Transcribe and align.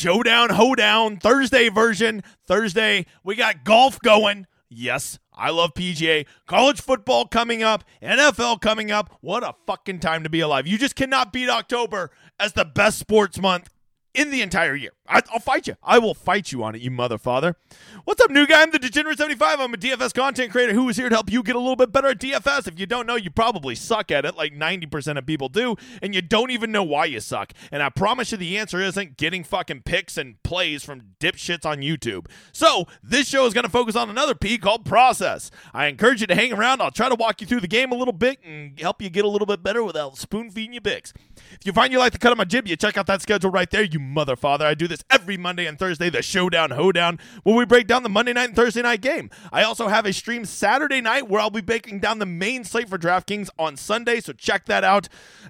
Showdown 0.00 0.48
Hoedown 0.48 1.18
Thursday 1.18 1.68
version. 1.68 2.22
Thursday, 2.46 3.04
we 3.22 3.36
got 3.36 3.64
golf 3.64 4.00
going. 4.00 4.46
Yes, 4.70 5.18
I 5.34 5.50
love 5.50 5.74
PGA. 5.74 6.26
College 6.46 6.80
football 6.80 7.26
coming 7.26 7.62
up, 7.62 7.84
NFL 8.02 8.62
coming 8.62 8.90
up. 8.90 9.18
What 9.20 9.42
a 9.42 9.54
fucking 9.66 10.00
time 10.00 10.22
to 10.22 10.30
be 10.30 10.40
alive. 10.40 10.66
You 10.66 10.78
just 10.78 10.96
cannot 10.96 11.34
beat 11.34 11.50
October 11.50 12.10
as 12.38 12.54
the 12.54 12.64
best 12.64 12.98
sports 12.98 13.38
month 13.38 13.68
in 14.14 14.30
the 14.30 14.40
entire 14.40 14.74
year. 14.74 14.92
I, 15.10 15.22
will 15.32 15.40
fight 15.40 15.66
you. 15.66 15.74
I 15.82 15.98
will 15.98 16.14
fight 16.14 16.52
you 16.52 16.62
on 16.62 16.76
it, 16.76 16.80
you 16.80 16.90
mother 16.90 17.18
father. 17.18 17.56
What's 18.04 18.22
up, 18.22 18.30
new 18.30 18.46
guy? 18.46 18.62
I'm 18.62 18.70
the 18.70 18.78
Degenerate75. 18.78 19.58
I'm 19.58 19.74
a 19.74 19.76
DFS 19.76 20.14
content 20.14 20.52
creator 20.52 20.72
who 20.72 20.88
is 20.88 20.96
here 20.96 21.08
to 21.08 21.14
help 21.14 21.30
you 21.30 21.42
get 21.42 21.56
a 21.56 21.58
little 21.58 21.76
bit 21.76 21.90
better 21.90 22.08
at 22.08 22.20
DFS. 22.20 22.68
If 22.68 22.78
you 22.78 22.86
don't 22.86 23.06
know, 23.06 23.16
you 23.16 23.28
probably 23.28 23.74
suck 23.74 24.12
at 24.12 24.24
it, 24.24 24.36
like 24.36 24.54
90% 24.54 25.18
of 25.18 25.26
people 25.26 25.48
do, 25.48 25.74
and 26.00 26.14
you 26.14 26.22
don't 26.22 26.52
even 26.52 26.70
know 26.70 26.84
why 26.84 27.06
you 27.06 27.18
suck. 27.18 27.52
And 27.72 27.82
I 27.82 27.88
promise 27.88 28.30
you 28.30 28.38
the 28.38 28.56
answer 28.56 28.80
isn't 28.80 29.16
getting 29.16 29.42
fucking 29.42 29.82
picks 29.82 30.16
and 30.16 30.40
plays 30.44 30.84
from 30.84 31.02
dipshits 31.18 31.66
on 31.66 31.78
YouTube. 31.78 32.26
So, 32.52 32.86
this 33.02 33.26
show 33.28 33.46
is 33.46 33.54
going 33.54 33.64
to 33.64 33.70
focus 33.70 33.96
on 33.96 34.10
another 34.10 34.36
P 34.36 34.58
called 34.58 34.84
process. 34.84 35.50
I 35.74 35.86
encourage 35.86 36.20
you 36.20 36.28
to 36.28 36.36
hang 36.36 36.52
around. 36.52 36.80
I'll 36.80 36.92
try 36.92 37.08
to 37.08 37.16
walk 37.16 37.40
you 37.40 37.48
through 37.48 37.60
the 37.60 37.68
game 37.68 37.90
a 37.90 37.96
little 37.96 38.12
bit 38.12 38.38
and 38.44 38.78
help 38.78 39.02
you 39.02 39.10
get 39.10 39.24
a 39.24 39.28
little 39.28 39.46
bit 39.46 39.62
better 39.62 39.82
without 39.82 40.16
spoon 40.18 40.50
feeding 40.50 40.74
you 40.74 40.80
picks. 40.80 41.12
If 41.52 41.66
you 41.66 41.72
find 41.72 41.92
you 41.92 41.98
like 41.98 42.12
the 42.12 42.18
cut 42.18 42.30
of 42.30 42.38
my 42.38 42.44
jib, 42.44 42.68
you 42.68 42.76
check 42.76 42.96
out 42.96 43.06
that 43.08 43.22
schedule 43.22 43.50
right 43.50 43.70
there, 43.70 43.82
you 43.82 43.98
mother 43.98 44.36
father. 44.36 44.66
I 44.66 44.74
do 44.74 44.86
this 44.86 44.99
every 45.10 45.36
Monday 45.36 45.66
and 45.66 45.78
Thursday, 45.78 46.10
the 46.10 46.22
Showdown 46.22 46.72
Hoedown, 46.72 47.18
where 47.42 47.54
we 47.54 47.64
break 47.64 47.86
down 47.86 48.02
the 48.02 48.08
Monday 48.08 48.32
night 48.32 48.48
and 48.48 48.56
Thursday 48.56 48.82
night 48.82 49.00
game. 49.00 49.30
I 49.52 49.62
also 49.62 49.88
have 49.88 50.06
a 50.06 50.12
stream 50.12 50.44
Saturday 50.44 51.00
night 51.00 51.28
where 51.28 51.40
I'll 51.40 51.50
be 51.50 51.60
breaking 51.60 52.00
down 52.00 52.18
the 52.18 52.26
main 52.26 52.64
slate 52.64 52.88
for 52.88 52.98
DraftKings 52.98 53.48
on 53.58 53.76
Sunday, 53.76 54.20
so 54.20 54.32
check 54.32 54.66
that 54.66 54.84
out. 54.84 55.08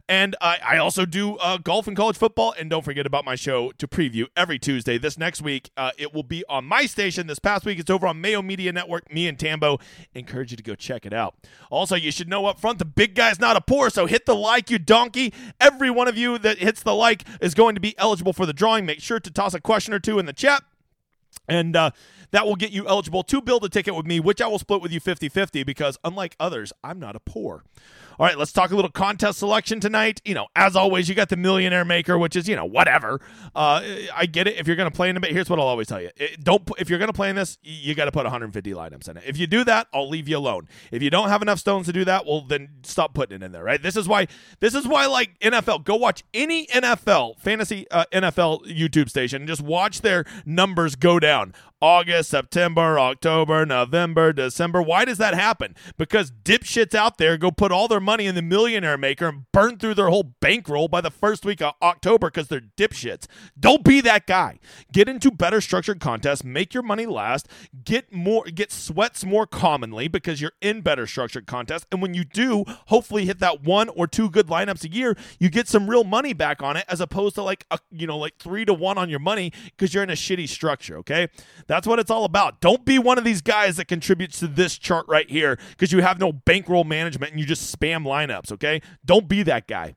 And 0.09 0.37
uh, 0.41 0.57
I 0.65 0.79
also 0.79 1.07
do 1.07 1.37
uh, 1.37 1.59
golf 1.59 1.87
and 1.87 1.97
college 1.97 2.17
football, 2.17 2.55
and 2.59 2.69
don't 2.69 2.85
forget 2.85 3.07
about 3.07 3.25
my 3.25 3.35
show 3.35 3.73
to 3.73 3.89
preview 3.89 4.27
every 4.37 4.59
Tuesday. 4.59 4.99
This 4.99 5.19
next 5.19 5.43
week, 5.43 5.71
uh, 5.77 5.93
it 5.99 6.15
will 6.15 6.23
be 6.23 6.45
on 6.49 6.65
my 6.65 6.87
station. 6.87 7.27
This 7.27 7.39
past 7.39 7.65
week, 7.65 7.79
it's 7.79 7.91
over 7.91 8.07
on 8.07 8.21
Mayo 8.21 8.43
Media 8.43 8.73
Network. 8.73 9.13
Me 9.13 9.29
and 9.29 9.39
Tambo 9.39 9.79
encourage 10.15 10.51
you 10.51 10.57
to 10.57 10.63
go 10.63 10.75
check 10.75 11.07
it 11.07 11.13
out. 11.13 11.35
Also, 11.71 11.95
you 11.95 12.11
should 12.11 12.29
know 12.29 12.47
up 12.47 12.61
front 12.61 12.79
the 12.79 12.85
big 12.85 13.15
guy's 13.15 13.39
not 13.39 13.57
a 13.57 13.61
poor, 13.61 13.91
so 13.91 14.07
hit 14.07 14.27
the 14.27 14.35
like, 14.35 14.71
you 14.71 14.79
donkey. 14.79 15.33
Every 15.61 15.91
one 15.91 16.09
of 16.09 16.17
you 16.17 16.39
that 16.39 16.59
hits 16.59 16.83
the 16.83 16.95
like 16.95 17.25
is 17.41 17.55
going 17.55 17.75
to 17.75 17.81
be 17.81 17.97
eligible 17.99 18.33
for 18.33 18.47
the 18.47 18.53
drawing. 18.53 18.87
Make 18.87 19.01
sure 19.01 19.21
to 19.21 19.31
toss 19.41 19.55
a 19.55 19.61
question 19.61 19.95
or 19.95 19.99
two 19.99 20.19
in 20.19 20.27
the 20.27 20.35
chat. 20.35 20.63
And 21.49 21.75
uh, 21.75 21.91
that 22.31 22.47
will 22.47 22.57
get 22.57 22.71
you 22.71 22.87
eligible 22.87 23.23
to 23.25 23.41
build 23.41 23.65
a 23.65 23.69
ticket 23.69 23.95
with 23.95 24.07
me, 24.07 24.21
which 24.21 24.41
I 24.41 24.47
will 24.47 24.59
split 24.59 24.81
with 24.83 24.93
you 24.93 25.01
50 25.01 25.29
50 25.29 25.65
because, 25.65 25.99
unlike 26.05 26.37
others, 26.39 26.73
I'm 26.85 26.99
not 26.99 27.17
a 27.17 27.21
poor. 27.21 27.65
All 28.21 28.27
right, 28.27 28.37
let's 28.37 28.53
talk 28.53 28.71
a 28.71 28.77
little 28.77 28.91
contest 28.91 29.39
selection 29.39 29.81
tonight. 29.81 30.21
You 30.27 30.35
know, 30.35 30.49
as 30.55 30.77
always, 30.77 31.09
you 31.09 31.15
got 31.15 31.31
the 31.31 31.39
Millionaire 31.39 31.87
Maker, 31.87 32.19
which 32.19 32.37
is 32.37 32.47
you 32.47 32.55
know 32.55 32.67
whatever. 32.67 33.19
Uh, 33.55 33.81
I 34.15 34.27
get 34.27 34.47
it. 34.47 34.59
If 34.59 34.67
you're 34.67 34.77
going 34.77 34.91
to 34.91 34.95
play 34.95 35.09
in 35.09 35.17
a 35.17 35.21
bit, 35.21 35.33
here's 35.33 35.49
what 35.49 35.59
I'll 35.59 35.67
always 35.67 35.87
tell 35.87 36.03
you: 36.03 36.11
it, 36.17 36.45
don't. 36.45 36.71
If 36.79 36.91
you're 36.91 36.99
going 36.99 37.09
to 37.09 37.15
play 37.15 37.31
in 37.31 37.37
this, 37.37 37.57
you 37.63 37.95
got 37.95 38.05
to 38.05 38.13
put 38.13 38.25
150 38.25 38.73
lineups 38.73 39.09
in 39.09 39.17
it. 39.17 39.23
If 39.27 39.39
you 39.39 39.47
do 39.47 39.65
that, 39.65 39.87
I'll 39.95 40.07
leave 40.07 40.29
you 40.29 40.37
alone. 40.37 40.69
If 40.93 41.03
you 41.03 41.09
don't 41.09 41.31
have 41.31 41.41
enough 41.41 41.61
stones 41.61 41.87
to 41.87 41.95
do 41.95 42.05
that, 42.05 42.27
well, 42.27 42.43
then 42.43 42.69
stop 42.83 43.15
putting 43.15 43.37
it 43.37 43.43
in 43.43 43.53
there. 43.53 43.65
Right? 43.65 43.83
This 43.83 43.97
is 43.97 44.07
why. 44.07 44.27
This 44.61 44.75
is 44.75 44.87
why, 44.87 45.07
like 45.07 45.39
NFL, 45.39 45.85
go 45.85 45.97
watch 45.97 46.23
any 46.35 46.67
NFL 46.67 47.39
fantasy 47.39 47.91
uh, 47.91 48.05
NFL 48.13 48.67
YouTube 48.67 49.09
station 49.09 49.41
and 49.41 49.49
just 49.49 49.63
watch 49.63 50.03
their 50.03 50.27
numbers 50.45 50.95
go 50.95 51.19
down. 51.21 51.55
August, 51.83 52.31
September, 52.31 52.99
October, 52.99 53.65
November, 53.65 54.33
December. 54.33 54.83
Why 54.83 55.05
does 55.05 55.19
that 55.19 55.35
happen? 55.35 55.75
Because 55.97 56.31
dipshits 56.31 56.95
out 56.95 57.17
there 57.17 57.39
go 57.39 57.51
put 57.51 57.73
all 57.73 57.89
their 57.89 58.01
money 58.01 58.27
in 58.27 58.35
the 58.35 58.43
millionaire 58.43 58.99
maker 58.99 59.29
and 59.29 59.51
burn 59.53 59.79
through 59.79 59.95
their 59.95 60.09
whole 60.09 60.35
bankroll 60.41 60.89
by 60.89 61.01
the 61.01 61.11
first 61.11 61.45
week 61.45 61.63
of 61.63 61.75
October 61.81 62.29
because 62.29 62.49
they're 62.49 62.61
dipshits. 62.61 63.27
Don't 63.59 63.83
be 63.83 64.01
that 64.03 64.27
guy. 64.27 64.59
Get 64.93 65.09
into 65.09 65.31
better 65.31 65.61
structured 65.61 66.01
contests, 66.01 66.45
make 66.45 66.75
your 66.75 66.83
money 66.83 67.07
last, 67.07 67.49
get 67.85 68.13
more 68.13 68.45
get 68.45 68.71
sweats 68.71 69.25
more 69.25 69.47
commonly 69.47 70.09
because 70.09 70.41
you're 70.41 70.53
in 70.61 70.83
better 70.83 71.07
structured 71.07 71.47
contests. 71.47 71.87
And 71.91 72.03
when 72.03 72.13
you 72.13 72.25
do, 72.25 72.65
hopefully 72.87 73.25
hit 73.25 73.39
that 73.39 73.63
one 73.63 73.89
or 73.91 74.07
two 74.07 74.29
good 74.29 74.49
lineups 74.49 74.85
a 74.85 74.93
year, 74.93 75.17
you 75.39 75.49
get 75.49 75.69
some 75.69 75.89
real 75.89 76.05
money 76.05 76.35
back 76.35 76.63
on 76.63 76.77
it 76.77 76.85
as 76.89 77.01
opposed 77.01 77.37
to 77.37 77.43
like 77.43 77.65
a 77.71 77.79
you 77.91 78.07
know 78.07 78.19
like 78.19 78.37
three 78.39 78.65
to 78.67 78.75
one 78.75 78.99
on 78.99 79.09
your 79.09 79.19
money 79.19 79.53
because 79.65 79.95
you're 79.95 80.03
in 80.03 80.11
a 80.11 80.15
shitty 80.15 80.49
structure. 80.49 80.99
Okay. 80.99 81.29
That's 81.71 81.87
what 81.87 82.01
it's 82.01 82.11
all 82.11 82.25
about. 82.25 82.61
Don't 82.61 82.85
be 82.85 82.99
one 82.99 83.17
of 83.17 83.23
these 83.23 83.41
guys 83.43 83.77
that 83.77 83.85
contributes 83.85 84.41
to 84.41 84.49
this 84.49 84.77
chart 84.77 85.07
right 85.07 85.31
here 85.31 85.57
because 85.69 85.93
you 85.93 86.03
have 86.03 86.19
no 86.19 86.33
bankroll 86.33 86.83
management 86.83 87.31
and 87.31 87.39
you 87.39 87.47
just 87.47 87.73
spam 87.79 88.05
lineups, 88.05 88.51
okay? 88.51 88.83
Don't 89.05 89.29
be 89.29 89.45
that 89.45 89.69
guy. 89.69 89.95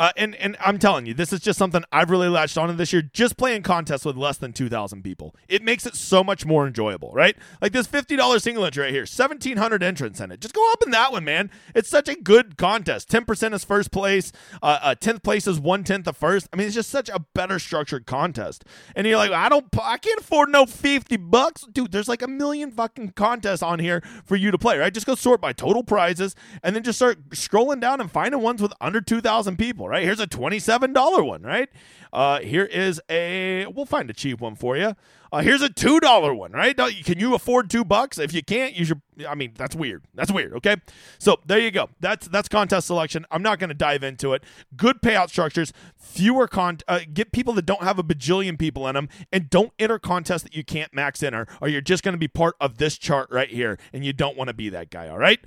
Uh, 0.00 0.12
and 0.16 0.34
and 0.36 0.56
I'm 0.60 0.78
telling 0.78 1.04
you, 1.04 1.12
this 1.12 1.30
is 1.30 1.40
just 1.40 1.58
something 1.58 1.84
I've 1.92 2.08
really 2.08 2.30
latched 2.30 2.56
on 2.56 2.68
to 2.68 2.74
this 2.74 2.90
year. 2.90 3.02
Just 3.02 3.36
playing 3.36 3.62
contests 3.62 4.06
with 4.06 4.16
less 4.16 4.38
than 4.38 4.54
2,000 4.54 5.02
people, 5.04 5.36
it 5.46 5.62
makes 5.62 5.84
it 5.84 5.94
so 5.94 6.24
much 6.24 6.46
more 6.46 6.66
enjoyable, 6.66 7.12
right? 7.12 7.36
Like 7.60 7.72
this 7.72 7.86
$50 7.86 8.40
single 8.40 8.64
entry 8.64 8.84
right 8.84 8.92
here, 8.94 9.02
1,700 9.02 9.82
entrants 9.82 10.18
in 10.18 10.32
it. 10.32 10.40
Just 10.40 10.54
go 10.54 10.72
up 10.72 10.82
in 10.82 10.90
that 10.92 11.12
one, 11.12 11.24
man. 11.24 11.50
It's 11.74 11.90
such 11.90 12.08
a 12.08 12.14
good 12.14 12.56
contest. 12.56 13.10
10% 13.10 13.52
is 13.52 13.62
first 13.62 13.90
place. 13.90 14.32
Uh, 14.62 14.78
uh, 14.80 14.94
10th 14.94 15.22
place 15.22 15.46
is 15.46 15.60
one 15.60 15.84
tenth 15.84 16.08
of 16.08 16.16
first. 16.16 16.48
I 16.50 16.56
mean, 16.56 16.66
it's 16.66 16.74
just 16.74 16.88
such 16.88 17.10
a 17.10 17.20
better 17.34 17.58
structured 17.58 18.06
contest. 18.06 18.64
And 18.96 19.06
you're 19.06 19.18
like, 19.18 19.32
I 19.32 19.50
don't, 19.50 19.66
I 19.82 19.98
can't 19.98 20.20
afford 20.20 20.48
no 20.48 20.64
50 20.64 21.18
bucks, 21.18 21.66
dude. 21.70 21.92
There's 21.92 22.08
like 22.08 22.22
a 22.22 22.28
million 22.28 22.70
fucking 22.70 23.12
contests 23.16 23.62
on 23.62 23.78
here 23.80 24.02
for 24.24 24.36
you 24.36 24.50
to 24.50 24.56
play, 24.56 24.78
right? 24.78 24.94
Just 24.94 25.06
go 25.06 25.14
sort 25.14 25.42
by 25.42 25.52
total 25.52 25.84
prizes 25.84 26.34
and 26.62 26.74
then 26.74 26.84
just 26.84 26.98
start 26.98 27.28
scrolling 27.32 27.82
down 27.82 28.00
and 28.00 28.10
finding 28.10 28.40
ones 28.40 28.62
with 28.62 28.72
under 28.80 29.02
2,000 29.02 29.58
people 29.58 29.89
right? 29.90 30.04
Here's 30.04 30.20
a 30.20 30.26
$27 30.26 31.26
one, 31.26 31.42
right? 31.42 31.68
Uh, 32.12 32.40
here 32.40 32.64
is 32.64 33.00
a, 33.10 33.66
we'll 33.66 33.86
find 33.86 34.08
a 34.08 34.12
cheap 34.12 34.40
one 34.40 34.54
for 34.54 34.76
you. 34.76 34.94
Uh, 35.32 35.42
here's 35.42 35.62
a 35.62 35.68
$2 35.68 36.36
one, 36.36 36.52
right? 36.52 36.76
Can 36.76 37.18
you 37.18 37.34
afford 37.34 37.70
two 37.70 37.84
bucks? 37.84 38.18
If 38.18 38.32
you 38.32 38.42
can't, 38.42 38.74
you 38.74 38.84
should, 38.84 39.00
I 39.28 39.34
mean, 39.34 39.52
that's 39.56 39.76
weird. 39.76 40.04
That's 40.14 40.30
weird, 40.32 40.54
okay? 40.54 40.76
So 41.18 41.40
there 41.44 41.58
you 41.58 41.70
go. 41.70 41.88
That's 42.00 42.26
that's 42.28 42.48
contest 42.48 42.86
selection. 42.86 43.26
I'm 43.30 43.42
not 43.42 43.58
going 43.58 43.68
to 43.68 43.74
dive 43.74 44.02
into 44.02 44.32
it. 44.32 44.42
Good 44.76 45.02
payout 45.02 45.28
structures, 45.28 45.72
fewer 45.96 46.48
con, 46.48 46.78
uh, 46.88 47.00
get 47.12 47.32
people 47.32 47.52
that 47.54 47.66
don't 47.66 47.82
have 47.82 47.98
a 47.98 48.02
bajillion 48.02 48.58
people 48.58 48.88
in 48.88 48.94
them, 48.94 49.08
and 49.32 49.50
don't 49.50 49.72
enter 49.78 49.98
contests 49.98 50.42
that 50.42 50.54
you 50.54 50.64
can't 50.64 50.92
max 50.94 51.22
enter, 51.22 51.46
or 51.60 51.68
you're 51.68 51.80
just 51.80 52.02
going 52.02 52.14
to 52.14 52.18
be 52.18 52.28
part 52.28 52.56
of 52.60 52.78
this 52.78 52.96
chart 52.98 53.28
right 53.30 53.50
here, 53.50 53.78
and 53.92 54.04
you 54.04 54.12
don't 54.12 54.36
want 54.36 54.48
to 54.48 54.54
be 54.54 54.68
that 54.70 54.90
guy, 54.90 55.08
all 55.08 55.18
right? 55.18 55.40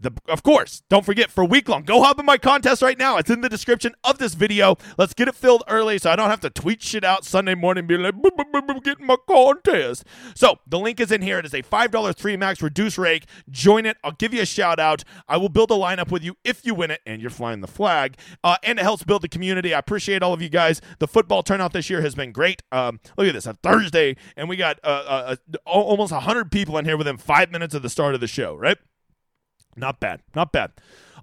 The, 0.00 0.12
of 0.28 0.42
course, 0.42 0.82
don't 0.88 1.04
forget 1.04 1.30
for 1.30 1.44
week 1.44 1.68
long, 1.68 1.82
go 1.82 2.02
hop 2.02 2.18
in 2.18 2.26
my 2.26 2.38
contest 2.38 2.82
right 2.82 2.98
now. 2.98 3.16
It's 3.16 3.30
in 3.30 3.40
the 3.40 3.48
description 3.48 3.94
of 4.04 4.18
this 4.18 4.34
video. 4.34 4.76
Let's 4.96 5.14
get 5.14 5.28
it 5.28 5.34
filled 5.34 5.64
early 5.68 5.98
so 5.98 6.10
I 6.10 6.16
don't 6.16 6.30
have 6.30 6.40
to 6.40 6.50
tweet 6.50 6.82
shit 6.82 7.04
out 7.04 7.24
Sunday 7.24 7.54
morning 7.54 7.80
and 7.80 7.88
be 7.88 7.96
like, 7.96 8.14
getting 8.82 9.06
my 9.06 9.16
contest. 9.28 10.04
So 10.34 10.58
the 10.66 10.78
link 10.78 11.00
is 11.00 11.10
in 11.10 11.22
here. 11.22 11.38
It 11.38 11.46
is 11.46 11.54
a 11.54 11.62
$5 11.62 12.16
three 12.16 12.36
max 12.36 12.62
reduce 12.62 12.98
rake. 12.98 13.26
Join 13.50 13.86
it. 13.86 13.96
I'll 14.04 14.12
give 14.12 14.32
you 14.32 14.42
a 14.42 14.46
shout 14.46 14.78
out. 14.78 15.04
I 15.28 15.36
will 15.36 15.48
build 15.48 15.70
a 15.70 15.74
lineup 15.74 16.10
with 16.10 16.22
you 16.22 16.36
if 16.44 16.64
you 16.64 16.74
win 16.74 16.90
it 16.90 17.00
and 17.06 17.20
you're 17.20 17.30
flying 17.30 17.60
the 17.60 17.66
flag. 17.66 18.16
Uh, 18.44 18.56
and 18.62 18.78
it 18.78 18.82
helps 18.82 19.04
build 19.04 19.22
the 19.22 19.28
community. 19.28 19.74
I 19.74 19.78
appreciate 19.78 20.22
all 20.22 20.32
of 20.32 20.42
you 20.42 20.48
guys. 20.48 20.80
The 20.98 21.08
football 21.08 21.42
turnout 21.42 21.72
this 21.72 21.90
year 21.90 22.02
has 22.02 22.14
been 22.14 22.32
great. 22.32 22.62
Um, 22.72 23.00
look 23.16 23.26
at 23.26 23.34
this, 23.34 23.46
a 23.46 23.54
Thursday, 23.54 24.16
and 24.36 24.48
we 24.48 24.56
got 24.56 24.78
uh, 24.84 24.86
uh, 24.86 25.36
uh 25.54 25.58
almost 25.66 26.12
100 26.12 26.50
people 26.50 26.78
in 26.78 26.84
here 26.84 26.96
within 26.96 27.16
five 27.16 27.50
minutes 27.50 27.74
of 27.74 27.82
the 27.82 27.90
start 27.90 28.14
of 28.14 28.20
the 28.20 28.26
show, 28.26 28.54
right? 28.54 28.78
Not 29.78 30.00
bad. 30.00 30.20
Not 30.34 30.52
bad. 30.52 30.72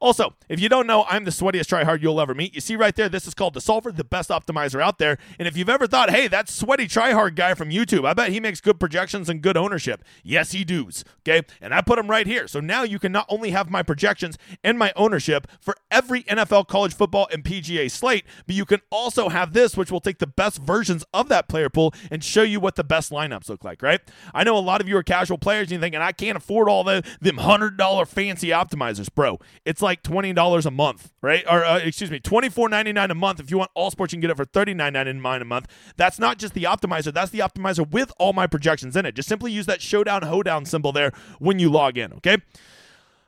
Also, 0.01 0.33
if 0.49 0.59
you 0.59 0.69
don't 0.69 0.87
know, 0.87 1.05
I'm 1.09 1.23
the 1.23 1.31
sweatiest 1.31 1.67
tryhard 1.67 2.01
you'll 2.01 2.21
ever 2.21 2.33
meet. 2.33 2.55
You 2.55 2.61
see 2.61 2.75
right 2.75 2.95
there, 2.95 3.09
this 3.09 3.27
is 3.27 3.33
called 3.33 3.53
the 3.53 3.61
Solver, 3.61 3.91
the 3.91 4.03
best 4.03 4.29
optimizer 4.29 4.81
out 4.81 4.97
there. 4.97 5.17
And 5.39 5.47
if 5.47 5.57
you've 5.57 5.69
ever 5.69 5.87
thought, 5.87 6.09
hey, 6.09 6.27
that 6.27 6.49
sweaty 6.49 6.87
tryhard 6.87 7.35
guy 7.35 7.53
from 7.53 7.69
YouTube, 7.69 8.05
I 8.07 8.13
bet 8.13 8.29
he 8.31 8.39
makes 8.39 8.61
good 8.61 8.79
projections 8.79 9.29
and 9.29 9.41
good 9.41 9.57
ownership. 9.57 10.03
Yes, 10.23 10.51
he 10.51 10.63
does. 10.63 11.03
Okay. 11.27 11.45
And 11.61 11.73
I 11.73 11.81
put 11.81 11.99
him 11.99 12.09
right 12.09 12.27
here. 12.27 12.47
So 12.47 12.59
now 12.59 12.83
you 12.83 12.99
can 12.99 13.11
not 13.11 13.25
only 13.29 13.51
have 13.51 13.69
my 13.69 13.83
projections 13.83 14.37
and 14.63 14.77
my 14.77 14.93
ownership 14.95 15.47
for 15.59 15.75
every 15.89 16.23
NFL, 16.23 16.67
college 16.67 16.93
football, 16.93 17.27
and 17.31 17.43
PGA 17.43 17.89
slate, 17.89 18.25
but 18.45 18.55
you 18.55 18.65
can 18.65 18.81
also 18.89 19.29
have 19.29 19.53
this, 19.53 19.77
which 19.77 19.91
will 19.91 19.99
take 19.99 20.19
the 20.19 20.27
best 20.27 20.59
versions 20.61 21.03
of 21.13 21.29
that 21.29 21.47
player 21.47 21.69
pool 21.69 21.93
and 22.11 22.23
show 22.23 22.43
you 22.43 22.59
what 22.59 22.75
the 22.75 22.83
best 22.83 23.11
lineups 23.11 23.49
look 23.49 23.63
like, 23.63 23.81
right? 23.81 24.01
I 24.33 24.43
know 24.43 24.57
a 24.57 24.59
lot 24.59 24.81
of 24.81 24.89
you 24.89 24.97
are 24.97 25.03
casual 25.03 25.37
players 25.37 25.63
and 25.63 25.71
you're 25.71 25.81
thinking, 25.81 26.01
I 26.01 26.11
can't 26.11 26.37
afford 26.37 26.69
all 26.69 26.83
the 26.83 27.03
them 27.21 27.37
$100 27.37 28.07
fancy 28.07 28.49
optimizers, 28.49 29.13
bro. 29.13 29.39
It's 29.65 29.81
like 29.85 30.03
$20 30.03 30.65
a 30.65 30.71
month, 30.71 31.11
right? 31.21 31.45
Or 31.49 31.63
uh, 31.63 31.77
excuse 31.77 32.11
me, 32.11 32.19
$24.99 32.19 33.09
a 33.09 33.15
month. 33.15 33.39
If 33.39 33.49
you 33.49 33.57
want 33.57 33.71
all 33.73 33.91
sports, 33.91 34.11
you 34.11 34.17
can 34.17 34.21
get 34.21 34.31
it 34.31 34.35
for 34.37 34.45
$39.99 34.45 35.41
a 35.41 35.45
month. 35.45 35.67
That's 35.95 36.19
not 36.19 36.37
just 36.37 36.53
the 36.53 36.63
optimizer, 36.63 37.13
that's 37.13 37.31
the 37.31 37.39
optimizer 37.39 37.89
with 37.89 38.11
all 38.19 38.33
my 38.33 38.47
projections 38.47 38.97
in 38.97 39.05
it. 39.05 39.15
Just 39.15 39.29
simply 39.29 39.51
use 39.51 39.65
that 39.67 39.81
showdown 39.81 40.23
hoedown 40.23 40.65
symbol 40.65 40.91
there 40.91 41.11
when 41.39 41.59
you 41.59 41.69
log 41.69 41.97
in, 41.97 42.11
okay? 42.13 42.37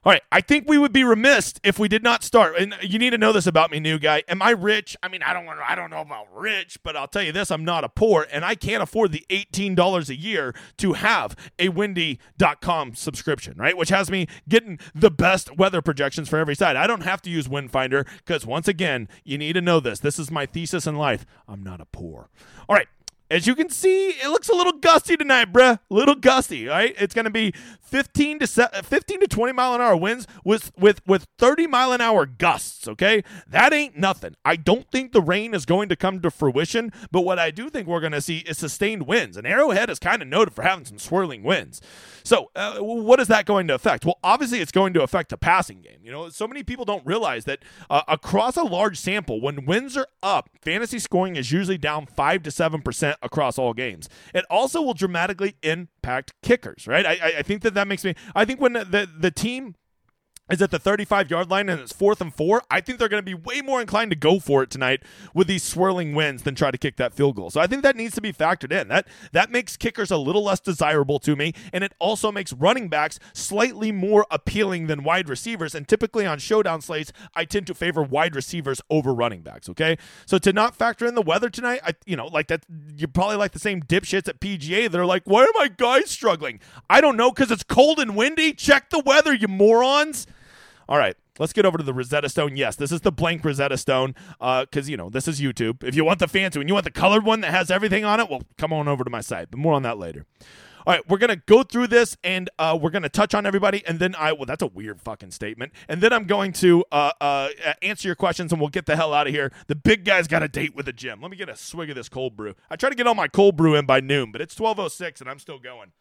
All 0.08 0.14
right, 0.14 0.24
I 0.32 0.40
think 0.40 0.70
we 0.70 0.78
would 0.78 0.94
be 0.94 1.04
remiss 1.04 1.56
if 1.66 1.78
we 1.78 1.90
did 1.90 2.02
not 2.02 2.24
start. 2.24 2.56
And 2.58 2.74
you 2.82 2.98
need 2.98 3.10
to 3.10 3.18
know 3.18 3.34
this 3.34 3.46
about 3.46 3.72
me, 3.72 3.82
new 3.82 4.00
guy. 4.00 4.24
Am 4.30 4.42
I 4.42 4.52
rich? 4.52 4.96
I 5.04 5.10
mean, 5.10 5.22
I 5.22 5.34
don't 5.34 5.46
want. 5.46 5.60
I 5.60 5.76
don't 5.76 5.90
know 5.90 6.00
about 6.00 6.28
rich, 6.34 6.78
but 6.82 6.96
I'll 6.96 7.10
tell 7.10 7.24
you 7.24 7.34
this: 7.34 7.52
I'm 7.52 7.66
not 7.66 7.84
a 7.84 7.90
poor, 7.90 8.26
and 8.32 8.46
I 8.46 8.56
can't 8.56 8.82
afford 8.82 9.12
the 9.12 9.26
eighteen 9.30 9.76
dollars 9.76 10.10
a 10.10 10.16
year 10.16 10.56
to 10.78 10.94
have 10.94 11.36
a 11.60 11.68
Windy.com 11.68 12.96
subscription, 12.96 13.58
right? 13.58 13.76
Which 13.76 13.90
has 13.90 14.10
me 14.10 14.28
getting 14.48 14.80
the 14.96 15.12
best 15.12 15.58
weather 15.58 15.82
projections 15.82 16.30
for 16.30 16.40
every 16.40 16.56
side. 16.56 16.78
I 16.78 16.88
don't 16.88 17.04
have 17.04 17.22
to 17.24 17.30
use 17.30 17.50
Windfinder 17.50 18.08
because 18.20 18.46
once 18.46 18.70
again, 18.70 19.10
you 19.26 19.38
need 19.38 19.54
to 19.54 19.62
know 19.62 19.82
this. 19.82 20.00
This 20.00 20.20
is 20.20 20.32
my 20.32 20.46
thesis 20.46 20.88
in 20.88 20.96
life. 20.96 21.26
I'm 21.50 21.64
not 21.64 21.82
a 21.82 21.86
poor. 21.86 22.30
All 22.70 22.78
right, 22.78 22.88
as 23.30 23.48
you 23.48 23.56
can 23.56 23.70
see, 23.70 24.10
it 24.10 24.30
looks 24.30 24.50
a 24.50 24.56
little 24.56 24.74
gusty 24.74 25.18
tonight, 25.18 25.52
bruh. 25.52 25.80
Little 25.90 26.16
gusty, 26.16 26.68
right? 26.68 26.96
It's 26.98 27.14
going 27.14 27.26
to 27.26 27.32
be 27.32 27.54
15 27.82 28.40
to 28.40 28.48
15 28.48 29.20
to 29.22 29.28
20 29.28 29.54
mile 29.54 29.74
an 29.74 29.82
hour 29.82 29.96
winds 29.96 30.28
with 30.44 30.72
with 30.78 31.06
with 31.08 31.28
30 31.38 31.68
mile 31.68 31.92
an 31.92 32.02
hour 32.02 32.26
gusts, 32.26 32.88
okay? 32.88 33.24
That 33.48 33.74
ain't 33.74 33.98
nothing. 33.98 34.36
I 34.46 34.56
don't 34.56 34.90
think 34.92 35.12
the 35.12 35.22
rain 35.22 35.54
is 35.54 35.66
going 35.66 35.90
to 35.90 35.96
come 35.96 36.22
to 36.22 36.32
fruition, 36.32 36.92
but 37.12 37.22
what 37.22 37.40
I 37.40 37.52
do 37.52 37.70
think 37.70 37.88
we're 37.88 38.00
going 38.00 38.12
to 38.12 38.22
see 38.22 38.40
is 38.40 38.58
sustained 38.58 39.08
winds. 39.08 39.38
And 39.38 39.46
Arrowhead 39.46 39.90
is 39.90 40.00
kind 40.00 40.22
of 40.22 40.28
noted 40.28 40.54
for 40.54 40.64
having 40.64 40.86
some 40.86 41.00
swirling 41.00 41.44
winds. 41.44 41.82
So, 42.24 42.52
uh, 42.56 42.80
what 42.80 43.22
is 43.22 43.30
that 43.30 43.46
going 43.46 43.68
to 43.68 43.74
affect? 43.74 44.06
Well, 44.06 44.20
obviously 44.22 44.60
it's 44.60 44.72
going 44.72 44.94
to 44.94 45.02
affect 45.02 45.30
the 45.30 45.38
passing 45.38 45.82
game. 45.82 46.00
You 46.04 46.12
know, 46.12 46.30
so 46.30 46.48
many 46.48 46.64
people 46.64 46.84
don't 46.84 47.06
realize 47.06 47.46
that 47.46 47.60
uh, 47.90 48.02
across 48.08 48.58
a 48.58 48.64
large 48.64 48.98
sample, 48.98 49.40
when 49.40 49.66
winds 49.66 49.96
are 49.96 50.08
up, 50.22 50.50
fantasy 50.62 51.00
scoring 51.00 51.38
is 51.38 51.54
usually 51.54 51.78
down 51.78 52.06
5 52.06 52.44
to 52.44 52.50
7% 52.50 53.16
across 53.22 53.58
all 53.58 53.74
games. 53.74 54.10
It 54.34 54.46
also 54.50 54.82
will 54.82 54.94
dramatically 54.94 55.56
impact 55.64 56.34
kickers, 56.42 56.88
right? 56.88 57.06
I, 57.06 57.40
I 57.40 57.42
think 57.42 57.62
that 57.64 57.74
that 57.74 57.88
makes 57.88 58.04
me. 58.04 58.16
I 58.36 58.46
think 58.46 58.62
when 58.62 58.74
the, 58.74 58.86
the, 58.86 59.10
the 59.20 59.32
team 59.32 59.76
is 60.50 60.62
at 60.62 60.72
the 60.72 60.80
35 60.80 61.30
yard 61.30 61.50
line 61.50 61.70
and 61.70 61.80
it's 61.82 61.94
fourth 61.94 62.22
and 62.22 62.34
four, 62.34 62.64
I 62.70 62.82
think 62.82 63.00
they're 63.00 63.10
going 63.10 63.24
to 63.24 63.26
be 63.26 63.34
way 63.34 63.62
more 63.62 63.82
inclined 63.82 64.12
to 64.12 64.18
go 64.18 64.40
for 64.40 64.64
it 64.64 64.70
tonight 64.70 65.04
with 65.34 65.48
these 65.48 65.64
swirling 65.64 66.14
winds 66.16 66.44
than 66.44 66.56
try 66.56 66.72
to 66.72 66.78
kick 66.78 66.96
that 66.98 67.14
field 67.14 67.36
goal. 67.36 67.50
So 67.50 67.60
I 67.60 67.68
think 67.68 67.84
that 67.84 67.96
needs 67.96 68.16
to 68.16 68.22
be 68.22 68.32
factored 68.32 68.72
in. 68.72 68.88
That 68.88 69.08
that 69.32 69.52
makes 69.52 69.78
kickers 69.78 70.12
a 70.12 70.18
little 70.18 70.44
less 70.44 70.60
desirable 70.60 71.20
to 71.20 71.36
me, 71.36 71.54
and 71.74 71.84
it 71.84 71.94
also 72.00 72.32
makes 72.32 72.54
running 72.54 72.90
backs 72.90 73.20
slightly 73.34 73.92
more 73.92 74.26
appealing 74.32 74.88
than 74.88 75.04
wide 75.04 75.30
receivers. 75.30 75.76
And 75.76 75.88
typically 75.88 76.26
on 76.26 76.40
showdown 76.40 76.82
slates, 76.82 77.12
I 77.36 77.46
tend 77.46 77.68
to 77.68 77.74
favor 77.74 78.02
wide 78.02 78.36
receivers 78.36 78.82
over 78.90 79.14
running 79.14 79.42
backs. 79.42 79.70
Okay, 79.70 79.98
so 80.26 80.38
to 80.38 80.54
not 80.54 80.76
factor 80.76 81.06
in 81.06 81.16
the 81.16 81.22
weather 81.22 81.50
tonight, 81.50 81.82
I 81.84 81.94
you 82.06 82.16
know 82.16 82.28
like 82.28 82.48
that 82.48 82.66
you're 82.96 83.08
probably 83.08 83.38
like 83.38 83.52
the 83.52 83.60
same 83.60 83.82
dipshits 83.82 84.28
at 84.28 84.40
PGA. 84.40 84.90
They're 84.90 85.06
like, 85.06 85.24
why 85.26 85.44
are 85.44 85.48
my 85.56 85.68
guys 85.68 86.10
struggling? 86.10 86.60
I 86.90 87.02
don't 87.02 87.18
know 87.18 87.32
because 87.32 87.52
it's 87.52 87.64
cold 87.64 88.00
and 88.00 88.16
windy. 88.16 88.54
Check 88.54 88.90
the 88.90 89.00
weather, 89.00 89.34
you 89.34 89.48
morons. 89.48 90.28
All 90.90 90.98
right. 90.98 91.16
Let's 91.40 91.54
get 91.54 91.66
over 91.66 91.78
to 91.78 91.84
the 91.84 91.94
Rosetta 91.94 92.30
Stone. 92.30 92.56
Yes, 92.58 92.76
this 92.76 92.92
is 92.92 93.02
the 93.02 93.12
blank 93.12 93.46
Rosetta 93.46 93.78
Stone 93.78 94.16
because, 94.40 94.88
uh, 94.88 94.90
you 94.90 94.98
know, 94.98 95.10
this 95.10 95.28
is 95.28 95.40
YouTube. 95.40 95.84
If 95.84 95.96
you 95.96 96.04
want 96.04 96.20
the 96.20 96.28
fancy 96.28 96.58
one, 96.58 96.68
you 96.68 96.74
want 96.74 96.86
the 96.86 96.92
colored 96.92 97.26
one 97.26 97.42
that 97.42 97.52
has 97.52 97.70
everything 97.70 98.06
on 98.06 98.20
it, 98.20 98.30
well, 98.30 98.42
come 98.58 98.74
on 98.74 98.88
over 98.88 99.04
to 99.04 99.10
my 99.10 99.22
site. 99.22 99.52
But 99.52 99.60
more 99.60 99.74
on 99.74 99.84
that 99.84 100.00
later. 100.00 100.26
All 100.88 100.94
right, 100.94 101.08
we're 101.10 101.18
going 101.18 101.38
to 101.38 101.44
go 101.46 101.64
through 101.64 101.88
this 101.88 102.16
and 102.24 102.50
uh, 102.58 102.80
we're 102.82 102.92
going 102.92 103.04
to 103.04 103.10
touch 103.10 103.36
on 103.36 103.46
everybody. 103.46 103.86
And 103.86 104.00
then 104.00 104.16
I, 104.16 104.32
well, 104.32 104.46
that's 104.46 104.64
a 104.64 104.68
weird 104.68 105.02
fucking 105.02 105.32
statement. 105.32 105.74
And 105.90 106.00
then 106.00 106.14
I'm 106.14 106.24
going 106.24 106.54
to 106.54 106.86
uh, 106.94 107.12
uh, 107.20 107.50
answer 107.82 108.08
your 108.08 108.16
questions 108.16 108.54
and 108.54 108.62
we'll 108.62 108.70
get 108.70 108.86
the 108.86 108.96
hell 108.96 109.14
out 109.14 109.28
of 109.28 109.34
here. 109.34 109.52
The 109.68 109.76
big 109.76 110.06
guy's 110.06 110.30
got 110.30 110.44
a 110.44 110.48
date 110.48 110.76
with 110.76 110.86
the 110.86 110.94
gym. 110.94 111.22
Let 111.22 111.30
me 111.30 111.36
get 111.36 111.50
a 111.50 111.58
swig 111.58 111.90
of 111.90 111.98
this 111.98 112.08
cold 112.08 112.38
brew. 112.38 112.56
I 112.72 112.78
try 112.78 112.90
to 112.90 112.96
get 112.96 113.06
all 113.06 113.16
my 113.16 113.28
cold 113.28 113.58
brew 113.58 113.76
in 113.76 113.86
by 113.86 114.00
noon, 114.00 114.32
but 114.32 114.40
it's 114.40 114.56
12.06 114.56 115.20
and 115.20 115.30
I'm 115.30 115.40
still 115.40 115.60
going. 115.60 115.92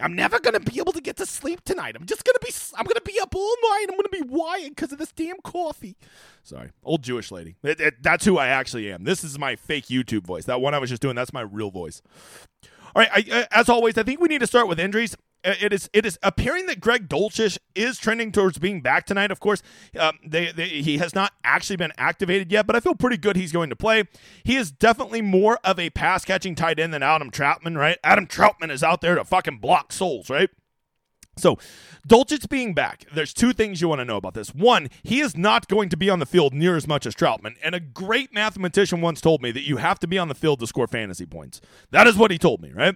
I'm 0.00 0.14
never 0.14 0.40
gonna 0.40 0.60
be 0.60 0.78
able 0.78 0.92
to 0.92 1.00
get 1.00 1.16
to 1.18 1.26
sleep 1.26 1.62
tonight. 1.64 1.96
I'm 1.98 2.06
just 2.06 2.24
gonna 2.24 2.38
be 2.42 2.52
I'm 2.76 2.84
gonna 2.84 3.00
be 3.04 3.18
up 3.20 3.34
all 3.34 3.54
night. 3.62 3.86
I'm 3.88 3.96
gonna 3.96 4.08
be 4.08 4.22
wired 4.22 4.70
because 4.70 4.92
of 4.92 4.98
this 4.98 5.12
damn 5.12 5.40
coffee. 5.42 5.96
Sorry, 6.42 6.70
old 6.82 7.02
Jewish 7.02 7.30
lady. 7.30 7.56
It, 7.62 7.80
it, 7.80 8.02
that's 8.02 8.24
who 8.24 8.38
I 8.38 8.48
actually 8.48 8.92
am. 8.92 9.04
This 9.04 9.22
is 9.22 9.38
my 9.38 9.56
fake 9.56 9.86
YouTube 9.86 10.24
voice. 10.24 10.44
That 10.46 10.60
one 10.60 10.74
I 10.74 10.78
was 10.78 10.90
just 10.90 11.02
doing. 11.02 11.14
That's 11.14 11.32
my 11.32 11.42
real 11.42 11.70
voice. 11.70 12.02
All 12.94 13.02
right. 13.02 13.10
I, 13.12 13.46
as 13.50 13.68
always, 13.68 13.96
I 13.98 14.02
think 14.02 14.20
we 14.20 14.28
need 14.28 14.40
to 14.40 14.46
start 14.46 14.68
with 14.68 14.78
injuries. 14.78 15.16
It 15.44 15.74
is 15.74 15.90
it 15.92 16.06
is 16.06 16.18
appearing 16.22 16.66
that 16.66 16.80
Greg 16.80 17.06
Dulcich 17.06 17.58
is 17.74 17.98
trending 17.98 18.32
towards 18.32 18.58
being 18.58 18.80
back 18.80 19.04
tonight. 19.04 19.30
Of 19.30 19.40
course, 19.40 19.62
um, 19.98 20.18
they, 20.26 20.50
they, 20.50 20.68
he 20.68 20.96
has 20.98 21.14
not 21.14 21.34
actually 21.44 21.76
been 21.76 21.92
activated 21.98 22.50
yet, 22.50 22.66
but 22.66 22.74
I 22.74 22.80
feel 22.80 22.94
pretty 22.94 23.18
good 23.18 23.36
he's 23.36 23.52
going 23.52 23.68
to 23.68 23.76
play. 23.76 24.04
He 24.42 24.56
is 24.56 24.72
definitely 24.72 25.20
more 25.20 25.58
of 25.62 25.78
a 25.78 25.90
pass 25.90 26.24
catching 26.24 26.54
tight 26.54 26.78
end 26.78 26.94
than 26.94 27.02
Adam 27.02 27.30
Trautman, 27.30 27.76
right? 27.76 27.98
Adam 28.02 28.26
Trautman 28.26 28.70
is 28.70 28.82
out 28.82 29.02
there 29.02 29.16
to 29.16 29.24
fucking 29.24 29.58
block 29.58 29.92
souls, 29.92 30.30
right? 30.30 30.48
So, 31.36 31.58
Dulcich 32.08 32.48
being 32.48 32.74
back, 32.74 33.06
there's 33.12 33.34
two 33.34 33.52
things 33.52 33.80
you 33.80 33.88
want 33.88 34.00
to 34.00 34.04
know 34.04 34.16
about 34.16 34.34
this. 34.34 34.54
One, 34.54 34.88
he 35.02 35.20
is 35.20 35.36
not 35.36 35.68
going 35.68 35.88
to 35.88 35.96
be 35.96 36.08
on 36.08 36.20
the 36.20 36.26
field 36.26 36.54
near 36.54 36.76
as 36.76 36.86
much 36.86 37.06
as 37.06 37.14
Trautman. 37.14 37.56
And 37.62 37.74
a 37.74 37.80
great 37.80 38.32
mathematician 38.32 39.00
once 39.00 39.20
told 39.20 39.42
me 39.42 39.50
that 39.50 39.66
you 39.66 39.78
have 39.78 39.98
to 40.00 40.06
be 40.06 40.18
on 40.18 40.28
the 40.28 40.34
field 40.34 40.60
to 40.60 40.66
score 40.66 40.86
fantasy 40.86 41.26
points. 41.26 41.60
That 41.90 42.06
is 42.06 42.16
what 42.16 42.30
he 42.30 42.38
told 42.38 42.62
me, 42.62 42.72
right? 42.72 42.94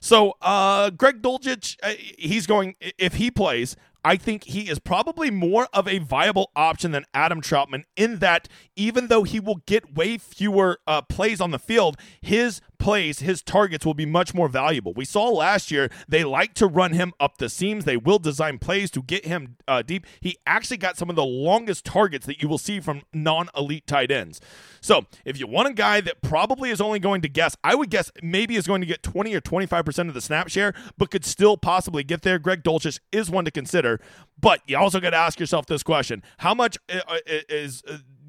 So, 0.00 0.34
uh, 0.40 0.90
Greg 0.90 1.22
Dulcich, 1.22 1.76
uh, 1.82 1.94
he's 2.18 2.46
going, 2.46 2.76
if 2.98 3.14
he 3.14 3.30
plays, 3.30 3.76
I 4.04 4.16
think 4.16 4.44
he 4.44 4.70
is 4.70 4.78
probably 4.78 5.30
more 5.30 5.68
of 5.72 5.88
a 5.88 5.98
viable 5.98 6.50
option 6.54 6.92
than 6.92 7.04
Adam 7.12 7.40
Trautman 7.40 7.84
in 7.96 8.20
that 8.20 8.48
even 8.76 9.08
though 9.08 9.24
he 9.24 9.40
will 9.40 9.62
get 9.66 9.94
way 9.94 10.18
fewer 10.18 10.78
uh, 10.86 11.02
plays 11.02 11.40
on 11.40 11.50
the 11.50 11.58
field, 11.58 11.98
his 12.20 12.60
plays, 12.78 13.20
his 13.20 13.42
targets 13.42 13.84
will 13.84 13.94
be 13.94 14.06
much 14.06 14.34
more 14.34 14.48
valuable. 14.48 14.92
We 14.94 15.04
saw 15.04 15.28
last 15.28 15.70
year 15.70 15.90
they 16.08 16.24
like 16.24 16.54
to 16.54 16.66
run 16.66 16.92
him 16.92 17.12
up 17.20 17.38
the 17.38 17.48
seams. 17.48 17.84
They 17.84 17.96
will 17.96 18.18
design 18.18 18.58
plays 18.58 18.90
to 18.92 19.02
get 19.02 19.26
him 19.26 19.56
uh, 19.66 19.82
deep. 19.82 20.06
He 20.20 20.38
actually 20.46 20.78
got 20.78 20.96
some 20.96 21.10
of 21.10 21.16
the 21.16 21.24
longest 21.24 21.84
targets 21.84 22.26
that 22.26 22.42
you 22.42 22.48
will 22.48 22.58
see 22.58 22.80
from 22.80 23.02
non 23.12 23.48
elite 23.56 23.86
tight 23.86 24.10
ends. 24.10 24.40
So 24.80 25.06
if 25.24 25.38
you 25.38 25.46
want 25.46 25.68
a 25.68 25.74
guy 25.74 26.00
that 26.00 26.22
probably 26.22 26.70
is 26.70 26.80
only 26.80 26.98
going 26.98 27.20
to 27.22 27.28
guess, 27.28 27.56
I 27.64 27.74
would 27.74 27.90
guess 27.90 28.10
maybe 28.22 28.56
is 28.56 28.66
going 28.66 28.80
to 28.80 28.86
get 28.86 29.02
20 29.02 29.34
or 29.34 29.40
25% 29.40 30.08
of 30.08 30.14
the 30.14 30.20
snap 30.20 30.48
share, 30.48 30.74
but 30.96 31.10
could 31.10 31.24
still 31.24 31.56
possibly 31.56 32.04
get 32.04 32.22
there. 32.22 32.38
Greg 32.38 32.62
Dulcich 32.62 33.00
is 33.12 33.30
one 33.30 33.44
to 33.44 33.50
consider. 33.50 34.00
But 34.40 34.60
you 34.66 34.78
also 34.78 35.00
got 35.00 35.10
to 35.10 35.16
ask 35.16 35.40
yourself 35.40 35.66
this 35.66 35.82
question 35.82 36.22
How 36.38 36.54
much 36.54 36.78
uh, 36.88 37.00
uh, 37.08 37.18
is. 37.26 37.82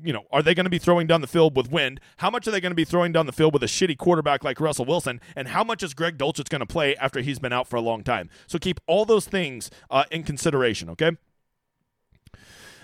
You 0.03 0.13
know, 0.13 0.23
are 0.31 0.41
they 0.41 0.53
going 0.55 0.65
to 0.65 0.69
be 0.69 0.79
throwing 0.79 1.07
down 1.07 1.21
the 1.21 1.27
field 1.27 1.55
with 1.55 1.71
wind? 1.71 1.99
How 2.17 2.29
much 2.29 2.47
are 2.47 2.51
they 2.51 2.61
going 2.61 2.71
to 2.71 2.75
be 2.75 2.85
throwing 2.85 3.11
down 3.11 3.25
the 3.25 3.31
field 3.31 3.53
with 3.53 3.63
a 3.63 3.67
shitty 3.67 3.97
quarterback 3.97 4.43
like 4.43 4.59
Russell 4.59 4.85
Wilson? 4.85 5.19
And 5.35 5.49
how 5.49 5.63
much 5.63 5.83
is 5.83 5.93
Greg 5.93 6.17
Dulcich 6.17 6.49
going 6.49 6.59
to 6.59 6.65
play 6.65 6.95
after 6.95 7.21
he's 7.21 7.39
been 7.39 7.53
out 7.53 7.67
for 7.67 7.75
a 7.75 7.81
long 7.81 8.03
time? 8.03 8.29
So 8.47 8.59
keep 8.59 8.79
all 8.87 9.05
those 9.05 9.25
things 9.25 9.69
uh, 9.89 10.05
in 10.11 10.23
consideration, 10.23 10.89
okay? 10.91 11.11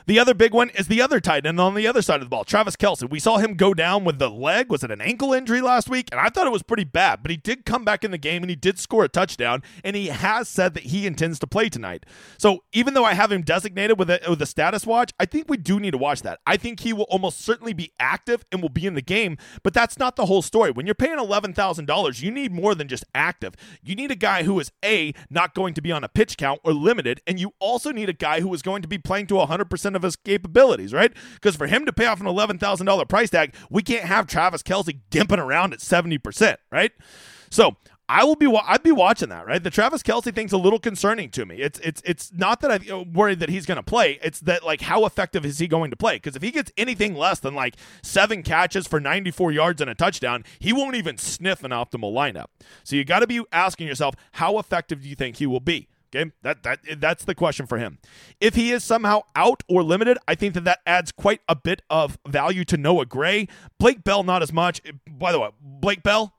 The 0.08 0.20
other 0.20 0.36
big 0.36 0.54
one 0.54 0.70
is 0.70 0.88
the 0.88 1.02
other 1.02 1.20
tight 1.20 1.48
end 1.48 1.60
on 1.60 1.74
the 1.74 1.88
other 1.88 2.04
side 2.04 2.22
of 2.22 2.28
the 2.28 2.30
ball, 2.30 2.44
Travis 2.44 2.76
Kelce. 2.76 3.10
We 3.10 3.20
saw 3.20 3.38
him 3.38 3.56
go 3.56 3.74
down 3.74 4.04
with 4.04 4.20
the 4.20 4.30
leg. 4.30 4.70
Was 4.70 4.84
it 4.84 4.92
an 4.92 5.02
ankle 5.02 5.34
injury 5.34 5.62
last 5.62 5.90
week? 5.90 6.10
And 6.12 6.22
I 6.22 6.30
thought 6.30 6.46
it 6.46 6.52
was 6.52 6.62
pretty 6.62 6.84
bad, 6.84 7.24
but 7.24 7.32
he 7.32 7.38
did 7.38 7.66
come 7.66 7.84
back 7.84 8.04
in 8.04 8.12
the 8.12 8.20
game 8.20 8.44
and 8.44 8.50
he 8.52 8.56
did 8.56 8.78
score 8.78 9.04
a 9.04 9.10
touchdown. 9.10 9.64
And 9.84 9.96
he 9.96 10.08
has 10.08 10.48
said 10.48 10.76
that 10.76 10.84
he 10.84 11.08
intends 11.08 11.40
to 11.40 11.48
play 11.48 11.70
tonight. 11.70 12.06
So 12.38 12.64
even 12.72 12.94
though 12.94 13.04
I 13.04 13.16
have 13.16 13.32
him 13.32 13.42
designated 13.42 13.98
with 13.98 14.12
a, 14.12 14.20
with 14.30 14.42
a 14.44 14.46
status 14.46 14.86
watch, 14.86 15.12
I 15.20 15.26
think 15.26 15.50
we 15.50 15.58
do 15.58 15.80
need 15.80 15.92
to 15.92 15.98
watch 15.98 16.22
that. 16.22 16.40
I 16.46 16.58
think 16.58 16.82
he 16.82 16.94
will 16.94 17.08
almost 17.10 17.42
certainly 17.42 17.74
be 17.74 17.92
active 18.00 18.46
and 18.52 18.62
will 18.62 18.70
be 18.70 18.86
in 18.86 18.94
the 18.94 19.02
game, 19.02 19.38
but 19.64 19.74
that's 19.74 19.98
not 19.98 20.18
the 20.18 20.28
whole 20.28 20.44
story. 20.44 20.70
When 20.70 20.86
you're 20.86 20.94
paying 20.94 21.18
$11,000, 21.18 22.22
you 22.22 22.30
need 22.30 22.52
more 22.52 22.76
than 22.76 22.88
just 22.88 23.06
active. 23.16 23.56
You 23.82 23.96
need 23.96 24.12
a 24.12 24.16
guy 24.16 24.44
who 24.44 24.60
is 24.60 24.72
A, 24.84 25.16
not 25.32 25.56
going 25.56 25.74
to 25.74 25.82
be 25.82 25.92
on 25.92 26.04
a 26.04 26.10
pitch 26.10 26.38
count 26.38 26.60
or 26.64 26.74
limited, 26.74 27.22
and 27.26 27.40
you 27.40 27.54
also 27.60 27.92
need 27.92 28.10
a 28.10 28.14
guy 28.14 28.42
who 28.42 28.54
is 28.54 28.62
going 28.62 28.84
to 28.84 28.88
be 28.88 29.00
playing 29.00 29.26
to 29.28 29.36
100% 29.36 29.95
of 29.96 30.04
his 30.04 30.16
capabilities, 30.16 30.94
right? 30.94 31.12
Because 31.36 31.56
for 31.56 31.68
him 31.68 31.86
to 31.86 31.94
pay 31.94 32.06
off 32.06 32.20
an 32.20 32.28
$11,000 32.28 33.10
price 33.10 33.30
tag, 33.30 33.54
we 33.70 33.82
can't 33.82 34.06
have 34.06 34.28
Travis 34.28 34.64
Kelce 34.64 35.00
gimping 35.12 35.40
around 35.40 35.74
at 35.74 35.80
70%, 35.80 36.58
right? 36.72 36.92
So 37.50 37.78
I 38.08 38.24
will 38.24 38.36
be. 38.36 38.46
I'd 38.46 38.84
be 38.84 38.92
watching 38.92 39.30
that, 39.30 39.48
right? 39.48 39.64
The 39.64 39.72
Travis 39.72 40.04
Kelce 40.04 40.34
thing's 40.34 40.54
a 40.54 40.58
little 40.58 40.80
concerning 40.80 41.30
to 41.32 41.46
me. 41.46 41.58
It's 41.58 41.80
it's 41.80 42.02
it's 42.06 42.32
not 42.32 42.62
that 42.62 42.84
I'm 42.88 43.14
worried 43.14 43.40
that 43.40 43.50
he's 43.50 43.66
going 43.66 43.78
to 43.78 43.84
play. 43.84 44.20
It's 44.22 44.40
that 44.42 44.64
like 44.64 44.82
how 44.82 45.06
effective 45.06 45.44
is 45.44 45.58
he 45.58 45.68
going 45.68 45.90
to 45.90 45.98
play? 45.98 46.18
Because 46.18 46.36
if 46.36 46.44
he 46.44 46.52
gets 46.52 46.72
anything 46.78 47.16
less 47.16 47.40
than 47.40 47.56
like 47.56 47.76
seven 48.04 48.44
catches 48.44 48.86
for 48.86 49.00
94 49.00 49.52
yards 49.52 49.82
and 49.82 49.90
a 49.90 49.96
touchdown, 49.96 50.44
he 50.60 50.72
won't 50.72 50.96
even 50.96 51.18
sniff 51.18 51.64
an 51.64 51.72
optimal 51.72 52.14
lineup. 52.14 52.48
So 52.84 52.96
you 52.96 53.06
got 53.06 53.20
to 53.20 53.28
be 53.28 53.44
asking 53.52 53.88
yourself, 53.88 54.14
how 54.34 54.60
effective 54.60 55.02
do 55.02 55.10
you 55.10 55.16
think 55.16 55.38
he 55.38 55.48
will 55.48 55.60
be? 55.60 55.88
Okay, 56.16 56.32
that 56.44 56.64
that 56.64 56.80
that's 57.00 57.26
the 57.26 57.36
question 57.36 57.66
for 57.66 57.78
him. 57.78 58.00
If 58.40 58.56
he 58.56 58.72
is 58.72 58.84
somehow 58.84 59.24
out 59.36 59.64
or 59.68 59.84
limited, 59.84 60.18
I 60.28 60.36
think 60.36 60.54
that 60.54 60.64
that 60.64 60.80
adds 60.86 61.12
quite 61.12 61.42
a 61.50 61.56
bit 61.56 61.82
of 61.90 62.18
value 62.28 62.64
to 62.66 62.78
Noah 62.78 63.06
Gray. 63.06 63.48
Blake 63.80 64.04
Bell, 64.04 64.24
not 64.24 64.42
as 64.42 64.54
much. 64.54 64.82
By 65.10 65.32
the 65.32 65.40
way, 65.40 65.50
Blake 65.60 66.04
Bell. 66.04 66.34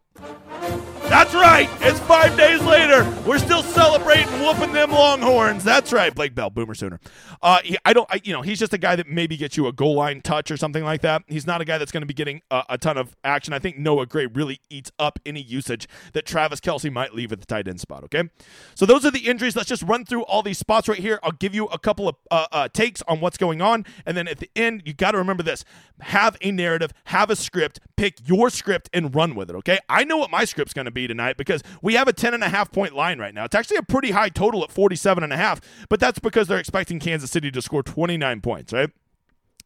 That's 1.08 1.34
right. 1.34 1.68
It's 1.80 2.00
five 2.00 2.36
days 2.36 2.60
later. 2.62 3.04
We're 3.24 3.38
still 3.38 3.62
celebrating 3.62 4.26
whooping 4.40 4.72
them 4.72 4.90
Longhorns. 4.90 5.62
That's 5.62 5.92
right. 5.92 6.12
Blake 6.12 6.34
Bell, 6.34 6.50
Boomer 6.50 6.74
Sooner. 6.74 6.98
Uh, 7.40 7.60
he, 7.62 7.76
I 7.84 7.92
don't. 7.92 8.08
I, 8.10 8.20
you 8.24 8.32
know, 8.32 8.42
he's 8.42 8.58
just 8.58 8.72
a 8.72 8.78
guy 8.78 8.96
that 8.96 9.08
maybe 9.08 9.36
gets 9.36 9.56
you 9.56 9.68
a 9.68 9.72
goal 9.72 9.94
line 9.94 10.20
touch 10.20 10.50
or 10.50 10.56
something 10.56 10.82
like 10.82 11.02
that. 11.02 11.22
He's 11.28 11.46
not 11.46 11.60
a 11.60 11.64
guy 11.64 11.78
that's 11.78 11.92
going 11.92 12.02
to 12.02 12.06
be 12.06 12.14
getting 12.14 12.42
a, 12.50 12.76
ton 12.76 12.98
of 12.98 13.16
action. 13.22 13.54
I 13.54 13.60
think 13.60 13.78
Noah 13.78 14.06
Gray 14.06 14.26
really 14.26 14.60
eats 14.68 14.90
up 14.98 15.20
any 15.24 15.42
usage 15.42 15.88
that 16.12 16.26
Travis 16.26 16.60
Kelce 16.60 16.92
might 16.92 17.14
leave 17.14 17.30
at 17.30 17.38
the 17.38 17.46
tight 17.46 17.68
end 17.68 17.80
spot. 17.80 18.02
Okay, 18.04 18.28
so 18.74 18.84
those 18.84 19.06
are 19.06 19.12
the 19.12 19.28
injuries. 19.28 19.54
Let's 19.54 19.68
just 19.68 19.84
run 19.84 20.04
through 20.04 20.24
all 20.24 20.42
these 20.42 20.58
spots 20.58 20.88
right 20.88 20.98
here. 20.98 21.20
I'll 21.22 21.30
give 21.30 21.54
you 21.54 21.66
a 21.66 21.78
couple 21.78 22.08
of 22.08 22.16
uh, 22.32 22.46
uh, 22.50 22.68
takes 22.68 23.02
on 23.02 23.20
what's 23.20 23.38
going 23.38 23.62
on, 23.62 23.86
and 24.04 24.16
then 24.16 24.26
at 24.26 24.38
the 24.38 24.50
end, 24.56 24.82
you 24.84 24.92
got 24.92 25.12
to 25.12 25.18
remember 25.18 25.44
this: 25.44 25.64
have 26.00 26.36
a 26.40 26.50
narrative, 26.50 26.92
have 27.04 27.30
a 27.30 27.36
script, 27.36 27.78
pick 27.96 28.28
your 28.28 28.50
script, 28.50 28.90
and 28.92 29.14
run 29.14 29.36
with 29.36 29.50
it. 29.50 29.56
Okay, 29.56 29.78
I 29.88 30.02
know 30.02 30.16
what 30.16 30.30
my 30.30 30.44
script's 30.44 30.74
going 30.74 30.86
to 30.86 30.90
be 30.90 30.95
tonight 31.04 31.36
because 31.36 31.62
we 31.82 31.94
have 31.94 32.08
a 32.08 32.12
10 32.12 32.32
and 32.32 32.42
a 32.42 32.48
half 32.48 32.72
point 32.72 32.94
line 32.94 33.18
right 33.18 33.34
now. 33.34 33.44
It's 33.44 33.54
actually 33.54 33.76
a 33.78 33.82
pretty 33.82 34.12
high 34.12 34.28
total 34.28 34.64
at 34.64 34.70
47 34.72 35.22
and 35.22 35.32
a 35.32 35.36
half, 35.36 35.60
but 35.88 36.00
that's 36.00 36.18
because 36.18 36.48
they're 36.48 36.58
expecting 36.58 36.98
Kansas 36.98 37.30
City 37.30 37.50
to 37.50 37.60
score 37.60 37.82
29 37.82 38.40
points, 38.40 38.72
right? 38.72 38.90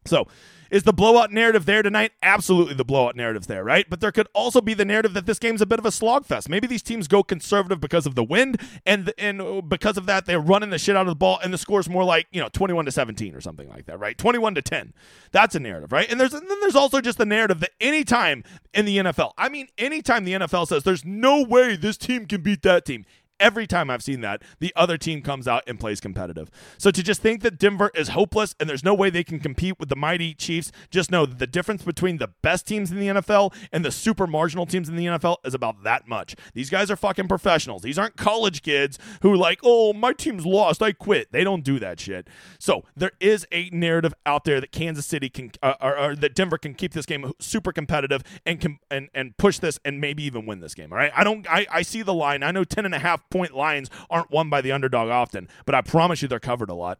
So, 0.07 0.27
is 0.71 0.85
the 0.85 0.93
blowout 0.93 1.33
narrative 1.33 1.67
there 1.67 1.83
tonight? 1.83 2.13
Absolutely, 2.23 2.75
the 2.75 2.85
blowout 2.85 3.17
narrative's 3.17 3.47
there, 3.47 3.65
right? 3.65 3.89
But 3.89 4.01
there 4.01 4.13
could 4.13 4.29
also 4.35 4.61
be 4.61 4.75
the 4.75 4.85
narrative 4.85 5.15
that 5.15 5.27
this 5.27 5.39
game's 5.39 5.61
a 5.61 5.67
bit 5.67 5.79
of 5.79 5.87
a 5.87 5.91
slogfest. 5.91 6.49
Maybe 6.49 6.67
these 6.67 6.83
teams 6.83 7.09
go 7.09 7.23
conservative 7.23 7.81
because 7.81 8.07
of 8.07 8.15
the 8.15 8.25
wind, 8.25 8.61
and 8.87 9.13
and 9.19 9.69
because 9.69 9.97
of 9.97 10.07
that, 10.07 10.27
they're 10.27 10.41
running 10.41 10.71
the 10.71 10.79
shit 10.79 10.97
out 10.97 11.03
of 11.03 11.09
the 11.09 11.17
ball, 11.17 11.39
and 11.43 11.53
the 11.53 11.59
score's 11.59 11.89
more 11.89 12.05
like 12.05 12.27
you 12.33 12.41
know 12.41 12.49
twenty 12.49 12.75
one 12.75 12.85
to 12.85 12.93
seventeen 12.93 13.35
or 13.35 13.41
something 13.41 13.69
like 13.69 13.87
that, 13.87 13.99
right? 13.99 14.17
Twenty 14.17 14.39
one 14.39 14.55
to 14.55 14.63
ten. 14.63 14.93
That's 15.33 15.55
a 15.55 15.61
narrative, 15.61 15.93
right? 15.93 16.11
And 16.11 16.21
there's 16.21 16.35
and 16.35 16.49
then 16.49 16.61
there's 16.61 16.77
also 16.77 17.01
just 17.01 17.19
the 17.19 17.27
narrative 17.27 17.61
that 17.61 17.71
anytime 17.81 18.45
in 18.73 18.85
the 18.85 18.99
NFL, 18.99 19.33
I 19.37 19.49
mean, 19.49 19.69
anytime 19.79 20.25
the 20.25 20.33
NFL 20.33 20.69
says 20.69 20.85
there's 20.85 21.05
no 21.05 21.43
way 21.43 21.77
this 21.77 21.97
team 21.97 22.27
can 22.27 22.43
beat 22.43 22.63
that 22.63 22.85
team, 22.85 23.05
every 23.41 23.67
time 23.67 23.91
I've 23.91 24.03
seen 24.03 24.21
that, 24.21 24.43
the 24.61 24.73
other 24.77 24.97
team 24.97 25.23
comes 25.23 25.49
out 25.49 25.65
and 25.67 25.81
plays 25.81 26.01
competitive. 26.01 26.51
So 26.79 26.91
to 26.91 27.03
just 27.03 27.23
think 27.23 27.43
that 27.43 27.59
Denver 27.59 27.91
is 27.95 28.09
hopeless 28.09 28.55
and 28.61 28.69
there's 28.69 28.85
no 28.85 28.95
way 28.95 29.11
they 29.11 29.25
can 29.25 29.41
compete 29.41 29.81
with 29.81 29.89
the 29.89 29.97
mighty 29.97 30.35
Chiefs, 30.35 30.71
just 30.91 31.11
know 31.11 31.27
that 31.27 31.39
the 31.39 31.47
difference 31.47 31.83
between 31.83 32.19
the 32.19 32.29
best 32.43 32.67
teams 32.67 32.91
in 32.91 32.99
the 32.99 33.09
NFL 33.09 33.53
and 33.73 33.85
the 33.85 33.91
super 33.91 34.27
marginal 34.27 34.67
teams 34.67 34.89
in 34.89 34.97
the 34.97 35.07
NFL 35.07 35.37
is 35.45 35.55
about 35.55 35.83
that 35.83 36.07
much. 36.07 36.37
These 36.55 36.71
guys 36.71 36.91
are 36.91 36.97
fucking 36.97 37.29
professionals. 37.29 37.83
These 37.83 37.99
aren't 37.99 38.17
college 38.17 38.63
kids 38.63 38.99
who 39.23 39.35
like, 39.35 39.61
oh, 39.63 39.93
my 39.93 40.13
team's 40.13 40.47
lost, 40.47 40.83
I 40.83 40.93
quit. 40.93 41.33
They 41.33 41.45
don't 41.45 41.65
do 41.65 41.79
that 41.79 41.99
shit. 41.99 42.29
So 42.59 42.85
there 42.97 43.13
is 43.21 43.47
a 43.51 43.71
narrative 43.71 44.15
out 44.27 44.45
there 44.45 44.61
that 44.61 44.73
Kansas 44.73 45.07
City 45.07 45.29
can, 45.29 45.53
uh, 45.63 45.75
or, 45.81 45.99
or 45.99 46.17
that 46.17 46.35
Denver 46.35 46.59
can 46.59 46.75
keep 46.75 46.93
this 46.93 47.07
game 47.07 47.33
super 47.39 47.73
competitive 47.73 48.23
and 48.45 48.61
can 48.61 48.79
and 48.91 49.09
and 49.15 49.37
push 49.37 49.59
this 49.59 49.79
and 49.85 50.01
maybe 50.01 50.23
even 50.25 50.47
win 50.47 50.61
this 50.61 50.75
game. 50.75 50.93
All 50.93 50.99
right, 50.99 51.13
I 51.15 51.25
don't, 51.25 51.47
I, 51.51 51.67
I 51.71 51.83
see 51.83 52.03
the 52.03 52.15
line. 52.15 52.43
I 52.43 52.51
know 52.51 52.65
ten 52.65 52.85
and 52.85 52.95
a 52.95 52.99
half 52.99 53.29
point 53.31 53.55
lines 53.55 53.89
aren't 54.11 54.31
won 54.31 54.51
by 54.51 54.61
the 54.61 54.73
underdog 54.73 55.09
often, 55.09 55.49
but 55.65 55.75
I 55.75 55.81
promise 55.81 56.23
you 56.23 56.29
they're 56.29 56.41
covered 56.41 56.71
a 56.71 56.75
lot. 56.75 56.99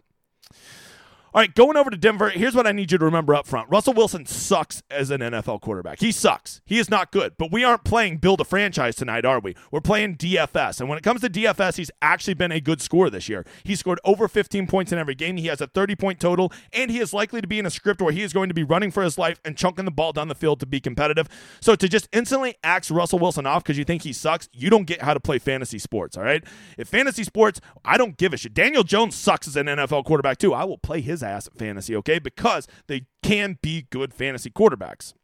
All 1.33 1.41
right, 1.41 1.55
going 1.55 1.77
over 1.77 1.91
to 1.91 1.97
Denver, 1.97 2.31
here's 2.31 2.57
what 2.57 2.67
I 2.67 2.73
need 2.73 2.91
you 2.91 2.99
to 2.99 3.05
remember 3.05 3.37
up 3.37 3.47
front. 3.47 3.71
Russell 3.71 3.93
Wilson 3.93 4.27
sucks 4.27 4.83
as 4.91 5.13
an 5.13 5.21
NFL 5.21 5.61
quarterback. 5.61 6.01
He 6.01 6.11
sucks. 6.11 6.61
He 6.67 6.77
is 6.81 6.91
not 6.91 7.13
good. 7.13 7.35
But 7.39 7.53
we 7.53 7.63
aren't 7.63 7.85
playing 7.85 8.17
build 8.17 8.41
a 8.41 8.45
franchise 8.45 8.97
tonight, 8.97 9.25
are 9.25 9.39
we? 9.39 9.55
We're 9.71 9.81
playing 9.81 10.17
DFS. 10.17 10.81
And 10.81 10.89
when 10.89 10.99
it 10.99 11.05
comes 11.05 11.21
to 11.21 11.31
DFS, 11.31 11.77
he's 11.77 11.91
actually 12.03 12.35
been 12.35 12.51
a 12.51 12.61
good 12.61 12.83
scorer 12.83 13.11
this 13.11 13.29
year. 13.29 13.47
He 13.63 13.77
scored 13.77 14.01
over 14.05 14.27
15 14.27 14.67
points 14.67 14.91
in 14.91 14.99
every 14.99 15.15
game. 15.15 15.37
He 15.37 15.47
has 15.47 15.61
a 15.61 15.69
30 15.69 15.95
point 15.95 16.19
total, 16.19 16.53
and 16.73 16.91
he 16.91 16.99
is 16.99 17.15
likely 17.15 17.41
to 17.41 17.47
be 17.47 17.61
in 17.61 17.67
a 17.67 17.71
script 17.71 18.03
where 18.03 18.13
he 18.13 18.23
is 18.23 18.33
going 18.33 18.49
to 18.49 18.55
be 18.55 18.65
running 18.65 18.91
for 18.91 19.05
his 19.05 19.17
life 19.17 19.41
and 19.45 19.57
chunking 19.57 19.85
the 19.85 19.93
ball 19.93 20.13
down 20.13 20.27
the 20.27 20.35
field 20.35 20.59
to 20.59 20.67
be 20.67 20.81
competitive. 20.81 21.29
So 21.61 21.77
to 21.77 21.89
just 21.89 22.09
instantly 22.13 22.57
axe 22.65 22.91
Russell 22.91 23.21
Wilson 23.21 23.47
off 23.47 23.63
because 23.63 23.79
you 23.79 23.85
think 23.85 24.03
he 24.03 24.13
sucks, 24.13 24.49
you 24.53 24.69
don't 24.69 24.85
get 24.85 25.03
how 25.03 25.15
to 25.15 25.21
play 25.21 25.39
fantasy 25.39 25.79
sports, 25.79 26.17
all 26.17 26.25
right? 26.25 26.43
If 26.77 26.89
fantasy 26.89 27.23
sports, 27.23 27.61
I 27.85 27.99
don't 27.99 28.17
give 28.17 28.33
a 28.33 28.37
shit. 28.37 28.53
Daniel 28.53 28.83
Jones 28.83 29.15
sucks 29.15 29.47
as 29.47 29.55
an 29.55 29.67
NFL 29.67 30.05
quarterback, 30.07 30.39
too. 30.39 30.53
I 30.53 30.65
will 30.65 30.77
play 30.77 31.01
his 31.01 31.20
ass 31.23 31.47
at 31.47 31.55
fantasy, 31.55 31.95
okay? 31.97 32.19
Because 32.19 32.67
they 32.87 33.07
can 33.23 33.59
be 33.63 33.87
good 33.91 34.13
fantasy 34.15 34.51
quarterbacks. 34.51 35.15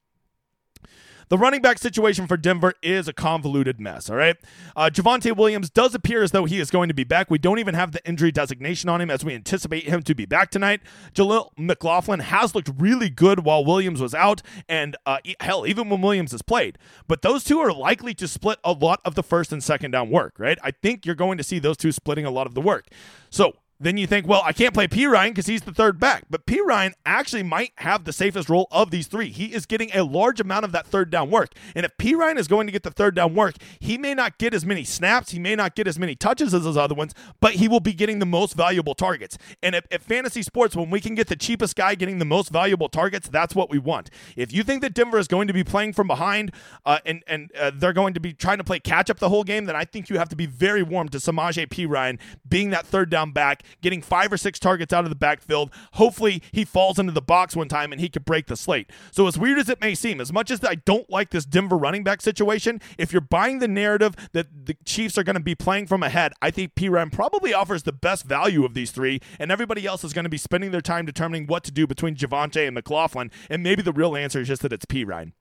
The 1.28 1.38
running 1.38 1.60
back 1.60 1.78
situation 1.78 2.28
for 2.28 2.36
Denver 2.36 2.74
is 2.82 3.08
a 3.08 3.12
convoluted 3.12 3.80
mess, 3.80 4.08
all 4.08 4.14
right? 4.14 4.36
Uh, 4.76 4.90
Javonte 4.92 5.36
Williams 5.36 5.70
does 5.70 5.92
appear 5.92 6.22
as 6.22 6.30
though 6.30 6.44
he 6.44 6.60
is 6.60 6.70
going 6.70 6.86
to 6.86 6.94
be 6.94 7.02
back. 7.02 7.32
We 7.32 7.38
don't 7.38 7.58
even 7.58 7.74
have 7.74 7.90
the 7.90 8.06
injury 8.06 8.30
designation 8.30 8.88
on 8.88 9.00
him 9.00 9.10
as 9.10 9.24
we 9.24 9.34
anticipate 9.34 9.84
him 9.84 10.02
to 10.04 10.14
be 10.14 10.24
back 10.24 10.50
tonight. 10.50 10.82
Jaleel 11.14 11.50
McLaughlin 11.58 12.20
has 12.20 12.54
looked 12.54 12.70
really 12.78 13.10
good 13.10 13.40
while 13.40 13.64
Williams 13.64 14.00
was 14.00 14.14
out, 14.14 14.40
and 14.68 14.96
uh, 15.04 15.18
hell, 15.40 15.66
even 15.66 15.88
when 15.88 16.00
Williams 16.00 16.30
has 16.30 16.42
played. 16.42 16.78
But 17.08 17.22
those 17.22 17.42
two 17.42 17.58
are 17.58 17.72
likely 17.72 18.14
to 18.14 18.28
split 18.28 18.60
a 18.62 18.70
lot 18.70 19.00
of 19.04 19.16
the 19.16 19.24
first 19.24 19.50
and 19.50 19.64
second 19.64 19.90
down 19.90 20.10
work, 20.10 20.38
right? 20.38 20.58
I 20.62 20.70
think 20.70 21.04
you're 21.04 21.16
going 21.16 21.38
to 21.38 21.44
see 21.44 21.58
those 21.58 21.76
two 21.76 21.90
splitting 21.90 22.24
a 22.24 22.30
lot 22.30 22.46
of 22.46 22.54
the 22.54 22.60
work. 22.60 22.86
So 23.30 23.56
then 23.78 23.96
you 23.96 24.06
think, 24.06 24.26
well, 24.26 24.42
I 24.44 24.52
can't 24.52 24.72
play 24.72 24.88
Perine 24.88 25.30
because 25.30 25.46
he's 25.46 25.62
the 25.62 25.72
third 25.72 26.00
back. 26.00 26.24
But 26.30 26.46
Perine 26.46 26.92
actually 27.04 27.42
might 27.42 27.72
have 27.76 28.04
the 28.04 28.12
safest 28.12 28.48
role 28.48 28.68
of 28.70 28.90
these 28.90 29.06
three. 29.06 29.28
He 29.28 29.52
is 29.54 29.66
getting 29.66 29.90
a 29.94 30.02
large 30.02 30.40
amount 30.40 30.64
of 30.64 30.72
that 30.72 30.86
third 30.86 31.10
down 31.10 31.30
work. 31.30 31.52
And 31.74 31.84
if 31.84 31.96
Perine 31.98 32.38
is 32.38 32.48
going 32.48 32.66
to 32.66 32.72
get 32.72 32.84
the 32.84 32.90
third 32.90 33.14
down 33.14 33.34
work, 33.34 33.56
he 33.78 33.98
may 33.98 34.14
not 34.14 34.38
get 34.38 34.54
as 34.54 34.64
many 34.64 34.84
snaps, 34.84 35.32
he 35.32 35.38
may 35.38 35.54
not 35.54 35.74
get 35.74 35.86
as 35.86 35.98
many 35.98 36.14
touches 36.14 36.54
as 36.54 36.64
those 36.64 36.76
other 36.76 36.94
ones, 36.94 37.14
but 37.40 37.54
he 37.54 37.68
will 37.68 37.80
be 37.80 37.92
getting 37.92 38.18
the 38.18 38.26
most 38.26 38.54
valuable 38.54 38.94
targets. 38.94 39.36
And 39.62 39.74
if, 39.74 40.02
fantasy 40.02 40.42
sports, 40.42 40.74
when 40.74 40.90
we 40.90 41.00
can 41.00 41.14
get 41.14 41.28
the 41.28 41.36
cheapest 41.36 41.76
guy 41.76 41.94
getting 41.94 42.18
the 42.18 42.24
most 42.24 42.50
valuable 42.50 42.88
targets, 42.88 43.28
that's 43.28 43.54
what 43.54 43.70
we 43.70 43.78
want. 43.78 44.08
If 44.36 44.52
you 44.52 44.62
think 44.62 44.80
that 44.82 44.94
Denver 44.94 45.18
is 45.18 45.28
going 45.28 45.48
to 45.48 45.52
be 45.52 45.64
playing 45.64 45.92
from 45.92 46.06
behind 46.06 46.52
uh, 46.86 46.98
and, 47.04 47.22
and 47.26 47.50
uh, 47.54 47.72
they're 47.74 47.92
going 47.92 48.14
to 48.14 48.20
be 48.20 48.32
trying 48.32 48.58
to 48.58 48.64
play 48.64 48.78
catch 48.78 49.10
up 49.10 49.18
the 49.18 49.28
whole 49.28 49.44
game, 49.44 49.66
then 49.66 49.76
I 49.76 49.84
think 49.84 50.08
you 50.08 50.18
have 50.18 50.28
to 50.30 50.36
be 50.36 50.46
very 50.46 50.82
warm 50.82 51.08
to 51.10 51.18
Samaje 51.18 51.68
Perine 51.68 52.18
being 52.48 52.70
that 52.70 52.86
third 52.86 53.10
down 53.10 53.32
back 53.32 53.64
getting 53.82 54.02
five 54.02 54.32
or 54.32 54.36
six 54.36 54.58
targets 54.58 54.92
out 54.92 55.04
of 55.04 55.10
the 55.10 55.16
backfield. 55.16 55.70
Hopefully, 55.94 56.42
he 56.52 56.64
falls 56.64 56.98
into 56.98 57.12
the 57.12 57.22
box 57.22 57.56
one 57.56 57.68
time 57.68 57.92
and 57.92 58.00
he 58.00 58.08
could 58.08 58.24
break 58.24 58.46
the 58.46 58.56
slate. 58.56 58.90
So, 59.10 59.26
as 59.26 59.38
weird 59.38 59.58
as 59.58 59.68
it 59.68 59.80
may 59.80 59.94
seem, 59.94 60.20
as 60.20 60.32
much 60.32 60.50
as 60.50 60.62
I 60.64 60.76
don't 60.76 61.08
like 61.10 61.30
this 61.30 61.44
Denver 61.44 61.76
running 61.76 62.04
back 62.04 62.20
situation, 62.20 62.80
if 62.98 63.12
you're 63.12 63.20
buying 63.20 63.58
the 63.58 63.68
narrative 63.68 64.14
that 64.32 64.66
the 64.66 64.76
Chiefs 64.84 65.18
are 65.18 65.24
going 65.24 65.34
to 65.34 65.40
be 65.40 65.54
playing 65.54 65.86
from 65.86 66.02
ahead, 66.02 66.32
I 66.40 66.50
think 66.50 66.74
Perine 66.74 67.12
probably 67.12 67.52
offers 67.54 67.82
the 67.82 67.92
best 67.92 68.24
value 68.24 68.64
of 68.64 68.74
these 68.74 68.90
three, 68.90 69.20
and 69.38 69.50
everybody 69.50 69.86
else 69.86 70.04
is 70.04 70.12
going 70.12 70.24
to 70.24 70.30
be 70.30 70.38
spending 70.38 70.70
their 70.70 70.80
time 70.80 71.06
determining 71.06 71.46
what 71.46 71.64
to 71.64 71.70
do 71.70 71.86
between 71.86 72.16
Javonte 72.16 72.66
and 72.66 72.74
McLaughlin. 72.74 73.30
And 73.50 73.62
maybe 73.62 73.82
the 73.82 73.92
real 73.92 74.16
answer 74.16 74.40
is 74.40 74.48
just 74.48 74.62
that 74.62 74.72
it's 74.72 74.86
Perine. 74.86 75.32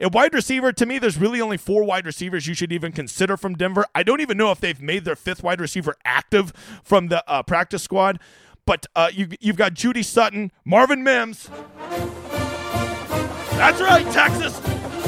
At 0.00 0.12
wide 0.12 0.32
receiver, 0.32 0.72
to 0.72 0.86
me, 0.86 0.98
there's 0.98 1.18
really 1.18 1.40
only 1.40 1.56
four 1.56 1.82
wide 1.82 2.06
receivers 2.06 2.46
you 2.46 2.54
should 2.54 2.72
even 2.72 2.92
consider 2.92 3.36
from 3.36 3.54
Denver. 3.54 3.84
I 3.94 4.04
don't 4.04 4.20
even 4.20 4.36
know 4.36 4.52
if 4.52 4.60
they've 4.60 4.80
made 4.80 5.04
their 5.04 5.16
fifth 5.16 5.42
wide 5.42 5.60
receiver 5.60 5.96
active 6.04 6.52
from 6.84 7.08
the 7.08 7.28
uh, 7.28 7.42
practice 7.42 7.82
squad. 7.82 8.20
But 8.64 8.86
uh, 8.94 9.10
you, 9.12 9.28
you've 9.40 9.56
got 9.56 9.74
Jeudy 9.74 10.04
Sutton, 10.04 10.52
Marvin 10.64 11.02
Mims. 11.02 11.50
That's 13.52 13.80
right, 13.80 14.06
Texas. 14.12 14.60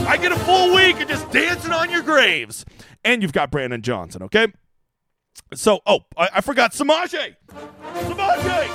I 0.09 0.17
get 0.17 0.33
a 0.33 0.39
full 0.41 0.75
week 0.75 0.99
of 1.01 1.09
just 1.09 1.31
dancing 1.31 1.71
on 1.71 1.91
your 1.91 2.03
graves. 2.03 2.65
And 3.05 3.23
you've 3.23 3.33
got 3.33 3.51
Brandon 3.53 3.83
Johnson, 3.83 4.25
okay? 4.25 4.53
So, 5.55 5.81
oh, 5.87 6.01
I, 6.17 6.29
I 6.35 6.41
forgot 6.41 6.73
Samaje. 6.73 7.37
Samaje. 7.49 8.67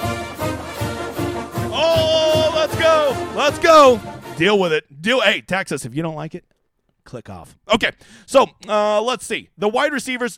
Oh, 1.78 2.52
let's 2.56 2.76
go. 2.80 3.34
Let's 3.36 3.60
go. 3.60 4.00
Deal 4.38 4.60
with 4.60 4.74
it. 4.74 5.02
Deal. 5.02 5.22
Hey, 5.22 5.42
Texas, 5.42 5.86
if 5.86 5.96
you 5.96 6.04
don't 6.04 6.16
like 6.16 6.36
it, 6.36 6.44
click 7.06 7.30
off. 7.30 7.58
Okay, 7.74 7.92
so 8.26 8.48
uh, 8.68 9.02
let's 9.02 9.26
see. 9.26 9.50
The 9.58 9.70
wide 9.70 9.94
receivers, 9.94 10.38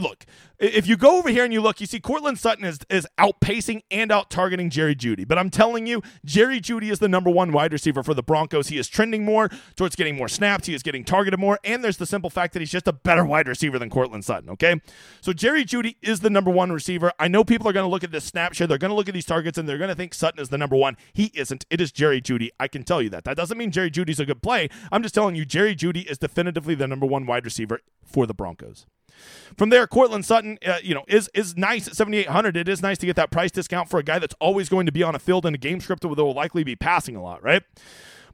look, 0.00 0.24
if 0.58 0.86
you 0.86 0.96
go 0.96 1.18
over 1.18 1.28
here 1.28 1.44
and 1.44 1.52
you 1.52 1.60
look, 1.60 1.80
you 1.80 1.86
see 1.86 2.00
Courtland 2.00 2.38
Sutton 2.38 2.64
is, 2.64 2.78
is 2.88 3.06
outpacing 3.18 3.82
and 3.90 4.12
out 4.12 4.30
targeting 4.30 4.70
Jerry 4.70 4.94
Jeudy. 4.94 5.26
But 5.26 5.38
I'm 5.38 5.50
telling 5.50 5.86
you, 5.86 6.02
Jerry 6.24 6.60
Jeudy 6.60 6.90
is 6.90 7.00
the 7.00 7.08
number 7.08 7.30
one 7.30 7.52
wide 7.52 7.72
receiver 7.72 8.02
for 8.02 8.14
the 8.14 8.22
Broncos. 8.22 8.68
He 8.68 8.78
is 8.78 8.88
trending 8.88 9.24
more 9.24 9.50
towards 9.76 9.96
getting 9.96 10.16
more 10.16 10.28
snaps. 10.28 10.66
He 10.66 10.74
is 10.74 10.82
getting 10.82 11.04
targeted 11.04 11.40
more. 11.40 11.58
And 11.64 11.82
there's 11.82 11.96
the 11.96 12.06
simple 12.06 12.30
fact 12.30 12.52
that 12.52 12.60
he's 12.60 12.70
just 12.70 12.86
a 12.86 12.92
better 12.92 13.24
wide 13.24 13.48
receiver 13.48 13.78
than 13.78 13.90
Courtland 13.90 14.24
Sutton, 14.24 14.50
okay? 14.50 14.80
So 15.20 15.32
Jerry 15.32 15.64
Jeudy 15.64 15.96
is 16.02 16.20
the 16.20 16.30
number 16.30 16.50
one 16.50 16.70
receiver. 16.70 17.12
I 17.18 17.28
know 17.28 17.44
people 17.44 17.68
are 17.68 17.72
going 17.72 17.84
to 17.84 17.90
look 17.90 18.04
at 18.04 18.12
this 18.12 18.24
snapshot. 18.24 18.68
They're 18.68 18.78
going 18.78 18.90
to 18.90 18.96
look 18.96 19.08
at 19.08 19.14
these 19.14 19.26
targets 19.26 19.58
and 19.58 19.68
they're 19.68 19.78
going 19.78 19.88
to 19.88 19.96
think 19.96 20.14
Sutton 20.14 20.40
is 20.40 20.50
the 20.50 20.58
number 20.58 20.76
one. 20.76 20.96
He 21.12 21.32
isn't. 21.34 21.64
It 21.70 21.80
is 21.80 21.90
Jerry 21.90 22.20
Jeudy. 22.20 22.50
I 22.60 22.68
can 22.68 22.84
tell 22.84 23.02
you 23.02 23.10
that. 23.10 23.24
That 23.24 23.36
doesn't 23.36 23.58
mean 23.58 23.70
Jerry 23.70 23.90
Jeudy's 23.90 24.20
a 24.20 24.26
good 24.26 24.42
play. 24.42 24.68
I'm 24.92 25.02
just 25.02 25.14
telling 25.14 25.34
you, 25.34 25.44
Jerry 25.44 25.74
Jeudy 25.74 26.08
is 26.08 26.18
definitively 26.18 26.74
the 26.74 26.86
number 26.86 27.06
one 27.06 27.26
wide 27.26 27.44
receiver 27.44 27.80
for 28.04 28.26
the 28.26 28.34
Broncos. 28.34 28.86
From 29.56 29.70
there, 29.70 29.86
Courtland 29.86 30.24
Sutton, 30.24 30.58
uh, 30.66 30.78
you 30.82 30.94
know, 30.94 31.04
is 31.06 31.30
is 31.34 31.56
nice 31.56 31.86
at 31.86 31.94
7,800. 31.96 32.56
It 32.56 32.68
is 32.68 32.82
nice 32.82 32.98
to 32.98 33.06
get 33.06 33.16
that 33.16 33.30
price 33.30 33.50
discount 33.50 33.88
for 33.88 33.98
a 33.98 34.02
guy 34.02 34.18
that's 34.18 34.34
always 34.40 34.68
going 34.68 34.86
to 34.86 34.92
be 34.92 35.02
on 35.02 35.14
a 35.14 35.18
field 35.18 35.46
in 35.46 35.54
a 35.54 35.58
game 35.58 35.80
script 35.80 36.04
where 36.04 36.16
they'll 36.16 36.34
likely 36.34 36.64
be 36.64 36.76
passing 36.76 37.16
a 37.16 37.22
lot, 37.22 37.42
right? 37.42 37.62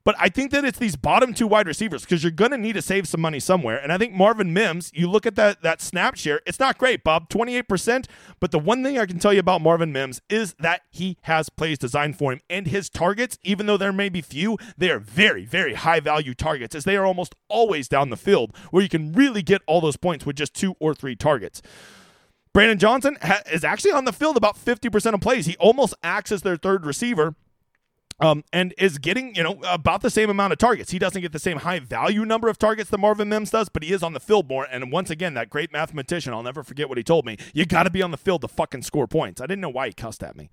But 0.02 0.16
I 0.19 0.28
think 0.30 0.50
that 0.52 0.64
it's 0.64 0.78
these 0.78 0.97
bottom 0.97 1.35
two 1.35 1.47
wide 1.47 1.66
receivers 1.66 2.02
because 2.02 2.25
you're 2.25 2.30
going 2.30 2.52
to 2.52 2.59
need 2.59 2.73
to 2.73 2.83
save 2.83 3.07
some 3.07 3.21
money 3.21 3.38
somewhere. 3.38 3.78
And 3.78 3.92
I 3.92 3.99
think 3.99 4.14
Marvin 4.14 4.52
Mims, 4.54 4.90
you 4.95 5.11
look 5.11 5.26
at 5.26 5.37
that 5.37 5.62
that 5.62 5.83
snap 5.83 6.16
share, 6.16 6.40
it's 6.47 6.59
not 6.59 6.78
great, 6.78 7.04
Bob, 7.04 7.28
28%. 7.28 8.07
But 8.40 8.50
the 8.50 8.59
one 8.59 8.83
thing 8.83 8.99
I 8.99 9.04
can 9.04 9.19
tell 9.19 9.33
you 9.33 9.40
about 9.40 9.61
Marvin 9.61 9.92
Mims 9.92 10.23
is 10.30 10.54
that 10.59 10.83
he 10.90 11.19
has 11.23 11.50
plays 11.50 11.78
designed 11.78 12.16
for 12.16 12.33
him. 12.33 12.40
And 12.49 12.66
his 12.66 12.88
targets, 12.88 13.38
even 13.42 13.66
though 13.66 13.76
there 13.76 13.92
may 13.92 14.09
be 14.09 14.23
few, 14.23 14.57
they 14.78 14.90
are 14.90 14.99
very, 14.99 15.45
very 15.45 15.75
high 15.75 16.00
value 16.00 16.35
targets 16.35 16.75
as 16.75 16.85
they 16.85 16.97
are 16.97 17.04
almost 17.04 17.35
always 17.49 17.87
down 17.87 18.09
the 18.09 18.16
field 18.16 18.57
where 18.71 18.83
you 18.83 18.88
can 18.88 19.12
really 19.12 19.42
get 19.42 19.61
all 19.66 19.83
those 19.83 19.97
points 19.97 20.25
with 20.25 20.37
just 20.37 20.54
two 20.54 20.75
or 20.80 20.95
three 20.95 21.14
targets. 21.14 21.61
Brandon 22.52 22.78
Johnson 22.78 23.16
ha- 23.23 23.42
is 23.52 23.64
actually 23.64 23.92
on 23.92 24.07
the 24.07 24.12
field 24.12 24.37
about 24.37 24.57
50% 24.57 25.14
of 25.14 25.21
plays. 25.21 25.47
He 25.47 25.57
almost 25.59 25.95
acts 26.02 26.33
as 26.33 26.42
their 26.42 26.57
third 26.57 26.85
receiver 26.85 27.35
um, 28.21 28.45
and 28.53 28.75
is 28.79 28.99
getting, 28.99 29.35
you 29.35 29.43
know, 29.43 29.59
about 29.65 30.03
the 30.03 30.11
same 30.11 30.31
amount 30.31 30.53
of 30.53 30.59
targets. 30.59 30.91
He 30.91 30.99
doesn't 30.99 31.21
get 31.21 31.33
the 31.33 31.39
same 31.39 31.59
high 31.59 31.79
value 31.79 32.25
number 32.25 32.49
of 32.49 32.59
targets 32.59 32.91
that 32.91 32.99
Marvin 32.99 33.29
Mims 33.29 33.50
does, 33.50 33.69
but 33.69 33.83
he 33.83 33.93
is 33.93 34.03
on 34.03 34.12
the 34.12 34.21
field 34.21 34.49
more. 34.49 34.67
And 34.71 34.93
once 34.93 35.11
again, 35.11 35.35
that 35.35 35.50
great 35.50 35.73
mathematician, 35.73 36.33
I'll 36.33 36.43
never 36.43 36.62
forget 36.62 36.89
what 36.89 36.99
he 36.99 37.05
told 37.05 37.27
me. 37.27 37.37
You 37.53 37.67
got 37.67 37.85
to 37.85 37.91
be 37.91 38.03
on 38.03 38.11
the 38.11 38.17
field 38.17 38.43
to 38.43 38.49
fucking 38.49 38.83
score 38.83 39.07
points. 39.07 39.41
I 39.41 39.47
didn't 39.47 39.61
know 39.61 39.69
why 39.71 39.89
he 39.89 39.93
cussed 39.93 40.23
at 40.23 40.37
me. 40.37 40.50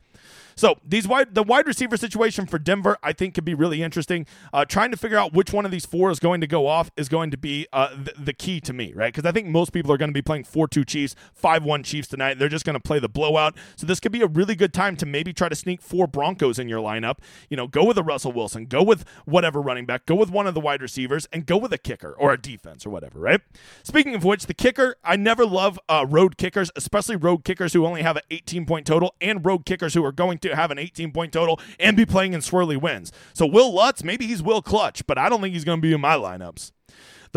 So 0.56 0.80
these 0.84 1.08
wide, 1.08 1.36
the 1.36 1.44
wide 1.44 1.68
receiver 1.68 1.98
situation 1.98 2.48
for 2.48 2.58
Denver, 2.58 2.98
I 3.04 3.14
think, 3.14 3.36
could 3.36 3.46
be 3.46 3.54
really 3.54 3.84
interesting. 3.84 4.26
Uh, 4.52 4.66
trying 4.66 4.90
to 4.90 4.98
figure 4.98 5.18
out 5.18 5.32
which 5.34 5.54
one 5.54 5.66
of 5.66 5.72
these 5.72 5.86
four 5.86 6.10
is 6.10 6.20
going 6.20 6.42
to 6.42 6.48
go 6.48 6.66
off 6.66 6.90
is 6.98 7.10
going 7.10 7.30
to 7.30 7.38
be 7.38 7.68
uh, 7.72 7.90
the, 7.96 8.14
the 8.18 8.34
key 8.34 8.60
to 8.62 8.74
me, 8.74 8.92
right? 8.94 9.14
Because 9.14 9.28
I 9.28 9.32
think 9.32 9.46
most 9.48 9.72
people 9.72 9.92
are 9.92 9.98
going 9.98 10.10
to 10.10 10.14
be 10.14 10.22
playing 10.24 10.46
four-two 10.46 10.84
Chiefs, 10.84 11.16
five-one 11.34 11.84
Chiefs 11.84 12.08
tonight. 12.08 12.40
They're 12.40 12.50
just 12.50 12.66
going 12.66 12.74
to 12.74 12.80
play 12.80 12.98
the 12.98 13.10
blowout. 13.10 13.56
So 13.76 13.86
this 13.86 14.00
could 14.00 14.12
be 14.12 14.22
a 14.22 14.28
really 14.28 14.56
good 14.56 14.74
time 14.74 14.96
to 14.98 15.06
maybe 15.06 15.32
try 15.32 15.50
to 15.50 15.56
sneak 15.56 15.82
four 15.82 16.08
Broncos 16.08 16.58
in 16.58 16.68
your 16.68 16.82
lineup. 16.82 17.18
You 17.50 17.57
know, 17.58 17.68
go 17.68 17.84
with 17.84 17.98
a 17.98 18.04
Russell 18.04 18.32
Wilson, 18.32 18.66
go 18.66 18.82
with 18.82 19.04
whatever 19.26 19.62
running 19.62 19.86
back, 19.86 20.06
go 20.06 20.16
with 20.16 20.30
one 20.30 20.48
of 20.48 20.54
the 20.54 20.62
wide 20.62 20.82
receivers, 20.82 21.28
and 21.34 21.46
go 21.46 21.58
with 21.58 21.74
a 21.74 21.78
kicker 21.78 22.14
or 22.14 22.32
a 22.32 22.42
defense 22.42 22.86
or 22.86 22.90
whatever, 22.90 23.20
right? 23.20 23.42
Speaking 23.84 24.16
of 24.16 24.24
which, 24.24 24.46
the 24.46 24.54
kicker, 24.54 24.96
I 25.04 25.18
never 25.18 25.46
love 25.46 25.78
uh, 25.90 26.06
road 26.08 26.38
kickers, 26.38 26.72
especially 26.76 27.18
road 27.18 27.44
kickers 27.44 27.74
who 27.74 27.86
only 27.86 28.02
have 28.02 28.16
an 28.16 28.24
18 28.32 28.66
point 28.66 28.88
total 28.88 29.14
and 29.20 29.46
road 29.46 29.66
kickers 29.66 29.94
who 29.94 30.06
are 30.06 30.14
going 30.14 30.38
to 30.40 30.56
have 30.56 30.72
an 30.72 30.80
18 30.80 31.12
point 31.12 31.34
total 31.34 31.60
and 31.80 31.98
be 31.98 32.06
playing 32.06 32.34
in 32.34 32.40
swirly 32.40 32.80
wins. 32.80 33.12
So 33.34 33.46
Wil 33.46 33.74
Lutz, 33.74 34.04
maybe 34.04 34.28
he's 34.28 34.42
Will 34.42 34.62
Clutch, 34.62 35.06
but 35.06 35.18
I 35.18 35.28
don't 35.28 35.42
think 35.42 35.54
he's 35.54 35.66
going 35.66 35.80
to 35.80 35.88
be 35.88 35.94
in 35.94 36.02
my 36.02 36.16
lineups. 36.16 36.72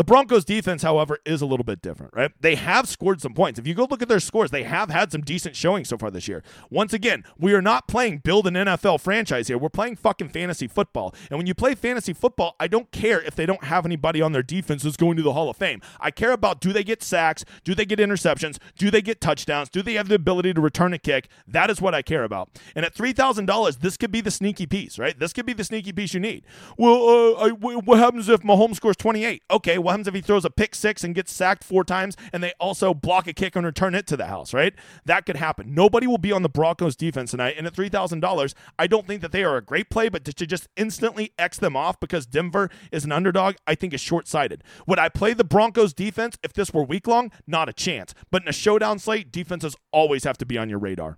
The 0.01 0.05
Broncos 0.05 0.43
defense, 0.43 0.81
however, 0.81 1.19
is 1.27 1.43
a 1.43 1.45
little 1.45 1.63
bit 1.63 1.79
different, 1.79 2.15
right? 2.15 2.31
They 2.41 2.55
have 2.55 2.89
scored 2.89 3.21
some 3.21 3.35
points. 3.35 3.59
If 3.59 3.67
you 3.67 3.75
go 3.75 3.85
look 3.87 4.01
at 4.01 4.07
their 4.07 4.19
scores, 4.19 4.49
they 4.49 4.63
have 4.63 4.89
had 4.89 5.11
some 5.11 5.21
decent 5.21 5.55
showing 5.55 5.85
so 5.85 5.95
far 5.95 6.09
this 6.09 6.27
year. 6.27 6.41
Once 6.71 6.91
again, 6.91 7.23
we 7.37 7.53
are 7.53 7.61
not 7.61 7.87
playing 7.87 8.17
build 8.17 8.47
an 8.47 8.55
NFL 8.55 8.99
franchise 8.99 9.47
here. 9.47 9.59
We're 9.59 9.69
playing 9.69 9.97
fucking 9.97 10.29
fantasy 10.29 10.67
football. 10.67 11.13
And 11.29 11.37
when 11.37 11.45
you 11.45 11.53
play 11.53 11.75
fantasy 11.75 12.13
football, 12.13 12.55
I 12.59 12.67
don't 12.67 12.89
care 12.89 13.21
if 13.21 13.35
they 13.35 13.45
don't 13.45 13.65
have 13.65 13.85
anybody 13.85 14.23
on 14.23 14.31
their 14.31 14.41
defense 14.41 14.81
who's 14.81 14.97
going 14.97 15.17
to 15.17 15.21
the 15.21 15.33
Hall 15.33 15.51
of 15.51 15.57
Fame. 15.57 15.83
I 15.99 16.09
care 16.09 16.31
about 16.31 16.61
do 16.61 16.73
they 16.73 16.83
get 16.83 17.03
sacks? 17.03 17.45
Do 17.63 17.75
they 17.75 17.85
get 17.85 17.99
interceptions? 17.99 18.57
Do 18.79 18.89
they 18.89 19.03
get 19.03 19.21
touchdowns? 19.21 19.69
Do 19.69 19.83
they 19.83 19.93
have 19.93 20.07
the 20.07 20.15
ability 20.15 20.55
to 20.55 20.61
return 20.61 20.93
a 20.93 20.97
kick? 20.97 21.27
That 21.47 21.69
is 21.69 21.79
what 21.79 21.93
I 21.93 22.01
care 22.01 22.23
about. 22.23 22.49
And 22.75 22.87
at 22.87 22.95
$3,000, 22.95 23.79
this 23.81 23.97
could 23.97 24.11
be 24.11 24.21
the 24.21 24.31
sneaky 24.31 24.65
piece, 24.65 24.97
right? 24.97 25.19
This 25.19 25.31
could 25.31 25.45
be 25.45 25.53
the 25.53 25.63
sneaky 25.63 25.91
piece 25.91 26.15
you 26.15 26.19
need. 26.19 26.43
Well, 26.75 27.07
uh, 27.07 27.45
I, 27.45 27.49
what 27.51 27.99
happens 27.99 28.29
if 28.29 28.41
Mahomes 28.41 28.77
scores 28.77 28.97
28? 28.97 29.43
Okay, 29.51 29.77
what 29.91 29.95
happens 29.95 30.07
if 30.07 30.13
he 30.13 30.21
throws 30.21 30.45
a 30.45 30.49
pick 30.49 30.73
six 30.73 31.03
and 31.03 31.13
gets 31.13 31.33
sacked 31.33 31.65
four 31.65 31.83
times 31.83 32.15
and 32.31 32.41
they 32.41 32.53
also 32.61 32.93
block 32.93 33.27
a 33.27 33.33
kick 33.33 33.57
and 33.57 33.65
return 33.65 33.93
it 33.93 34.07
to 34.07 34.15
the 34.15 34.27
house, 34.27 34.53
right? 34.53 34.73
That 35.03 35.25
could 35.25 35.35
happen. 35.35 35.75
Nobody 35.75 36.07
will 36.07 36.17
be 36.17 36.31
on 36.31 36.43
the 36.43 36.49
Broncos 36.49 36.95
defense 36.95 37.31
tonight. 37.31 37.55
And 37.57 37.67
at 37.67 37.73
$3,000, 37.73 38.53
I 38.79 38.87
don't 38.87 39.05
think 39.05 39.21
that 39.21 39.33
they 39.33 39.43
are 39.43 39.57
a 39.57 39.61
great 39.61 39.89
play, 39.89 40.07
but 40.07 40.23
to 40.23 40.47
just 40.47 40.69
instantly 40.77 41.33
X 41.37 41.57
them 41.57 41.75
off 41.75 41.99
because 41.99 42.25
Denver 42.25 42.69
is 42.89 43.03
an 43.03 43.11
underdog, 43.11 43.55
I 43.67 43.75
think 43.75 43.93
is 43.93 43.99
short 43.99 44.29
sighted. 44.29 44.63
Would 44.87 44.97
I 44.99 45.09
play 45.09 45.33
the 45.33 45.43
Broncos 45.43 45.93
defense 45.93 46.37
if 46.41 46.53
this 46.53 46.73
were 46.73 46.83
week 46.83 47.05
long? 47.05 47.29
Not 47.45 47.67
a 47.67 47.73
chance. 47.73 48.13
But 48.31 48.43
in 48.43 48.47
a 48.47 48.53
showdown 48.53 48.97
slate, 48.97 49.29
defenses 49.29 49.75
always 49.91 50.23
have 50.23 50.37
to 50.37 50.45
be 50.45 50.57
on 50.57 50.69
your 50.69 50.79
radar. 50.79 51.17